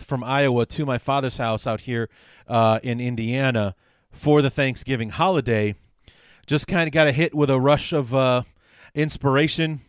from 0.01 0.25
Iowa 0.25 0.67
to 0.67 0.85
my 0.85 0.99
father's 0.99 1.37
house 1.37 1.65
out 1.65 1.83
here 1.83 2.11
in 2.83 3.01
Indiana 3.01 3.77
for 4.11 4.43
the 4.43 4.51
Thanksgiving 4.51 5.11
holiday. 5.11 5.77
Just 6.45 6.67
kind 6.67 6.89
of 6.89 6.93
got 6.93 7.07
a 7.07 7.13
hit 7.13 7.35
with 7.35 7.51
a 7.51 7.61
rush 7.61 7.93
of 7.93 8.45
inspiration 8.95 9.83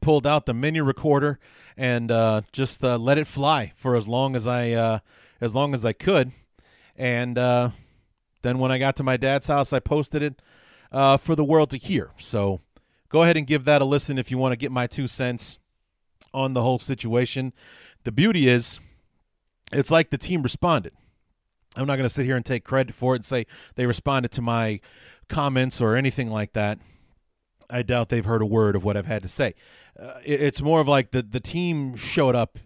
pulled 0.00 0.26
out 0.26 0.46
the 0.46 0.54
mini 0.54 0.80
recorder 0.80 1.38
and 1.76 2.10
uh, 2.10 2.42
just 2.52 2.82
uh, 2.84 2.96
let 2.96 3.18
it 3.18 3.26
fly 3.26 3.72
for 3.74 3.96
as 3.96 4.08
long 4.08 4.36
as 4.36 4.46
I 4.46 4.72
uh, 4.72 4.98
as 5.40 5.54
long 5.54 5.74
as 5.74 5.84
I 5.84 5.92
could. 5.92 6.32
And 6.96 7.38
uh, 7.38 7.70
then 8.42 8.58
when 8.58 8.70
I 8.70 8.78
got 8.78 8.96
to 8.96 9.02
my 9.02 9.16
dad's 9.16 9.46
house, 9.46 9.72
I 9.72 9.80
posted 9.80 10.22
it 10.22 10.42
uh, 10.90 11.16
for 11.16 11.34
the 11.34 11.44
world 11.44 11.70
to 11.70 11.78
hear. 11.78 12.10
So 12.18 12.60
go 13.08 13.22
ahead 13.22 13.36
and 13.36 13.46
give 13.46 13.64
that 13.64 13.82
a 13.82 13.84
listen 13.84 14.18
if 14.18 14.30
you 14.30 14.38
want 14.38 14.52
to 14.52 14.56
get 14.56 14.70
my 14.70 14.86
two 14.86 15.08
cents 15.08 15.58
on 16.34 16.52
the 16.52 16.62
whole 16.62 16.78
situation. 16.78 17.52
The 18.04 18.12
beauty 18.12 18.48
is, 18.48 18.78
it's 19.72 19.90
like 19.90 20.10
the 20.10 20.18
team 20.18 20.42
responded. 20.42 20.92
I'm 21.76 21.86
not 21.86 21.96
going 21.96 22.08
to 22.08 22.14
sit 22.14 22.26
here 22.26 22.36
and 22.36 22.44
take 22.44 22.64
credit 22.64 22.94
for 22.94 23.14
it 23.14 23.18
and 23.18 23.24
say 23.24 23.46
they 23.76 23.86
responded 23.86 24.30
to 24.32 24.42
my 24.42 24.80
comments 25.28 25.80
or 25.80 25.96
anything 25.96 26.30
like 26.30 26.52
that. 26.52 26.78
I 27.70 27.82
doubt 27.82 28.10
they've 28.10 28.24
heard 28.24 28.42
a 28.42 28.46
word 28.46 28.76
of 28.76 28.84
what 28.84 28.96
I've 28.96 29.06
had 29.06 29.22
to 29.22 29.28
say 29.28 29.54
uh, 29.98 30.20
it's 30.24 30.62
more 30.62 30.80
of 30.80 30.88
like 30.88 31.10
the 31.10 31.22
the 31.22 31.40
team 31.40 31.96
showed 31.96 32.34
up 32.34 32.58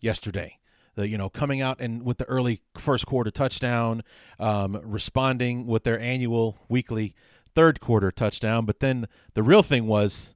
yesterday. 0.00 0.58
The, 0.94 1.08
you 1.08 1.16
know, 1.16 1.30
coming 1.30 1.62
out 1.62 1.80
and 1.80 2.02
with 2.02 2.18
the 2.18 2.26
early 2.26 2.60
first 2.76 3.06
quarter 3.06 3.30
touchdown, 3.30 4.02
um, 4.38 4.78
responding 4.84 5.66
with 5.66 5.84
their 5.84 5.98
annual 5.98 6.58
weekly 6.68 7.14
third 7.54 7.80
quarter 7.80 8.10
touchdown. 8.10 8.66
But 8.66 8.80
then 8.80 9.08
the 9.32 9.42
real 9.42 9.62
thing 9.62 9.86
was 9.86 10.34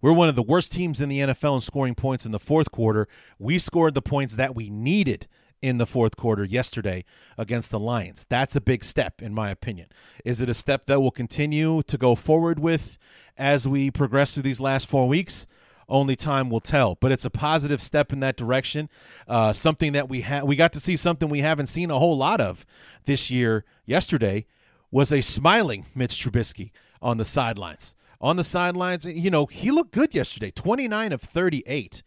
we're 0.00 0.12
one 0.12 0.28
of 0.28 0.36
the 0.36 0.42
worst 0.42 0.70
teams 0.70 1.00
in 1.00 1.08
the 1.08 1.18
NFL 1.18 1.56
in 1.56 1.60
scoring 1.60 1.96
points 1.96 2.24
in 2.24 2.30
the 2.30 2.38
fourth 2.38 2.70
quarter. 2.70 3.08
We 3.38 3.58
scored 3.58 3.94
the 3.94 4.02
points 4.02 4.36
that 4.36 4.54
we 4.54 4.70
needed 4.70 5.26
in 5.62 5.78
the 5.78 5.86
fourth 5.86 6.16
quarter 6.16 6.44
yesterday 6.44 7.04
against 7.38 7.70
the 7.70 7.80
Lions. 7.80 8.26
That's 8.28 8.54
a 8.54 8.60
big 8.60 8.84
step, 8.84 9.22
in 9.22 9.34
my 9.34 9.50
opinion. 9.50 9.88
Is 10.24 10.40
it 10.40 10.48
a 10.48 10.54
step 10.54 10.86
that 10.86 11.00
we'll 11.00 11.10
continue 11.10 11.82
to 11.82 11.98
go 11.98 12.14
forward 12.14 12.58
with 12.58 12.98
as 13.36 13.66
we 13.66 13.90
progress 13.90 14.34
through 14.34 14.44
these 14.44 14.60
last 14.60 14.86
four 14.86 15.08
weeks? 15.08 15.46
Only 15.88 16.16
time 16.16 16.50
will 16.50 16.60
tell. 16.60 16.96
But 16.96 17.12
it's 17.12 17.24
a 17.24 17.30
positive 17.30 17.82
step 17.82 18.12
in 18.12 18.20
that 18.20 18.36
direction. 18.36 18.88
Uh, 19.28 19.52
something 19.52 19.92
that 19.92 20.08
we 20.08 20.22
ha- 20.22 20.42
we 20.44 20.56
got 20.56 20.72
to 20.74 20.80
see 20.80 20.96
something 20.96 21.28
we 21.28 21.40
haven't 21.40 21.66
seen 21.68 21.90
a 21.90 21.98
whole 21.98 22.16
lot 22.16 22.40
of 22.40 22.66
this 23.04 23.30
year. 23.30 23.64
Yesterday 23.84 24.46
was 24.90 25.12
a 25.12 25.20
smiling 25.20 25.86
Mitch 25.94 26.12
Trubisky 26.22 26.70
on 27.02 27.18
the 27.18 27.24
sidelines. 27.24 27.94
on 28.20 28.36
the 28.36 28.44
sidelines. 28.44 29.04
You 29.04 29.30
know, 29.30 29.46
he 29.46 29.70
looked 29.70 29.92
good 29.92 30.14
yesterday 30.14 30.50
29 30.50 31.12
of 31.12 31.20
38 31.20 32.02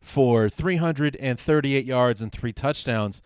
for 0.00 0.50
338 0.50 1.84
yards 1.84 2.20
and 2.22 2.32
three 2.32 2.52
touchdowns. 2.52 3.22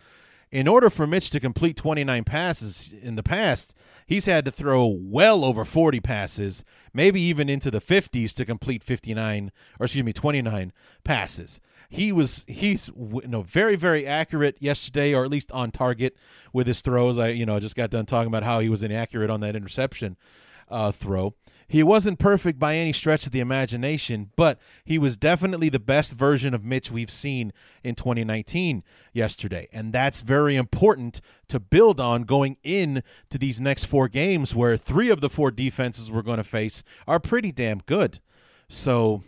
In 0.51 0.67
order 0.67 0.89
for 0.89 1.05
Mitch 1.05 1.29
to 1.31 1.39
complete 1.39 1.75
29 1.75 2.23
passes 2.23 2.93
in 3.01 3.15
the 3.15 3.23
past, 3.23 3.75
he's 4.09 4.25
had 4.25 4.43
to 4.43 4.51
throw 4.51 4.87
well 4.87 5.45
over 5.45 5.63
40 5.63 5.99
passes, 5.99 6.65
maybe 6.91 7.21
even 7.21 7.47
into 7.47 7.69
the 7.69 7.79
50s 7.79 8.33
to 8.33 8.43
complete 8.43 8.83
59 8.83 9.51
or 9.79 9.85
excuse 9.85 10.03
me 10.03 10.11
29 10.11 10.73
passes. 11.03 11.61
He 11.91 12.11
was 12.11 12.43
he's 12.47 12.89
you 12.89 13.27
know 13.27 13.43
very 13.43 13.75
very 13.75 14.05
accurate 14.05 14.57
yesterday 14.59 15.13
or 15.13 15.23
at 15.23 15.31
least 15.31 15.51
on 15.51 15.71
target 15.71 16.17
with 16.51 16.65
his 16.65 16.81
throws. 16.81 17.19
I 17.19 17.29
you 17.29 17.45
know 17.45 17.59
just 17.59 17.75
got 17.75 17.91
done 17.91 18.07
talking 18.07 18.27
about 18.27 18.43
how 18.43 18.59
he 18.59 18.69
was 18.69 18.83
inaccurate 18.83 19.29
on 19.29 19.41
that 19.41 19.55
interception 19.55 20.17
uh, 20.69 20.91
throw. 20.91 21.35
He 21.69 21.83
wasn't 21.83 22.17
perfect 22.17 22.57
by 22.57 22.75
any 22.75 22.91
stretch 22.91 23.27
of 23.27 23.31
the 23.31 23.39
imagination, 23.39 24.31
but 24.35 24.59
he 24.83 24.97
was 24.97 25.17
definitely 25.17 25.69
the 25.69 25.77
best 25.77 26.13
version 26.13 26.55
of 26.55 26.65
Mitch 26.65 26.91
we've 26.91 27.11
seen 27.11 27.53
in 27.83 27.93
2019 27.93 28.83
yesterday. 29.13 29.67
And 29.71 29.93
that's 29.93 30.21
very 30.21 30.55
important 30.55 31.21
to 31.47 31.59
build 31.59 31.99
on 31.99 32.23
going 32.23 32.57
in 32.63 33.03
to 33.29 33.37
these 33.37 33.61
next 33.61 33.83
four 33.83 34.07
games 34.07 34.55
where 34.55 34.77
three 34.77 35.11
of 35.11 35.21
the 35.21 35.29
four 35.29 35.51
defenses 35.51 36.11
we're 36.11 36.23
going 36.23 36.37
to 36.37 36.43
face 36.43 36.83
are 37.07 37.19
pretty 37.19 37.51
damn 37.51 37.79
good. 37.85 38.19
So 38.67 39.23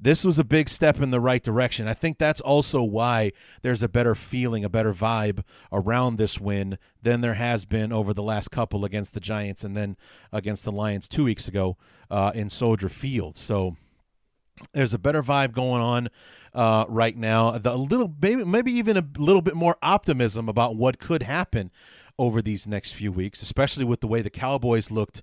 this 0.00 0.24
was 0.24 0.38
a 0.38 0.44
big 0.44 0.68
step 0.68 1.00
in 1.00 1.10
the 1.10 1.20
right 1.20 1.42
direction. 1.42 1.88
I 1.88 1.94
think 1.94 2.18
that's 2.18 2.40
also 2.40 2.82
why 2.82 3.32
there's 3.62 3.82
a 3.82 3.88
better 3.88 4.14
feeling, 4.14 4.64
a 4.64 4.68
better 4.68 4.92
vibe 4.92 5.42
around 5.72 6.16
this 6.16 6.38
win 6.38 6.78
than 7.02 7.20
there 7.20 7.34
has 7.34 7.64
been 7.64 7.92
over 7.92 8.12
the 8.12 8.22
last 8.22 8.50
couple 8.50 8.84
against 8.84 9.14
the 9.14 9.20
Giants 9.20 9.64
and 9.64 9.76
then 9.76 9.96
against 10.32 10.64
the 10.64 10.72
Lions 10.72 11.08
two 11.08 11.24
weeks 11.24 11.48
ago 11.48 11.76
uh, 12.10 12.32
in 12.34 12.50
Soldier 12.50 12.88
Field. 12.88 13.36
So 13.36 13.76
there's 14.72 14.94
a 14.94 14.98
better 14.98 15.22
vibe 15.22 15.52
going 15.52 15.82
on 15.82 16.08
uh, 16.54 16.84
right 16.88 17.16
now. 17.16 17.58
The, 17.58 17.72
a 17.72 17.76
little, 17.76 18.14
maybe, 18.20 18.44
maybe 18.44 18.72
even 18.72 18.96
a 18.96 19.06
little 19.18 19.42
bit 19.42 19.54
more 19.54 19.76
optimism 19.82 20.48
about 20.48 20.76
what 20.76 20.98
could 20.98 21.22
happen 21.22 21.70
over 22.18 22.40
these 22.40 22.66
next 22.66 22.92
few 22.92 23.12
weeks, 23.12 23.42
especially 23.42 23.84
with 23.84 24.00
the 24.00 24.06
way 24.06 24.22
the 24.22 24.30
Cowboys 24.30 24.90
looked 24.90 25.22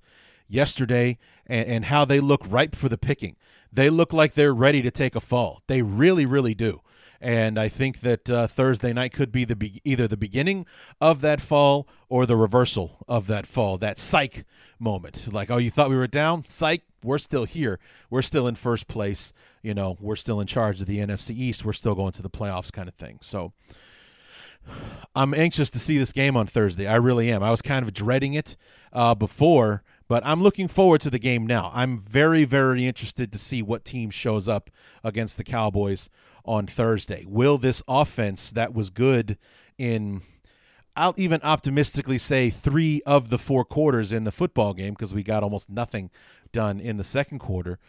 yesterday 0.54 1.18
and, 1.48 1.68
and 1.68 1.86
how 1.86 2.06
they 2.06 2.20
look 2.20 2.42
ripe 2.48 2.76
for 2.76 2.90
the 2.90 2.98
picking. 2.98 3.36
They 3.72 3.90
look 3.90 4.14
like 4.14 4.34
they're 4.34 4.54
ready 4.54 4.82
to 4.82 4.92
take 4.92 5.16
a 5.16 5.22
fall. 5.22 5.62
They 5.68 5.82
really, 5.82 6.26
really 6.26 6.54
do. 6.54 6.82
And 7.20 7.58
I 7.58 7.70
think 7.70 8.02
that 8.02 8.30
uh, 8.30 8.48
Thursday 8.48 8.92
night 8.92 9.14
could 9.14 9.32
be 9.32 9.46
the 9.46 9.56
be- 9.56 9.82
either 9.86 10.08
the 10.10 10.18
beginning 10.18 10.66
of 11.00 11.22
that 11.22 11.40
fall 11.40 11.88
or 12.10 12.26
the 12.26 12.36
reversal 12.36 12.98
of 13.08 13.28
that 13.28 13.48
fall, 13.48 13.78
that 13.78 13.98
psych 13.98 14.44
moment. 14.78 15.30
Like, 15.32 15.50
oh, 15.50 15.58
you 15.58 15.72
thought 15.72 15.90
we 15.90 15.96
were 15.96 16.06
down? 16.06 16.44
Psych, 16.48 16.82
we're 17.02 17.18
still 17.18 17.46
here. 17.46 17.80
We're 18.10 18.22
still 18.22 18.46
in 18.46 18.56
first 18.56 18.88
place. 18.88 19.32
You 19.62 19.74
know, 19.74 19.98
we're 20.02 20.18
still 20.18 20.42
in 20.42 20.48
charge 20.48 20.82
of 20.82 20.88
the 20.88 21.00
NFC 21.00 21.32
East. 21.32 21.64
We're 21.64 21.72
still 21.72 21.96
going 21.96 22.12
to 22.12 22.22
the 22.22 22.30
playoffs, 22.30 22.74
kind 22.74 22.90
of 22.90 22.96
thing. 22.96 23.20
So 23.22 23.54
I'm 25.16 25.34
anxious 25.34 25.70
to 25.72 25.80
see 25.80 25.98
this 25.98 26.12
game 26.12 26.36
on 26.36 26.48
Thursday. 26.48 26.88
I 26.88 26.96
really 26.96 27.32
am. 27.32 27.42
I 27.42 27.52
was 27.52 27.62
kind 27.62 27.86
of 27.86 27.94
dreading 27.94 28.34
it 28.34 28.58
uh, 28.92 29.16
before 29.16 29.84
but 30.14 30.24
I'm 30.24 30.44
looking 30.44 30.68
forward 30.68 31.02
to 31.02 31.10
the 31.10 31.18
game 31.18 31.48
now. 31.48 31.72
I'm 31.74 31.98
very, 31.98 32.46
very 32.46 32.86
interested 32.86 33.32
to 33.32 33.40
see 33.40 33.64
what 33.64 33.84
team 33.84 34.12
shows 34.12 34.48
up 34.48 34.70
against 35.04 35.38
the 35.38 35.44
Cowboys 35.44 36.08
on 36.46 36.68
Thursday. 36.68 37.26
Will 37.28 37.58
this 37.58 37.82
offense 37.88 38.52
that 38.52 38.76
was 38.76 38.92
good 38.92 39.40
in 39.76 40.22
I'll 40.96 41.16
even 41.18 41.42
optimistically 41.42 42.20
say 42.20 42.52
three 42.52 43.02
of 43.08 43.32
the 43.32 43.40
four 43.40 43.66
quarters 43.66 44.14
in 44.14 44.24
the 44.24 44.32
football 44.32 44.76
game 44.76 44.94
because 44.94 45.16
we 45.16 45.24
got 45.24 45.42
almost 45.42 45.68
nothing 45.68 46.12
done 46.52 46.80
in 46.80 46.98
the 46.98 47.04
second 47.04 47.40
quarter. 47.40 47.80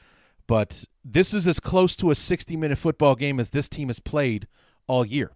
But 0.47 0.87
this 1.05 1.35
is 1.35 1.47
as 1.47 1.61
close 1.61 1.95
to 1.97 2.11
a 2.11 2.15
60 2.15 2.57
minute 2.57 2.79
football 2.79 3.17
game 3.17 3.39
as 3.39 3.51
this 3.51 3.69
team 3.69 3.89
has 3.89 4.01
played 4.01 4.49
all 4.87 5.05
year. 5.05 5.33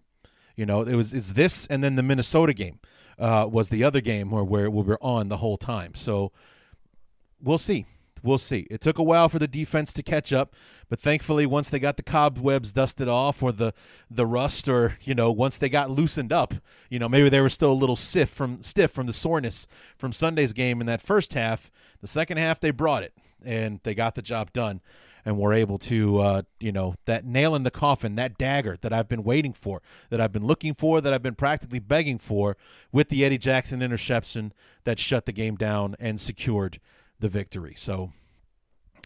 You 0.55 0.65
know, 0.65 0.81
it 0.81 0.95
was 0.95 1.13
is 1.13 1.33
this 1.33 1.67
and 1.67 1.83
then 1.83 1.93
the 1.93 2.01
Minnesota 2.01 2.55
game 2.55 2.79
uh, 3.19 3.47
was 3.47 3.69
the 3.69 3.83
other 3.83 4.01
game 4.01 4.31
where, 4.31 4.43
where 4.43 4.71
we 4.71 4.81
were 4.81 4.97
on 5.03 5.27
the 5.27 5.37
whole 5.37 5.57
time. 5.57 5.93
So 5.93 6.31
we'll 7.41 7.57
see. 7.57 7.85
We'll 8.21 8.37
see. 8.37 8.67
It 8.69 8.81
took 8.81 8.97
a 8.97 9.03
while 9.03 9.29
for 9.29 9.39
the 9.39 9.47
defense 9.47 9.93
to 9.93 10.03
catch 10.03 10.33
up, 10.33 10.53
but 10.89 10.99
thankfully, 10.99 11.45
once 11.45 11.69
they 11.69 11.79
got 11.79 11.95
the 11.95 12.03
cobwebs 12.03 12.73
dusted 12.73 13.07
off, 13.07 13.41
or 13.41 13.51
the 13.51 13.73
the 14.09 14.25
rust, 14.25 14.67
or 14.67 14.97
you 15.03 15.15
know, 15.15 15.31
once 15.31 15.57
they 15.57 15.69
got 15.69 15.89
loosened 15.89 16.33
up, 16.33 16.55
you 16.89 16.99
know, 16.99 17.07
maybe 17.07 17.29
they 17.29 17.41
were 17.41 17.49
still 17.49 17.71
a 17.71 17.73
little 17.73 17.95
stiff 17.95 18.29
from 18.29 18.61
stiff 18.61 18.91
from 18.91 19.07
the 19.07 19.13
soreness 19.13 19.67
from 19.97 20.11
Sunday's 20.11 20.53
game 20.53 20.81
in 20.81 20.87
that 20.87 21.01
first 21.01 21.33
half. 21.33 21.71
The 22.01 22.07
second 22.07 22.37
half, 22.37 22.59
they 22.59 22.71
brought 22.71 23.03
it 23.03 23.13
and 23.43 23.79
they 23.83 23.95
got 23.95 24.15
the 24.15 24.21
job 24.21 24.51
done, 24.51 24.81
and 25.25 25.37
were 25.37 25.53
able 25.53 25.77
to, 25.77 26.19
uh, 26.19 26.41
you 26.59 26.71
know, 26.71 26.95
that 27.05 27.25
nail 27.25 27.55
in 27.55 27.63
the 27.63 27.71
coffin, 27.71 28.15
that 28.15 28.37
dagger 28.37 28.77
that 28.81 28.91
I've 28.91 29.07
been 29.07 29.23
waiting 29.23 29.53
for, 29.53 29.81
that 30.09 30.19
I've 30.19 30.31
been 30.31 30.45
looking 30.45 30.73
for, 30.73 31.01
that 31.01 31.13
I've 31.13 31.23
been 31.23 31.35
practically 31.35 31.79
begging 31.79 32.17
for, 32.17 32.57
with 32.91 33.09
the 33.09 33.23
Eddie 33.23 33.37
Jackson 33.37 33.81
interception 33.81 34.53
that 34.83 34.99
shut 34.99 35.25
the 35.25 35.31
game 35.31 35.55
down 35.55 35.95
and 35.99 36.19
secured 36.19 36.79
the 37.19 37.29
victory. 37.29 37.73
So 37.77 38.11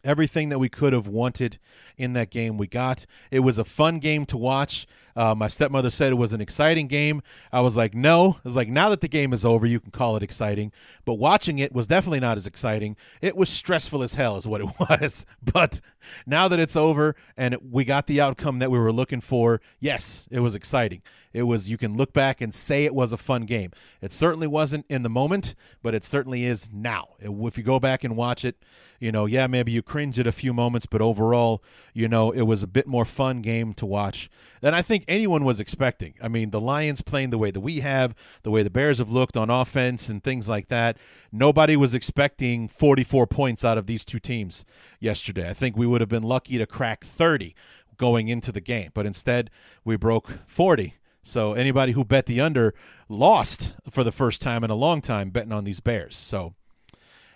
everything 0.03 0.49
that 0.49 0.59
we 0.59 0.69
could 0.69 0.93
have 0.93 1.07
wanted 1.07 1.59
in 1.97 2.13
that 2.13 2.29
game 2.29 2.57
we 2.57 2.67
got. 2.67 3.05
It 3.31 3.39
was 3.39 3.57
a 3.57 3.65
fun 3.65 3.99
game 3.99 4.25
to 4.27 4.37
watch. 4.37 4.85
Uh, 5.15 5.35
my 5.35 5.47
stepmother 5.47 5.89
said 5.89 6.11
it 6.11 6.15
was 6.15 6.33
an 6.33 6.41
exciting 6.41 6.87
game. 6.87 7.21
I 7.51 7.61
was 7.61 7.77
like, 7.77 7.93
no. 7.93 8.37
I 8.37 8.41
was 8.43 8.55
like, 8.55 8.67
now 8.67 8.89
that 8.89 9.01
the 9.01 9.07
game 9.07 9.33
is 9.33 9.45
over, 9.45 9.65
you 9.65 9.79
can 9.79 9.91
call 9.91 10.15
it 10.15 10.23
exciting. 10.23 10.71
But 11.05 11.15
watching 11.15 11.59
it 11.59 11.73
was 11.73 11.87
definitely 11.87 12.19
not 12.19 12.37
as 12.37 12.47
exciting. 12.47 12.95
It 13.21 13.35
was 13.35 13.49
stressful 13.49 14.03
as 14.03 14.15
hell, 14.15 14.37
is 14.37 14.47
what 14.47 14.61
it 14.61 14.67
was. 14.79 15.25
But 15.41 15.81
now 16.25 16.47
that 16.47 16.59
it's 16.59 16.75
over 16.75 17.15
and 17.37 17.57
we 17.61 17.85
got 17.85 18.07
the 18.07 18.21
outcome 18.21 18.59
that 18.59 18.71
we 18.71 18.79
were 18.79 18.93
looking 18.93 19.21
for, 19.21 19.61
yes, 19.79 20.27
it 20.31 20.39
was 20.39 20.55
exciting. 20.55 21.01
It 21.33 21.43
was, 21.43 21.69
you 21.69 21.77
can 21.77 21.97
look 21.97 22.13
back 22.13 22.41
and 22.41 22.53
say 22.53 22.85
it 22.85 22.93
was 22.93 23.11
a 23.11 23.17
fun 23.17 23.43
game. 23.43 23.71
It 24.01 24.13
certainly 24.13 24.45
wasn't 24.45 24.85
in 24.87 25.01
the 25.01 25.09
moment, 25.09 25.55
but 25.81 25.95
it 25.95 26.03
certainly 26.03 26.45
is 26.45 26.69
now. 26.71 27.15
If 27.19 27.57
you 27.57 27.63
go 27.63 27.79
back 27.79 28.03
and 28.03 28.15
watch 28.15 28.45
it, 28.45 28.57
you 28.99 29.11
know, 29.11 29.25
yeah, 29.25 29.47
maybe 29.47 29.71
you 29.71 29.81
cringe 29.81 30.19
at 30.19 30.27
a 30.27 30.31
few 30.31 30.53
moments, 30.53 30.85
but 30.85 31.01
overall, 31.01 31.63
you 31.93 32.07
know, 32.07 32.31
it 32.31 32.43
was 32.43 32.63
a 32.63 32.67
bit 32.67 32.87
more 32.87 33.03
fun 33.03 33.41
game 33.41 33.73
to 33.73 33.85
watch 33.85 34.29
And 34.61 34.75
I 34.75 34.81
think 34.81 35.02
anyone 35.07 35.43
was 35.43 35.59
expecting. 35.59 36.13
I 36.21 36.27
mean, 36.27 36.51
the 36.51 36.61
Lions 36.61 37.01
playing 37.01 37.29
the 37.29 37.37
way 37.37 37.51
that 37.51 37.59
we 37.59 37.79
have, 37.79 38.15
the 38.43 38.51
way 38.51 38.63
the 38.63 38.69
Bears 38.69 38.97
have 38.97 39.09
looked 39.09 39.37
on 39.37 39.49
offense 39.49 40.09
and 40.09 40.23
things 40.23 40.49
like 40.49 40.67
that. 40.67 40.97
Nobody 41.31 41.75
was 41.75 41.93
expecting 41.93 42.67
44 42.67 43.27
points 43.27 43.65
out 43.65 43.77
of 43.77 43.87
these 43.87 44.05
two 44.05 44.19
teams 44.19 44.65
yesterday. 44.99 45.49
I 45.49 45.53
think 45.53 45.75
we 45.77 45.87
would 45.87 46.01
have 46.01 46.09
been 46.09 46.23
lucky 46.23 46.57
to 46.57 46.65
crack 46.65 47.03
30 47.03 47.55
going 47.97 48.27
into 48.27 48.51
the 48.51 48.61
game, 48.61 48.91
but 48.93 49.05
instead 49.05 49.49
we 49.83 49.95
broke 49.95 50.39
40. 50.45 50.95
So 51.21 51.53
anybody 51.53 51.93
who 51.93 52.03
bet 52.03 52.25
the 52.25 52.41
under 52.41 52.73
lost 53.07 53.73
for 53.89 54.03
the 54.03 54.11
first 54.11 54.41
time 54.41 54.63
in 54.63 54.69
a 54.69 54.75
long 54.75 54.99
time 55.01 55.29
betting 55.29 55.53
on 55.53 55.63
these 55.63 55.79
Bears. 55.79 56.17
So 56.17 56.53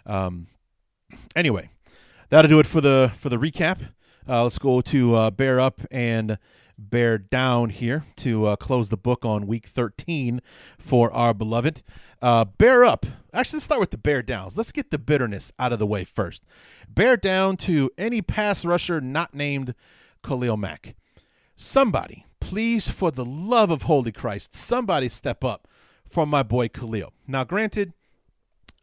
um, 0.05 0.47
anyway, 1.35 1.69
that'll 2.29 2.49
do 2.49 2.59
it 2.59 2.67
for 2.67 2.81
the 2.81 3.11
for 3.15 3.29
the 3.29 3.37
recap. 3.37 3.91
Uh, 4.27 4.43
let's 4.43 4.59
go 4.59 4.81
to 4.81 5.15
uh, 5.15 5.31
bear 5.31 5.59
up 5.59 5.81
and 5.89 6.37
bear 6.77 7.17
down 7.17 7.69
here 7.69 8.05
to 8.17 8.45
uh, 8.45 8.55
close 8.55 8.89
the 8.89 8.97
book 8.97 9.25
on 9.25 9.47
week 9.47 9.67
13 9.67 10.41
for 10.77 11.11
our 11.11 11.33
beloved. 11.33 11.83
Uh, 12.21 12.45
bear 12.45 12.85
up. 12.85 13.05
Actually, 13.33 13.57
let's 13.57 13.65
start 13.65 13.81
with 13.81 13.91
the 13.91 13.97
bear 13.97 14.21
downs. 14.21 14.57
Let's 14.57 14.71
get 14.71 14.91
the 14.91 14.97
bitterness 14.97 15.51
out 15.59 15.73
of 15.73 15.79
the 15.79 15.87
way 15.87 16.03
first. 16.03 16.43
Bear 16.89 17.17
down 17.17 17.57
to 17.57 17.89
any 17.97 18.21
pass 18.21 18.63
rusher 18.63 19.01
not 19.01 19.33
named 19.33 19.73
Khalil 20.23 20.57
Mack. 20.57 20.95
Somebody, 21.55 22.25
please, 22.39 22.89
for 22.89 23.11
the 23.11 23.25
love 23.25 23.71
of 23.71 23.83
Holy 23.83 24.11
Christ, 24.11 24.53
somebody 24.53 25.09
step 25.09 25.43
up 25.43 25.67
for 26.07 26.25
my 26.25 26.43
boy 26.43 26.67
Khalil. 26.69 27.13
Now, 27.27 27.43
granted, 27.43 27.93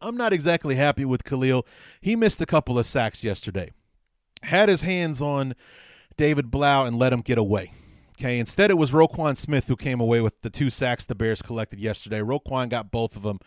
I'm 0.01 0.17
not 0.17 0.33
exactly 0.33 0.75
happy 0.75 1.05
with 1.05 1.23
Khalil. 1.23 1.65
He 2.01 2.15
missed 2.15 2.41
a 2.41 2.45
couple 2.45 2.77
of 2.77 2.85
sacks 2.85 3.23
yesterday. 3.23 3.71
Had 4.43 4.69
his 4.69 4.83
hands 4.83 5.21
on 5.21 5.55
David 6.17 6.51
Blough 6.51 6.85
and 6.85 6.99
let 6.99 7.13
him 7.13 7.21
get 7.21 7.37
away. 7.37 7.73
Okay, 8.17 8.39
instead 8.39 8.71
it 8.71 8.77
was 8.77 8.91
Roquan 8.91 9.35
Smith 9.35 9.67
who 9.67 9.75
came 9.75 9.99
away 9.99 10.21
with 10.21 10.41
the 10.41 10.49
two 10.49 10.69
sacks 10.69 11.03
the 11.03 11.15
Bears 11.15 11.41
collected 11.41 11.79
yesterday. 11.79 12.19
Roquan 12.19 12.69
got 12.69 12.89
both 12.89 13.15
of 13.15 13.23
them 13.23 13.39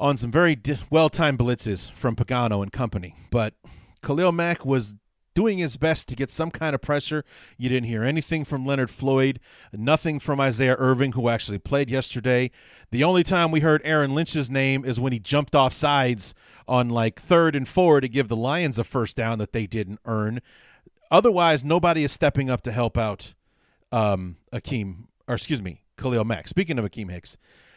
on 0.00 0.16
some 0.16 0.30
very 0.30 0.58
well-timed 0.90 1.38
blitzes 1.38 1.90
from 1.92 2.16
Pagano 2.16 2.62
and 2.62 2.72
company. 2.72 3.14
But 3.30 3.54
Khalil 4.02 4.32
Mack 4.32 4.64
was 4.64 4.94
doing 5.34 5.58
his 5.58 5.76
best 5.76 6.08
to 6.08 6.16
get 6.16 6.30
some 6.30 6.50
kind 6.50 6.74
of 6.74 6.80
pressure. 6.80 7.24
You 7.58 7.68
didn't 7.68 7.88
hear 7.88 8.04
anything 8.04 8.44
from 8.44 8.64
Leonard 8.64 8.90
Floyd, 8.90 9.38
nothing 9.72 10.18
from 10.18 10.40
Isaiah 10.40 10.76
Irving, 10.78 11.12
who 11.12 11.28
actually 11.28 11.58
played 11.58 11.90
yesterday. 11.90 12.50
The 12.90 13.04
only 13.04 13.22
time 13.22 13.50
we 13.50 13.60
heard 13.60 13.82
Aaron 13.84 14.14
Lynch's 14.14 14.50
name 14.50 14.84
is 14.84 15.00
when 15.00 15.12
he 15.12 15.18
jumped 15.18 15.54
off 15.54 15.72
sides 15.72 16.34
on 16.66 16.88
like 16.88 17.20
third 17.20 17.54
and 17.54 17.68
four 17.68 18.00
to 18.00 18.08
give 18.08 18.28
the 18.28 18.36
Lions 18.36 18.78
a 18.78 18.84
first 18.84 19.16
down 19.16 19.38
that 19.40 19.52
they 19.52 19.66
didn't 19.66 20.00
earn. 20.06 20.40
Otherwise, 21.10 21.64
nobody 21.64 22.04
is 22.04 22.12
stepping 22.12 22.48
up 22.48 22.62
to 22.62 22.72
help 22.72 22.96
out 22.96 23.34
um, 23.92 24.36
Akiem, 24.52 25.04
or 25.28 25.34
excuse 25.34 25.62
me, 25.62 25.82
Khalil 25.96 26.24
Mack. 26.24 26.48
Speaking 26.48 26.78
of 26.78 26.84
Akiem 26.84 27.10
Hicks, 27.10 27.36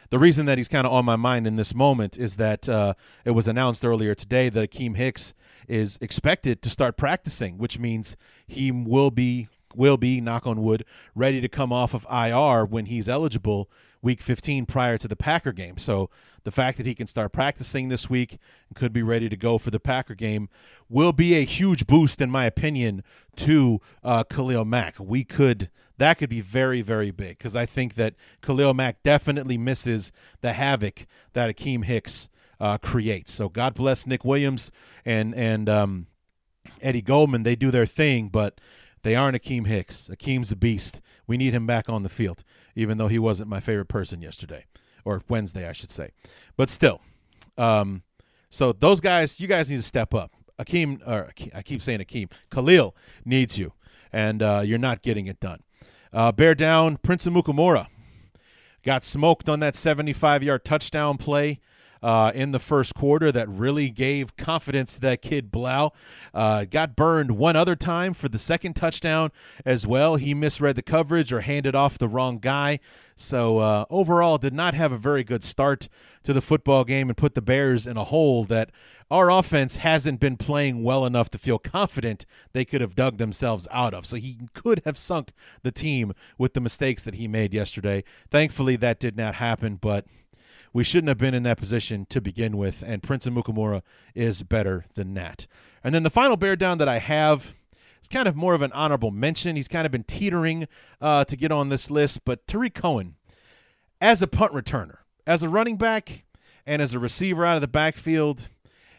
the 0.10 0.20
reason 0.20 0.46
that 0.46 0.58
he's 0.58 0.68
kind 0.68 0.88
of 0.88 0.94
on 0.94 1.06
my 1.06 1.16
mind 1.16 1.46
in 1.48 1.58
this 1.58 1.76
moment 1.76 2.18
is 2.18 2.38
that 2.38 2.70
uh, 2.70 2.94
it 3.26 3.32
was 3.32 3.48
announced 3.48 3.86
earlier 3.86 4.16
today 4.16 4.50
that 4.50 4.72
Akiem 4.72 4.96
Hicks 4.96 5.34
is 5.68 5.98
expected 6.02 6.62
to 6.62 6.70
start 6.70 6.98
practicing, 6.98 7.58
which 7.58 7.78
means 7.78 8.16
he 8.46 8.72
will 8.72 9.12
be 9.12 9.50
will 9.76 9.98
be 9.98 10.20
knock 10.20 10.48
on 10.48 10.64
wood 10.64 10.84
ready 11.14 11.40
to 11.40 11.48
come 11.48 11.72
off 11.72 11.94
of 11.94 12.08
IR 12.10 12.66
when 12.66 12.86
he's 12.86 13.08
eligible 13.08 13.70
week 14.02 14.22
15 14.22 14.66
prior 14.66 14.98
to 14.98 15.08
the 15.08 15.16
Packer 15.16 15.52
game. 15.52 15.78
So 15.78 16.10
the 16.44 16.52
fact 16.52 16.78
that 16.78 16.86
he 16.88 16.96
can 16.96 17.08
start 17.08 17.32
practicing 17.32 17.90
this 17.90 18.10
week 18.10 18.38
and 18.70 18.76
could 18.76 18.94
be 18.94 19.04
ready 19.04 19.30
to 19.30 19.36
go 19.36 19.58
for 19.58 19.70
the 19.70 19.80
Packer 19.80 20.16
game 20.16 20.50
will 20.90 21.12
be 21.12 21.36
a 21.36 21.44
huge 21.44 21.86
boost, 21.86 22.22
in 22.22 22.32
my 22.32 22.46
opinion, 22.46 23.04
to 23.36 23.82
uh, 24.04 24.24
Khalil 24.24 24.66
Mack. 24.66 24.96
We 25.00 25.24
could 25.24 25.70
that 25.98 26.18
could 26.18 26.30
be 26.30 26.42
very 26.42 26.82
very 26.82 27.12
big 27.12 27.38
because 27.38 27.56
I 27.56 27.66
think 27.66 27.96
that 27.96 28.16
Khalil 28.42 28.74
Mack 28.74 29.04
definitely 29.04 29.58
misses 29.58 30.12
the 30.42 30.54
havoc 30.54 31.06
that 31.34 31.56
Akiem 31.56 31.86
Hicks 31.86 32.30
uh, 32.60 32.78
creates. 32.78 33.32
So 33.32 33.50
God 33.50 33.74
bless 33.74 34.08
Nick 34.08 34.26
Williams 34.26 34.72
and 35.06 35.34
and 35.36 35.70
um, 35.70 36.08
Eddie 36.82 37.02
Goldman. 37.02 37.44
They 37.44 37.56
do 37.56 37.72
their 37.72 37.86
thing, 37.86 38.30
but 38.30 38.60
they 39.04 39.16
aren't 39.16 39.42
Akiem 39.42 39.68
Hicks. 39.68 40.10
Akiem's 40.12 40.52
a 40.52 40.56
beast. 40.56 41.02
We 41.28 41.38
need 41.38 41.54
him 41.54 41.68
back 41.68 41.90
on 41.90 42.04
the 42.04 42.10
field, 42.10 42.44
even 42.76 42.98
though 42.98 43.08
he 43.08 43.20
wasn't 43.20 43.50
my 43.50 43.60
favorite 43.60 43.88
person 43.88 44.22
yesterday 44.22 44.66
or 45.06 45.22
Wednesday, 45.30 45.68
I 45.68 45.74
should 45.74 45.92
say. 45.92 46.12
But 46.56 46.70
still, 46.70 47.02
um, 47.58 48.04
so 48.50 48.74
those 48.74 49.00
guys, 49.00 49.40
you 49.40 49.48
guys 49.48 49.70
need 49.70 49.78
to 49.78 49.84
step 49.84 50.14
up. 50.14 50.32
Akiem, 50.60 51.08
or 51.08 51.30
I 51.54 51.62
keep 51.62 51.82
saying 51.82 52.00
Akiem, 52.00 52.32
Khalil 52.50 52.96
needs 53.24 53.58
you, 53.60 53.74
and 54.12 54.42
uh, 54.42 54.62
you're 54.66 54.80
not 54.80 55.04
getting 55.04 55.28
it 55.28 55.40
done. 55.40 55.62
Uh, 56.14 56.32
bear 56.32 56.56
down, 56.56 56.98
Prince 56.98 57.26
Amukamara 57.26 57.88
got 58.84 59.04
smoked 59.04 59.50
on 59.50 59.60
that 59.60 59.76
75 59.76 60.44
yard 60.44 60.64
touchdown 60.64 61.18
play 61.18 61.60
uh, 62.02 62.32
in 62.34 62.52
the 62.52 62.60
first 62.60 62.94
quarter 62.94 63.32
that 63.32 63.50
really 63.50 63.90
gave 63.90 64.36
confidence 64.38 64.96
to 64.96 65.00
that 65.02 65.22
kid 65.22 65.52
Blough. 65.52 65.92
Uh, 66.34 66.66
got 66.66 66.96
burned 66.96 67.32
one 67.32 67.56
other 67.56 67.76
time 67.76 68.14
for 68.14 68.30
the 68.30 68.40
second 68.40 68.76
touchdown 68.76 69.32
as 69.66 69.88
well. 69.88 70.16
He 70.16 70.34
misread 70.34 70.76
the 70.76 70.82
coverage 70.82 71.34
or 71.34 71.42
handed 71.42 71.76
off 71.76 71.98
the 71.98 72.08
wrong 72.08 72.40
guy. 72.40 72.80
So 73.16 73.58
uh, 73.58 73.86
overall, 73.90 74.38
did 74.38 74.54
not 74.54 74.76
have 74.76 74.92
a 74.92 74.98
very 74.98 75.24
good 75.24 75.44
start 75.44 75.90
to 76.24 76.34
the 76.34 76.42
football 76.42 76.84
game 76.84 77.10
and 77.10 77.18
put 77.18 77.34
the 77.34 77.42
Bears 77.42 77.88
in 77.88 77.98
a 77.98 78.04
hole 78.04 78.44
that 78.46 78.70
our 79.10 79.32
offense 79.32 79.78
hasn't 79.78 80.20
been 80.20 80.38
playing 80.38 80.84
well 80.84 81.06
enough 81.06 81.30
to 81.32 81.38
feel 81.38 81.58
confident 81.58 82.26
they 82.54 82.66
could 82.66 82.82
have 82.82 82.96
dug 82.96 83.18
themselves 83.18 83.68
out 83.72 83.94
of. 83.94 84.06
So 84.06 84.18
he 84.18 84.38
could 84.54 84.82
have 84.86 84.98
sunk 84.98 85.32
the 85.64 85.72
team 85.72 86.14
with 86.38 86.54
the 86.54 86.62
mistakes 86.62 87.04
that 87.04 87.16
he 87.16 87.28
made 87.28 87.54
yesterday. 87.54 88.04
Thankfully, 88.30 88.76
that 88.76 89.00
did 89.00 89.18
not 89.18 89.36
happen, 89.36 89.78
but 89.78 90.06
we 90.74 90.84
shouldn't 90.84 91.10
have 91.10 91.18
been 91.18 91.34
in 91.34 91.44
that 91.44 91.58
position 91.58 92.06
to 92.10 92.22
begin 92.22 92.58
with, 92.58 92.84
and 92.86 93.04
Prince 93.04 93.26
Amukamara 93.26 93.82
is 94.14 94.44
better 94.44 94.86
than 94.96 95.14
that. 95.16 95.48
And 95.84 95.94
then 95.94 96.04
the 96.04 96.10
final 96.10 96.38
bear 96.38 96.56
down 96.56 96.78
that 96.80 96.90
I 96.90 97.00
have 97.00 97.56
is 98.02 98.08
kind 98.08 98.28
of 98.28 98.36
more 98.36 98.54
of 98.54 98.62
an 98.62 98.72
honorable 98.74 99.12
mention. 99.12 99.56
He's 99.56 99.68
kind 99.68 99.86
of 99.86 99.92
been 99.92 100.04
teetering 100.04 100.68
uh, 101.02 101.26
to 101.26 101.36
get 101.36 101.52
on 101.52 101.70
this 101.70 101.90
list, 101.90 102.26
but 102.26 102.46
Tarik 102.48 102.74
Cohen, 102.74 103.16
as 104.00 104.22
a 104.22 104.28
punt 104.28 104.54
returner, 104.54 104.98
as 105.26 105.44
a 105.44 105.50
running 105.50 105.78
back, 105.78 106.26
and 106.66 106.82
as 106.82 106.94
a 106.94 107.00
receiver 107.00 107.46
out 107.46 107.56
of 107.56 107.62
the 107.62 107.68
backfield, 107.68 108.50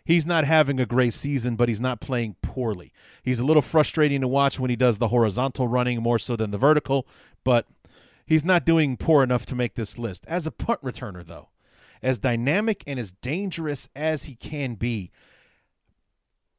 he's 0.04 0.24
not 0.24 0.44
having 0.44 0.80
a 0.80 0.86
great 0.86 1.12
season, 1.12 1.54
but 1.54 1.68
he's 1.68 1.82
not 1.82 2.00
playing 2.00 2.34
poorly. 2.40 2.92
He's 3.22 3.40
a 3.40 3.44
little 3.44 3.62
frustrating 3.62 4.22
to 4.22 4.28
watch 4.28 4.58
when 4.58 4.70
he 4.70 4.76
does 4.76 4.96
the 4.96 5.08
horizontal 5.08 5.68
running 5.68 6.02
more 6.02 6.18
so 6.18 6.34
than 6.34 6.50
the 6.50 6.58
vertical, 6.58 7.06
but 7.44 7.66
he's 8.26 8.44
not 8.44 8.64
doing 8.64 8.96
poor 8.96 9.22
enough 9.22 9.44
to 9.46 9.54
make 9.54 9.74
this 9.74 9.98
list. 9.98 10.24
As 10.26 10.46
a 10.46 10.50
punt 10.50 10.82
returner, 10.82 11.24
though, 11.24 11.50
as 12.02 12.18
dynamic 12.18 12.82
and 12.86 12.98
as 12.98 13.12
dangerous 13.12 13.88
as 13.94 14.24
he 14.24 14.34
can 14.34 14.74
be, 14.74 15.10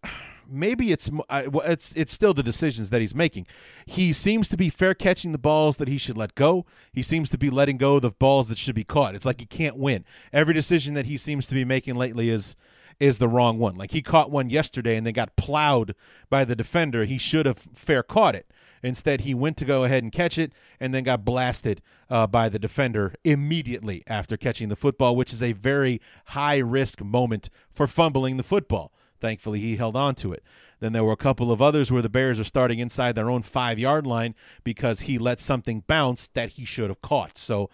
maybe 0.49 0.91
it's 0.91 1.09
it's 1.29 1.91
it's 1.93 2.13
still 2.13 2.33
the 2.33 2.43
decisions 2.43 2.89
that 2.89 3.01
he's 3.01 3.15
making. 3.15 3.47
He 3.85 4.13
seems 4.13 4.49
to 4.49 4.57
be 4.57 4.69
fair 4.69 4.93
catching 4.93 5.31
the 5.31 5.37
balls 5.37 5.77
that 5.77 5.87
he 5.87 5.97
should 5.97 6.17
let 6.17 6.35
go. 6.35 6.65
He 6.91 7.01
seems 7.01 7.29
to 7.31 7.37
be 7.37 7.49
letting 7.49 7.77
go 7.77 7.95
of 7.95 8.01
the 8.01 8.11
balls 8.11 8.47
that 8.49 8.57
should 8.57 8.75
be 8.75 8.83
caught. 8.83 9.15
It's 9.15 9.25
like 9.25 9.39
he 9.39 9.45
can't 9.45 9.77
win. 9.77 10.05
Every 10.33 10.53
decision 10.53 10.93
that 10.93 11.05
he 11.05 11.17
seems 11.17 11.47
to 11.47 11.55
be 11.55 11.65
making 11.65 11.95
lately 11.95 12.29
is 12.29 12.55
is 12.99 13.17
the 13.17 13.27
wrong 13.27 13.59
one. 13.59 13.75
Like 13.75 13.91
he 13.91 14.01
caught 14.01 14.29
one 14.29 14.49
yesterday 14.49 14.97
and 14.97 15.05
then 15.05 15.13
got 15.13 15.35
plowed 15.35 15.95
by 16.29 16.43
the 16.43 16.55
defender. 16.55 17.05
He 17.05 17.17
should 17.17 17.45
have 17.45 17.57
fair 17.57 18.03
caught 18.03 18.35
it. 18.35 18.51
Instead, 18.83 19.21
he 19.21 19.33
went 19.33 19.57
to 19.57 19.65
go 19.65 19.83
ahead 19.83 20.03
and 20.03 20.11
catch 20.11 20.37
it 20.37 20.53
and 20.79 20.93
then 20.93 21.03
got 21.03 21.25
blasted 21.25 21.81
uh, 22.09 22.27
by 22.27 22.49
the 22.49 22.59
defender 22.59 23.13
immediately 23.23 24.03
after 24.07 24.37
catching 24.37 24.69
the 24.69 24.75
football, 24.75 25.15
which 25.15 25.33
is 25.33 25.43
a 25.43 25.53
very 25.53 26.01
high 26.27 26.57
risk 26.57 27.01
moment 27.01 27.49
for 27.71 27.87
fumbling 27.87 28.37
the 28.37 28.43
football. 28.43 28.91
Thankfully, 29.19 29.59
he 29.59 29.75
held 29.75 29.95
on 29.95 30.15
to 30.15 30.31
it. 30.31 30.43
Then 30.79 30.93
there 30.93 31.03
were 31.03 31.13
a 31.13 31.17
couple 31.17 31.51
of 31.51 31.61
others 31.61 31.91
where 31.91 32.01
the 32.01 32.09
Bears 32.09 32.39
are 32.39 32.45
starting 32.45 32.79
inside 32.79 33.15
their 33.15 33.29
own 33.29 33.41
five 33.41 33.77
yard 33.77 34.07
line 34.07 34.33
because 34.63 35.01
he 35.01 35.17
let 35.17 35.39
something 35.39 35.83
bounce 35.87 36.27
that 36.27 36.51
he 36.51 36.65
should 36.65 36.89
have 36.89 37.01
caught. 37.01 37.37
So 37.37 37.69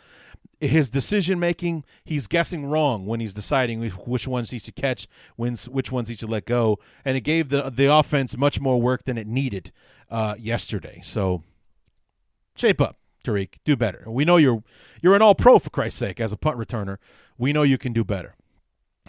his 0.68 0.90
decision 0.90 1.40
making, 1.40 1.84
he's 2.04 2.28
guessing 2.28 2.66
wrong 2.66 3.06
when 3.06 3.20
he's 3.20 3.34
deciding 3.34 3.90
which 3.90 4.28
ones 4.28 4.50
he 4.52 4.60
should 4.60 4.76
catch, 4.76 5.08
which 5.36 5.92
ones 5.92 6.10
he 6.10 6.16
should 6.16 6.30
let 6.30 6.46
go, 6.46 6.80
and 7.04 7.18
it 7.18 7.22
gave 7.22 7.50
the 7.50 7.70
the 7.70 7.92
offense 7.92 8.38
much 8.38 8.60
more 8.60 8.82
work 8.82 9.04
than 9.06 9.18
it 9.18 9.28
needed 9.28 9.72
uh, 10.10 10.36
yesterday. 10.38 11.02
So 11.04 11.44
shape 12.56 12.82
up, 12.82 12.98
Tarik 13.24 13.60
do 13.64 13.76
better. 13.76 14.04
We 14.08 14.26
know 14.26 14.38
you're 14.38 14.64
you're 15.02 15.16
an 15.16 15.22
All 15.22 15.36
Pro 15.36 15.60
for 15.60 15.70
Christ's 15.70 16.00
sake 16.00 16.20
as 16.20 16.32
a 16.32 16.38
punt 16.38 16.58
returner. 16.58 16.98
We 17.38 17.54
know 17.54 17.64
you 17.64 17.78
can 17.78 17.94
do 17.94 18.04
better. 18.04 18.36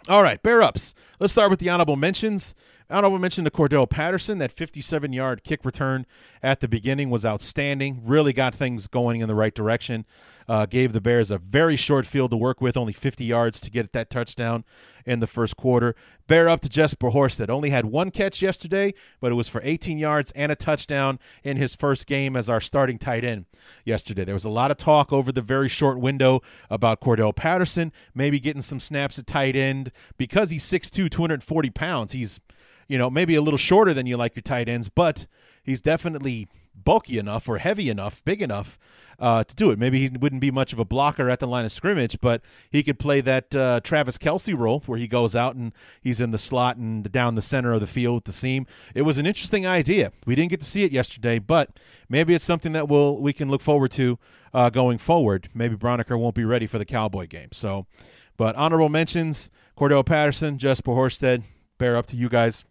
All 0.09 0.22
right, 0.22 0.42
bear 0.42 0.62
ups. 0.62 0.94
Let's 1.18 1.32
start 1.32 1.50
with 1.50 1.59
the 1.59 1.70
honorable 1.70 1.96
mentions. 1.96 2.54
Honorable 2.89 3.18
mention 3.18 3.45
to 3.45 3.51
Cordarrelle 3.51 3.91
Patterson. 3.91 4.39
That 4.39 4.53
57 4.53 5.12
yard 5.12 5.43
kick 5.43 5.64
return 5.64 6.07
at 6.41 6.61
the 6.61 6.68
beginning 6.68 7.11
was 7.11 7.26
outstanding. 7.26 8.03
Really 8.05 8.32
got 8.32 8.55
things 8.55 8.87
going 8.87 9.20
in 9.20 9.28
the 9.28 9.34
right 9.34 9.55
direction. 9.55 10.07
Uh, 10.49 10.64
gave 10.64 10.93
the 10.93 11.01
Bears 11.01 11.32
a 11.32 11.39
very 11.39 11.74
short 11.74 12.07
field 12.07 12.30
to 12.30 12.37
work 12.37 12.61
with, 12.61 12.76
only 12.76 12.93
50 12.93 13.24
yards 13.24 13.61
to 13.61 13.68
get 13.68 13.93
that 13.93 14.11
touchdown 14.11 14.64
in 15.05 15.18
the 15.18 15.26
first 15.26 15.57
quarter. 15.57 15.97
Bear 16.28 16.49
up 16.49 16.61
to 16.61 16.68
Jesper 16.68 17.11
Horsted. 17.11 17.51
Only 17.51 17.70
had 17.70 17.87
one 17.87 18.12
catch 18.12 18.41
yesterday, 18.41 18.95
but 19.20 19.32
it 19.32 19.34
was 19.34 19.49
for 19.49 19.61
18 19.64 19.99
yards 19.99 20.30
and 20.37 20.53
a 20.53 20.55
touchdown 20.55 21.18
in 21.43 21.57
his 21.57 21.74
first 21.74 22.07
game 22.07 22.37
as 22.37 22.49
our 22.49 22.61
starting 22.61 22.97
tight 22.97 23.24
end 23.24 23.47
yesterday. 23.84 24.24
There 24.24 24.34
was 24.34 24.45
a 24.45 24.51
lot 24.51 24.70
of 24.70 24.76
talk 24.76 25.12
over 25.12 25.32
the 25.32 25.43
very 25.43 25.68
short 25.68 25.99
window 25.99 26.43
about 26.70 27.01
Cordarrelle 27.01 27.34
Patterson 27.34 27.93
maybe 28.14 28.39
getting 28.39 28.62
some 28.62 28.78
snaps 28.78 29.18
at 29.18 29.26
tight 29.26 29.57
end 29.57 29.91
because 30.16 30.51
he's 30.51 30.64
6'2, 30.64 31.11
240 31.11 31.70
pounds. 31.70 32.12
He's 32.12 32.39
you 32.89 32.99
know, 32.99 33.11
maybe 33.11 33.34
a 33.34 33.43
little 33.43 33.59
shorter 33.59 33.93
than 33.95 34.07
you 34.07 34.16
like 34.16 34.37
your 34.37 34.43
tight 34.43 34.68
ends, 34.68 34.89
but 34.89 35.26
he's 35.62 35.80
definitely 35.80 36.49
bulky 36.84 37.18
enough 37.18 37.49
or 37.49 37.59
heavy 37.59 37.91
enough, 37.91 38.24
big 38.24 38.43
enough 38.43 38.78
uh, 39.18 39.45
to 39.45 39.55
do 39.55 39.70
it. 39.70 39.78
Maybe 39.78 40.07
he 40.07 40.16
wouldn't 40.16 40.41
be 40.41 40.51
much 40.51 40.72
of 40.72 40.78
a 40.78 40.84
blocker 40.84 41.30
at 41.30 41.41
the 41.41 41.47
line 41.47 41.64
of 41.64 41.72
scrimmage, 41.72 42.18
but 42.20 42.43
he 42.70 42.82
could 42.82 42.99
play 42.99 43.20
that 43.22 43.55
uh, 43.55 43.80
Travis 43.82 44.18
Kelce 44.18 44.57
role 44.57 44.82
where 44.87 44.99
he 44.99 45.09
goes 45.09 45.34
out 45.34 45.57
and 45.57 45.72
he's 46.01 46.20
in 46.20 46.30
the 46.30 46.39
slot 46.39 46.76
and 46.76 47.11
down 47.11 47.34
the 47.34 47.43
center 47.43 47.72
of 47.72 47.80
the 47.80 47.87
field 47.87 48.16
with 48.16 48.24
the 48.24 48.32
seam. 48.32 48.66
It 48.95 49.03
was 49.03 49.18
an 49.18 49.26
interesting 49.26 49.66
idea. 49.66 50.12
We 50.26 50.34
didn't 50.34 50.51
get 50.51 50.61
to 50.61 50.66
see 50.66 50.84
it 50.84 50.93
yesterday, 50.93 51.39
but 51.39 51.78
maybe 52.09 52.34
it's 52.34 52.45
something 52.45 52.72
that 52.72 52.89
we'll 52.89 53.16
we 53.16 53.32
can 53.32 53.51
look 53.51 53.62
forward 53.62 53.91
to 53.93 54.18
uh, 54.53 54.70
going 54.70 54.99
forward. 54.99 55.49
Maybe 55.55 55.76
Braunecker 55.76 56.18
won't 56.18 56.34
be 56.34 56.45
ready 56.45 56.66
for 56.66 56.78
the 56.78 56.84
Cowboy 56.84 57.26
game. 57.26 57.49
So, 57.53 57.87
but 58.37 58.55
honorable 58.57 58.89
mentions: 58.89 59.51
Cordarrelle 59.76 60.07
Patterson, 60.07 60.59
Jesper 60.59 60.93
Horsted. 60.93 61.43
Bear 61.78 61.97
up 61.97 62.07
to 62.07 62.16
you 62.16 62.28
guys. 62.28 62.64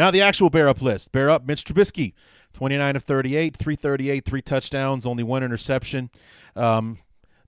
Now 0.00 0.10
the 0.10 0.22
actual 0.22 0.48
bear 0.48 0.66
up 0.66 0.80
list. 0.80 1.12
Bear 1.12 1.28
up 1.28 1.44
Mitch 1.44 1.62
Trubisky, 1.62 2.14
29 2.54 2.96
of 2.96 3.02
38, 3.02 3.54
338, 3.54 4.24
three 4.24 4.40
touchdowns, 4.40 5.04
only 5.04 5.22
one 5.22 5.42
interception. 5.42 6.08
Um, 6.56 7.00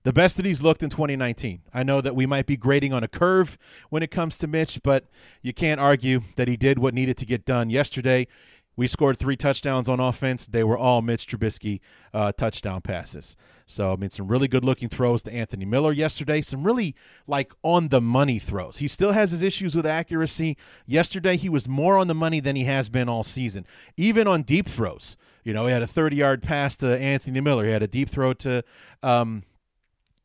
the 0.03 0.13
best 0.13 0.37
that 0.37 0.45
he's 0.45 0.61
looked 0.61 0.83
in 0.83 0.91
2019. 0.91 1.63
I 1.73 1.81
know 1.81 1.99
that 1.99 2.15
we 2.15 2.27
might 2.27 2.45
be 2.45 2.55
grading 2.55 2.93
on 2.93 3.03
a 3.03 3.07
curve 3.07 3.57
when 3.89 4.03
it 4.03 4.11
comes 4.11 4.37
to 4.37 4.45
Mitch, 4.45 4.83
but 4.83 5.05
you 5.41 5.51
can't 5.51 5.81
argue 5.81 6.21
that 6.35 6.47
he 6.47 6.55
did 6.55 6.77
what 6.77 6.93
needed 6.93 7.17
to 7.17 7.25
get 7.25 7.43
done 7.43 7.71
yesterday. 7.71 8.27
We 8.75 8.87
scored 8.87 9.17
three 9.17 9.35
touchdowns 9.35 9.87
on 9.87 9.99
offense. 9.99 10.47
They 10.47 10.63
were 10.63 10.77
all 10.77 11.01
Mitch 11.01 11.27
Trubisky 11.27 11.79
uh, 12.13 12.31
touchdown 12.31 12.81
passes. 12.81 13.35
So, 13.65 13.93
I 13.93 13.95
mean, 13.95 14.09
some 14.09 14.27
really 14.27 14.47
good 14.47 14.65
looking 14.65 14.89
throws 14.89 15.21
to 15.23 15.33
Anthony 15.33 15.65
Miller 15.65 15.91
yesterday. 15.91 16.41
Some 16.41 16.63
really 16.63 16.95
like 17.27 17.53
on 17.61 17.89
the 17.89 18.01
money 18.01 18.39
throws. 18.39 18.77
He 18.77 18.87
still 18.87 19.11
has 19.11 19.31
his 19.31 19.43
issues 19.43 19.75
with 19.75 19.85
accuracy. 19.85 20.57
Yesterday, 20.85 21.37
he 21.37 21.49
was 21.49 21.67
more 21.67 21.97
on 21.97 22.07
the 22.07 22.15
money 22.15 22.39
than 22.39 22.55
he 22.55 22.63
has 22.65 22.89
been 22.89 23.07
all 23.07 23.23
season, 23.23 23.65
even 23.95 24.27
on 24.27 24.41
deep 24.41 24.67
throws. 24.67 25.17
You 25.43 25.53
know, 25.53 25.67
he 25.67 25.73
had 25.73 25.83
a 25.83 25.87
30 25.87 26.15
yard 26.15 26.41
pass 26.41 26.75
to 26.77 26.97
Anthony 26.97 27.41
Miller, 27.41 27.65
he 27.65 27.71
had 27.71 27.83
a 27.83 27.87
deep 27.87 28.09
throw 28.09 28.33
to. 28.33 28.63
Um, 29.01 29.43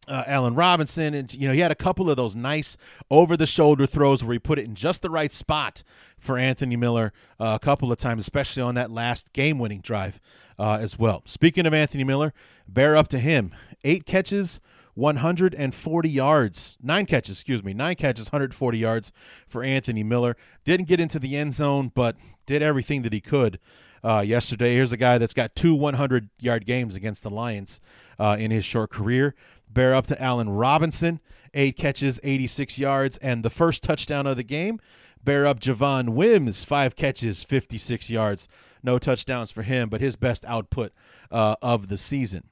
uh, 0.09 0.25
Allen 0.27 0.55
Robinson, 0.55 1.15
and 1.15 1.33
you 1.35 1.47
know 1.49 1.55
he 1.55 1.61
had 1.61 1.71
a 1.71 1.77
couple 1.77 2.11
of 2.11 2.17
those 2.17 2.35
nice 2.35 2.77
over-the-shoulder 3.11 3.87
throws 3.87 4.25
where 4.25 4.33
he 4.33 4.39
put 4.39 4.59
it 4.59 4.65
in 4.65 4.75
just 4.75 5.03
the 5.03 5.11
right 5.11 5.33
spot 5.33 5.83
for 6.19 6.39
Anthony 6.39 6.77
Miller 6.77 7.13
uh, 7.39 7.59
a 7.61 7.65
couple 7.65 7.93
of 7.93 7.99
times, 7.99 8.23
especially 8.23 8.63
on 8.63 8.75
that 8.75 8.91
last 8.91 9.33
game-winning 9.33 9.81
drive 9.81 10.21
uh, 10.59 10.79
as 10.81 10.99
well. 10.99 11.23
Speaking 11.27 11.67
of 11.67 11.75
Anthony 11.75 12.05
Miller, 12.05 12.33
bear 12.67 12.97
up 12.97 13.09
to 13.09 13.19
him: 13.19 13.55
eight 13.85 14.07
catches, 14.07 14.61
140 14.95 16.11
yards, 16.11 16.77
nine 16.83 17.07
catches, 17.07 17.37
excuse 17.37 17.63
me, 17.63 17.73
nine 17.73 17.95
catches, 17.95 18.33
140 18.33 18.79
yards 18.79 19.13
for 19.47 19.63
Anthony 19.63 20.03
Miller. 20.03 20.37
Didn't 20.65 20.89
get 20.89 21.01
into 21.01 21.19
the 21.19 21.37
end 21.37 21.55
zone, 21.55 21.93
but 21.95 22.17
did 22.47 22.63
everything 22.63 23.03
that 23.03 23.13
he 23.13 23.21
could 23.21 23.61
uh, 24.03 24.23
yesterday. 24.27 24.75
Here's 24.75 24.93
a 24.93 24.97
guy 24.97 25.19
that's 25.19 25.35
got 25.35 25.55
two 25.55 25.75
100 25.75 26.31
yard 26.41 26.67
games 26.67 26.95
against 26.95 27.23
the 27.23 27.31
Lions 27.31 27.81
uh, 28.19 28.37
in 28.39 28.51
his 28.51 28.65
short 28.65 28.91
career. 28.91 29.35
Bear 29.71 29.95
up 29.95 30.07
to 30.09 30.23
Allen 30.23 30.51
Robinson, 30.51 31.21
eight 31.55 31.77
catches, 31.77 32.19
86 32.23 32.79
yards, 32.79 33.17
and 33.19 33.45
the 33.45 33.51
first 33.51 33.83
touchdown 33.83 34.27
of 34.27 34.37
the 34.37 34.43
game. 34.43 34.81
Bear 35.23 35.47
up 35.47 35.61
Javon 35.61 36.11
Wims, 36.11 36.65
five 36.65 36.97
catches, 36.97 37.43
56 37.45 38.09
yards. 38.09 38.49
No 38.83 38.99
touchdowns 38.99 39.51
for 39.51 39.63
him, 39.63 39.89
but 39.89 40.01
his 40.01 40.17
best 40.17 40.45
output 40.45 40.93
uh, 41.31 41.57
of 41.61 41.89
the 41.89 41.99
season. 41.99 42.45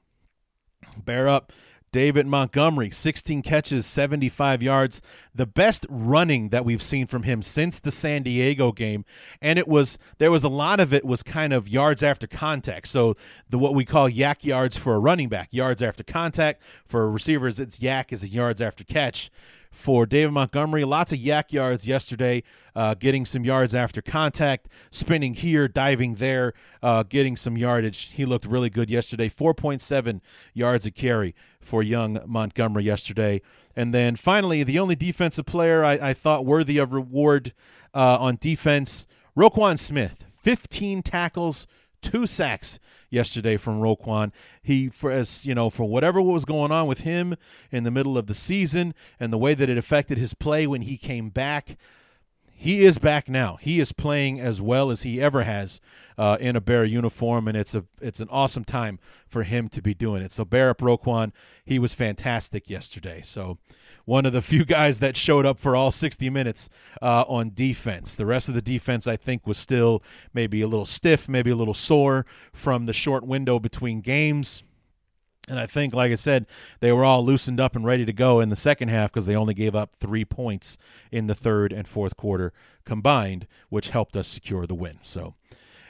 Bear 1.03 1.27
up 1.27 1.51
David 1.91 2.27
Montgomery, 2.27 2.91
16 2.91 3.41
catches, 3.41 3.85
75 3.85 4.61
yards, 4.61 5.01
the 5.33 5.45
best 5.45 5.85
running 5.89 6.49
that 6.49 6.65
we've 6.65 6.81
seen 6.81 7.07
from 7.07 7.23
him 7.23 7.41
since 7.41 7.79
the 7.79 7.91
San 7.91 8.23
Diego 8.23 8.71
game. 8.71 9.05
And 9.41 9.57
it 9.57 9.67
was 9.67 9.97
there 10.17 10.31
was 10.31 10.43
a 10.43 10.49
lot 10.49 10.79
of 10.79 10.93
it 10.93 11.05
was 11.05 11.23
kind 11.23 11.53
of 11.53 11.67
yards 11.67 12.03
after 12.03 12.27
contact. 12.27 12.87
So 12.87 13.15
the 13.49 13.57
what 13.57 13.73
we 13.73 13.85
call 13.85 14.09
YAC 14.09 14.43
yards 14.43 14.77
for 14.77 14.95
a 14.95 14.99
running 14.99 15.29
back, 15.29 15.49
yards 15.51 15.81
after 15.81 16.03
contact 16.03 16.61
for 16.85 17.09
receivers, 17.09 17.59
it's 17.59 17.79
YAC 17.79 18.11
is 18.11 18.27
yards 18.29 18.61
after 18.61 18.83
catch 18.83 19.31
for 19.77 20.05
David 20.05 20.31
Montgomery. 20.31 20.83
Lots 20.83 21.11
of 21.11 21.19
YAC 21.19 21.51
yards 21.51 21.87
yesterday, 21.87 22.43
uh, 22.75 22.95
getting 22.95 23.25
some 23.25 23.43
yards 23.43 23.75
after 23.75 24.01
contact, 24.01 24.67
spinning 24.89 25.35
here, 25.35 25.67
diving 25.67 26.15
there, 26.15 26.53
uh, 26.81 27.03
getting 27.03 27.35
some 27.35 27.57
yardage. 27.57 28.11
He 28.13 28.25
looked 28.25 28.45
really 28.45 28.69
good 28.69 28.89
yesterday. 28.89 29.29
4.7 29.29 30.21
yards 30.53 30.85
a 30.85 30.91
carry 30.91 31.35
for 31.67 31.83
young 31.83 32.19
Montgomery 32.25 32.83
yesterday. 32.83 33.41
And 33.75 33.93
then 33.93 34.15
finally, 34.15 34.63
the 34.63 34.79
only 34.79 34.95
defensive 34.95 35.45
player 35.45 35.83
I, 35.83 35.93
I 36.09 36.13
thought 36.13 36.45
worthy 36.45 36.77
of 36.77 36.93
reward 36.93 37.53
uh, 37.93 38.17
on 38.19 38.37
defense, 38.39 39.05
Roquan 39.37 39.77
Smith. 39.77 40.23
15 40.41 41.03
tackles, 41.03 41.67
two 42.01 42.25
sacks 42.25 42.79
yesterday 43.09 43.57
from 43.57 43.81
Roquan. 43.81 44.31
He, 44.61 44.87
for 44.87 45.11
as 45.11 45.45
you 45.45 45.53
know, 45.53 45.69
for 45.69 45.83
whatever 45.83 46.21
was 46.21 46.45
going 46.45 46.71
on 46.71 46.87
with 46.87 47.01
him 47.01 47.35
in 47.69 47.83
the 47.83 47.91
middle 47.91 48.17
of 48.17 48.27
the 48.27 48.33
season 48.33 48.93
and 49.19 49.33
the 49.33 49.37
way 49.37 49.53
that 49.53 49.69
it 49.69 49.77
affected 49.77 50.17
his 50.17 50.33
play 50.33 50.65
when 50.65 50.83
he 50.83 50.97
came 50.97 51.29
back, 51.29 51.77
he 52.59 52.83
is 52.83 52.97
back 52.97 53.29
now. 53.29 53.57
He 53.61 53.79
is 53.79 53.91
playing 53.91 54.39
as 54.39 54.59
well 54.59 54.89
as 54.89 55.03
he 55.03 55.21
ever 55.21 55.43
has 55.43 55.79
uh, 56.17 56.37
in 56.39 56.55
a 56.55 56.61
Bear 56.61 56.83
uniform, 56.83 57.47
and 57.47 57.55
it's 57.55 57.75
a 57.75 57.85
it's 58.01 58.19
an 58.19 58.27
awesome 58.31 58.63
time 58.63 58.99
for 59.27 59.43
him 59.43 59.69
to 59.69 59.81
be 59.81 59.93
doing 59.93 60.23
it. 60.23 60.31
So 60.31 60.43
up 60.71 60.79
Roquan, 60.79 61.33
he 61.63 61.77
was 61.77 61.93
fantastic 61.93 62.67
yesterday. 62.67 63.21
So 63.23 63.59
one 64.05 64.25
of 64.25 64.33
the 64.33 64.41
few 64.41 64.65
guys 64.65 64.99
that 64.99 65.15
showed 65.15 65.45
up 65.45 65.59
for 65.59 65.75
all 65.75 65.91
60 65.91 66.31
minutes 66.31 66.67
uh, 66.99 67.25
on 67.27 67.51
defense. 67.53 68.15
The 68.15 68.25
rest 68.25 68.49
of 68.49 68.55
the 68.55 68.61
defense, 68.61 69.05
I 69.05 69.17
think, 69.17 69.45
was 69.45 69.59
still 69.59 70.01
maybe 70.33 70.61
a 70.61 70.67
little 70.67 70.85
stiff, 70.85 71.29
maybe 71.29 71.51
a 71.51 71.55
little 71.55 71.75
sore 71.75 72.25
from 72.53 72.87
the 72.87 72.93
short 72.93 73.23
window 73.23 73.59
between 73.59 74.01
games. 74.01 74.63
And 75.47 75.59
I 75.59 75.65
think, 75.65 75.93
like 75.93 76.11
I 76.11 76.15
said, 76.15 76.45
they 76.81 76.91
were 76.91 77.05
all 77.05 77.23
loosened 77.23 77.59
up 77.59 77.75
and 77.75 77.85
ready 77.85 78.05
to 78.05 78.13
go 78.13 78.39
in 78.39 78.49
the 78.49 78.55
second 78.55 78.89
half 78.89 79.11
because 79.11 79.25
they 79.25 79.35
only 79.35 79.53
gave 79.53 79.75
up 79.75 79.95
three 79.95 80.25
points 80.25 80.77
in 81.11 81.27
the 81.27 81.35
third 81.35 81.71
and 81.71 81.87
fourth 81.87 82.17
quarter 82.17 82.51
combined, 82.85 83.47
which 83.69 83.89
helped 83.89 84.17
us 84.17 84.27
secure 84.27 84.67
the 84.67 84.75
win. 84.75 84.99
So, 85.03 85.35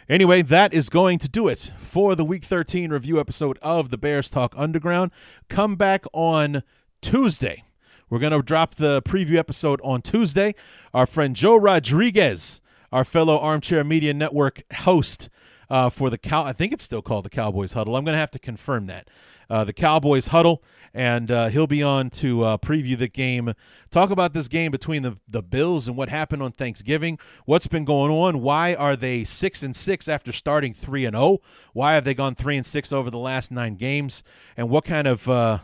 anyway, 0.07 0.43
that 0.43 0.73
is 0.73 0.89
going 0.89 1.17
to 1.19 1.29
do 1.29 1.47
it 1.47 1.71
for 1.77 2.13
the 2.13 2.25
Week 2.25 2.43
13 2.43 2.91
review 2.91 3.19
episode 3.19 3.57
of 3.61 3.89
the 3.89 3.97
Bears 3.97 4.29
Talk 4.29 4.53
Underground. 4.55 5.11
Come 5.49 5.75
back 5.75 6.05
on 6.13 6.61
Tuesday 7.01 7.63
we're 8.09 8.19
going 8.19 8.31
to 8.31 8.41
drop 8.41 8.75
the 8.75 9.01
preview 9.01 9.35
episode 9.35 9.81
on 9.83 10.01
Tuesday. 10.01 10.55
Our 10.93 11.05
friend 11.05 11.35
Joe 11.35 11.57
Rodriguez, 11.57 12.61
our 12.91 13.03
fellow 13.03 13.37
Armchair 13.37 13.83
Media 13.83 14.13
Network 14.13 14.63
host 14.73 15.29
uh, 15.69 15.89
for 15.89 16.09
the 16.09 16.17
Cow, 16.17 16.43
I 16.43 16.53
think 16.53 16.73
it's 16.73 16.83
still 16.83 17.01
called 17.01 17.25
the 17.25 17.29
Cowboys 17.29 17.73
Huddle. 17.73 17.95
I'm 17.95 18.03
going 18.03 18.13
to 18.13 18.19
have 18.19 18.31
to 18.31 18.39
confirm 18.39 18.87
that. 18.87 19.09
Uh, 19.49 19.63
the 19.63 19.73
Cowboys 19.73 20.27
Huddle, 20.27 20.61
and 20.93 21.31
uh, 21.31 21.47
he'll 21.47 21.67
be 21.67 21.81
on 21.81 22.09
to 22.09 22.43
uh, 22.43 22.57
preview 22.57 22.97
the 22.97 23.07
game, 23.07 23.53
talk 23.91 24.09
about 24.09 24.33
this 24.33 24.49
game 24.49 24.71
between 24.71 25.03
the, 25.03 25.17
the 25.27 25.41
Bills 25.41 25.87
and 25.87 25.95
what 25.95 26.09
happened 26.09 26.43
on 26.43 26.51
Thanksgiving, 26.51 27.17
what's 27.45 27.67
been 27.67 27.85
going 27.85 28.11
on, 28.11 28.41
why 28.41 28.75
are 28.75 28.97
they 28.97 29.23
six 29.23 29.63
and 29.63 29.73
six 29.73 30.09
after 30.09 30.33
starting 30.33 30.73
three 30.73 31.05
and 31.05 31.15
zero, 31.15 31.25
oh? 31.25 31.41
why 31.71 31.93
have 31.93 32.03
they 32.03 32.13
gone 32.13 32.35
three 32.35 32.57
and 32.57 32.65
six 32.65 32.91
over 32.91 33.09
the 33.09 33.17
last 33.17 33.51
nine 33.51 33.75
games, 33.75 34.21
and 34.57 34.69
what 34.69 34.83
kind 34.83 35.07
of 35.07 35.29
uh, 35.29 35.59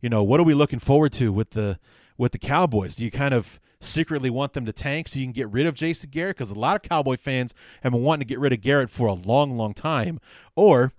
you 0.00 0.08
know, 0.08 0.22
what 0.22 0.40
are 0.40 0.44
we 0.44 0.54
looking 0.54 0.78
forward 0.78 1.12
to 1.14 1.32
with 1.32 1.50
the 1.50 1.78
with 2.18 2.32
the 2.32 2.38
Cowboys? 2.38 2.96
Do 2.96 3.04
you 3.04 3.10
kind 3.10 3.34
of 3.34 3.60
secretly 3.80 4.30
want 4.30 4.54
them 4.54 4.66
to 4.66 4.72
tank 4.72 5.08
so 5.08 5.18
you 5.18 5.26
can 5.26 5.32
get 5.32 5.48
rid 5.48 5.66
of 5.66 5.74
Jason 5.74 6.10
Garrett? 6.10 6.36
Because 6.36 6.50
a 6.50 6.54
lot 6.54 6.76
of 6.76 6.82
Cowboy 6.82 7.16
fans 7.16 7.54
have 7.82 7.92
been 7.92 8.02
wanting 8.02 8.26
to 8.26 8.28
get 8.28 8.38
rid 8.38 8.52
of 8.52 8.60
Garrett 8.60 8.90
for 8.90 9.06
a 9.06 9.14
long, 9.14 9.56
long 9.56 9.74
time. 9.74 10.20
Or 10.54 10.92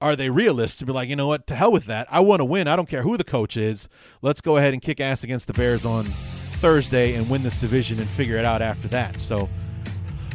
are 0.00 0.16
they 0.16 0.28
realists 0.28 0.78
to 0.78 0.86
be 0.86 0.92
like, 0.92 1.08
you 1.08 1.16
know 1.16 1.26
what, 1.26 1.46
to 1.46 1.54
hell 1.54 1.72
with 1.72 1.86
that. 1.86 2.06
I 2.10 2.20
want 2.20 2.40
to 2.40 2.44
win. 2.44 2.68
I 2.68 2.76
don't 2.76 2.88
care 2.88 3.02
who 3.02 3.16
the 3.16 3.24
coach 3.24 3.56
is. 3.56 3.88
Let's 4.22 4.40
go 4.40 4.56
ahead 4.56 4.72
and 4.72 4.82
kick 4.82 5.00
ass 5.00 5.24
against 5.24 5.46
the 5.46 5.52
Bears 5.52 5.86
on 5.86 6.04
Thursday 6.04 7.14
and 7.14 7.28
win 7.30 7.42
this 7.42 7.58
division 7.58 7.98
and 7.98 8.08
figure 8.08 8.36
it 8.36 8.44
out 8.44 8.62
after 8.62 8.88
that. 8.88 9.20
So 9.20 9.48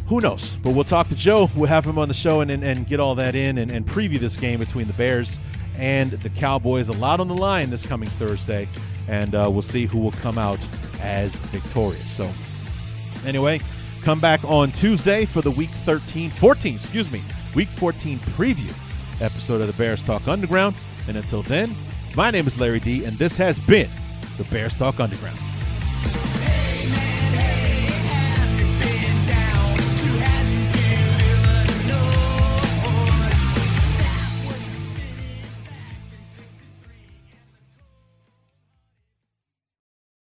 who 0.08 0.20
knows? 0.20 0.52
But 0.64 0.72
we'll 0.72 0.84
talk 0.84 1.08
to 1.10 1.16
Joe. 1.16 1.50
We'll 1.56 1.70
have 1.70 1.86
him 1.86 1.98
on 1.98 2.08
the 2.08 2.14
show 2.14 2.42
and, 2.42 2.52
and, 2.52 2.64
and 2.64 2.88
get 2.88 3.00
all 3.00 3.16
that 3.16 3.36
in 3.36 3.60
and, 3.60 3.72
and 3.72 3.86
preview 3.86 4.20
this 4.20 4.36
game 4.36 4.60
between 4.60 4.88
the 4.88 4.94
Bears 4.94 5.38
and 5.78 6.12
the 6.12 6.30
Cowboys. 6.30 6.90
A 6.90 6.94
lot 6.94 7.20
on 7.20 7.28
the 7.28 7.36
line 7.36 7.70
this 7.70 7.86
coming 7.86 8.10
Thursday, 8.10 8.68
and 9.08 9.36
uh, 9.36 9.50
we'll 9.52 9.62
see 9.62 9.86
who 9.86 10.00
will 10.00 10.12
come 10.12 10.38
out 10.38 10.60
as 11.02 11.36
victorious. 11.36 12.10
So, 12.10 12.30
anyway, 13.28 13.60
come 14.04 14.20
back 14.20 14.44
on 14.46 14.72
Tuesday 14.72 15.26
for 15.26 15.42
the 15.42 15.52
Week 15.52 15.70
13, 15.70 16.30
14, 16.30 16.76
excuse 16.76 17.12
me, 17.12 17.22
Week 17.56 17.70
14 17.70 18.20
preview 18.20 18.72
episode 19.22 19.62
of 19.62 19.68
the 19.68 19.74
Bears 19.74 20.04
Talk 20.04 20.28
Underground. 20.28 20.76
And 21.08 21.18
until 21.18 21.42
then, 21.44 21.74
my 22.16 22.32
name 22.32 22.48
is 22.48 22.60
Larry 22.60 22.80
D, 22.80 23.06
and 23.06 23.18
this 23.18 23.38
has 23.38 23.60
been 23.60 23.90
the 24.38 24.44
Bears 24.46 24.76
Talk 24.76 25.00
Underground. 25.00 25.38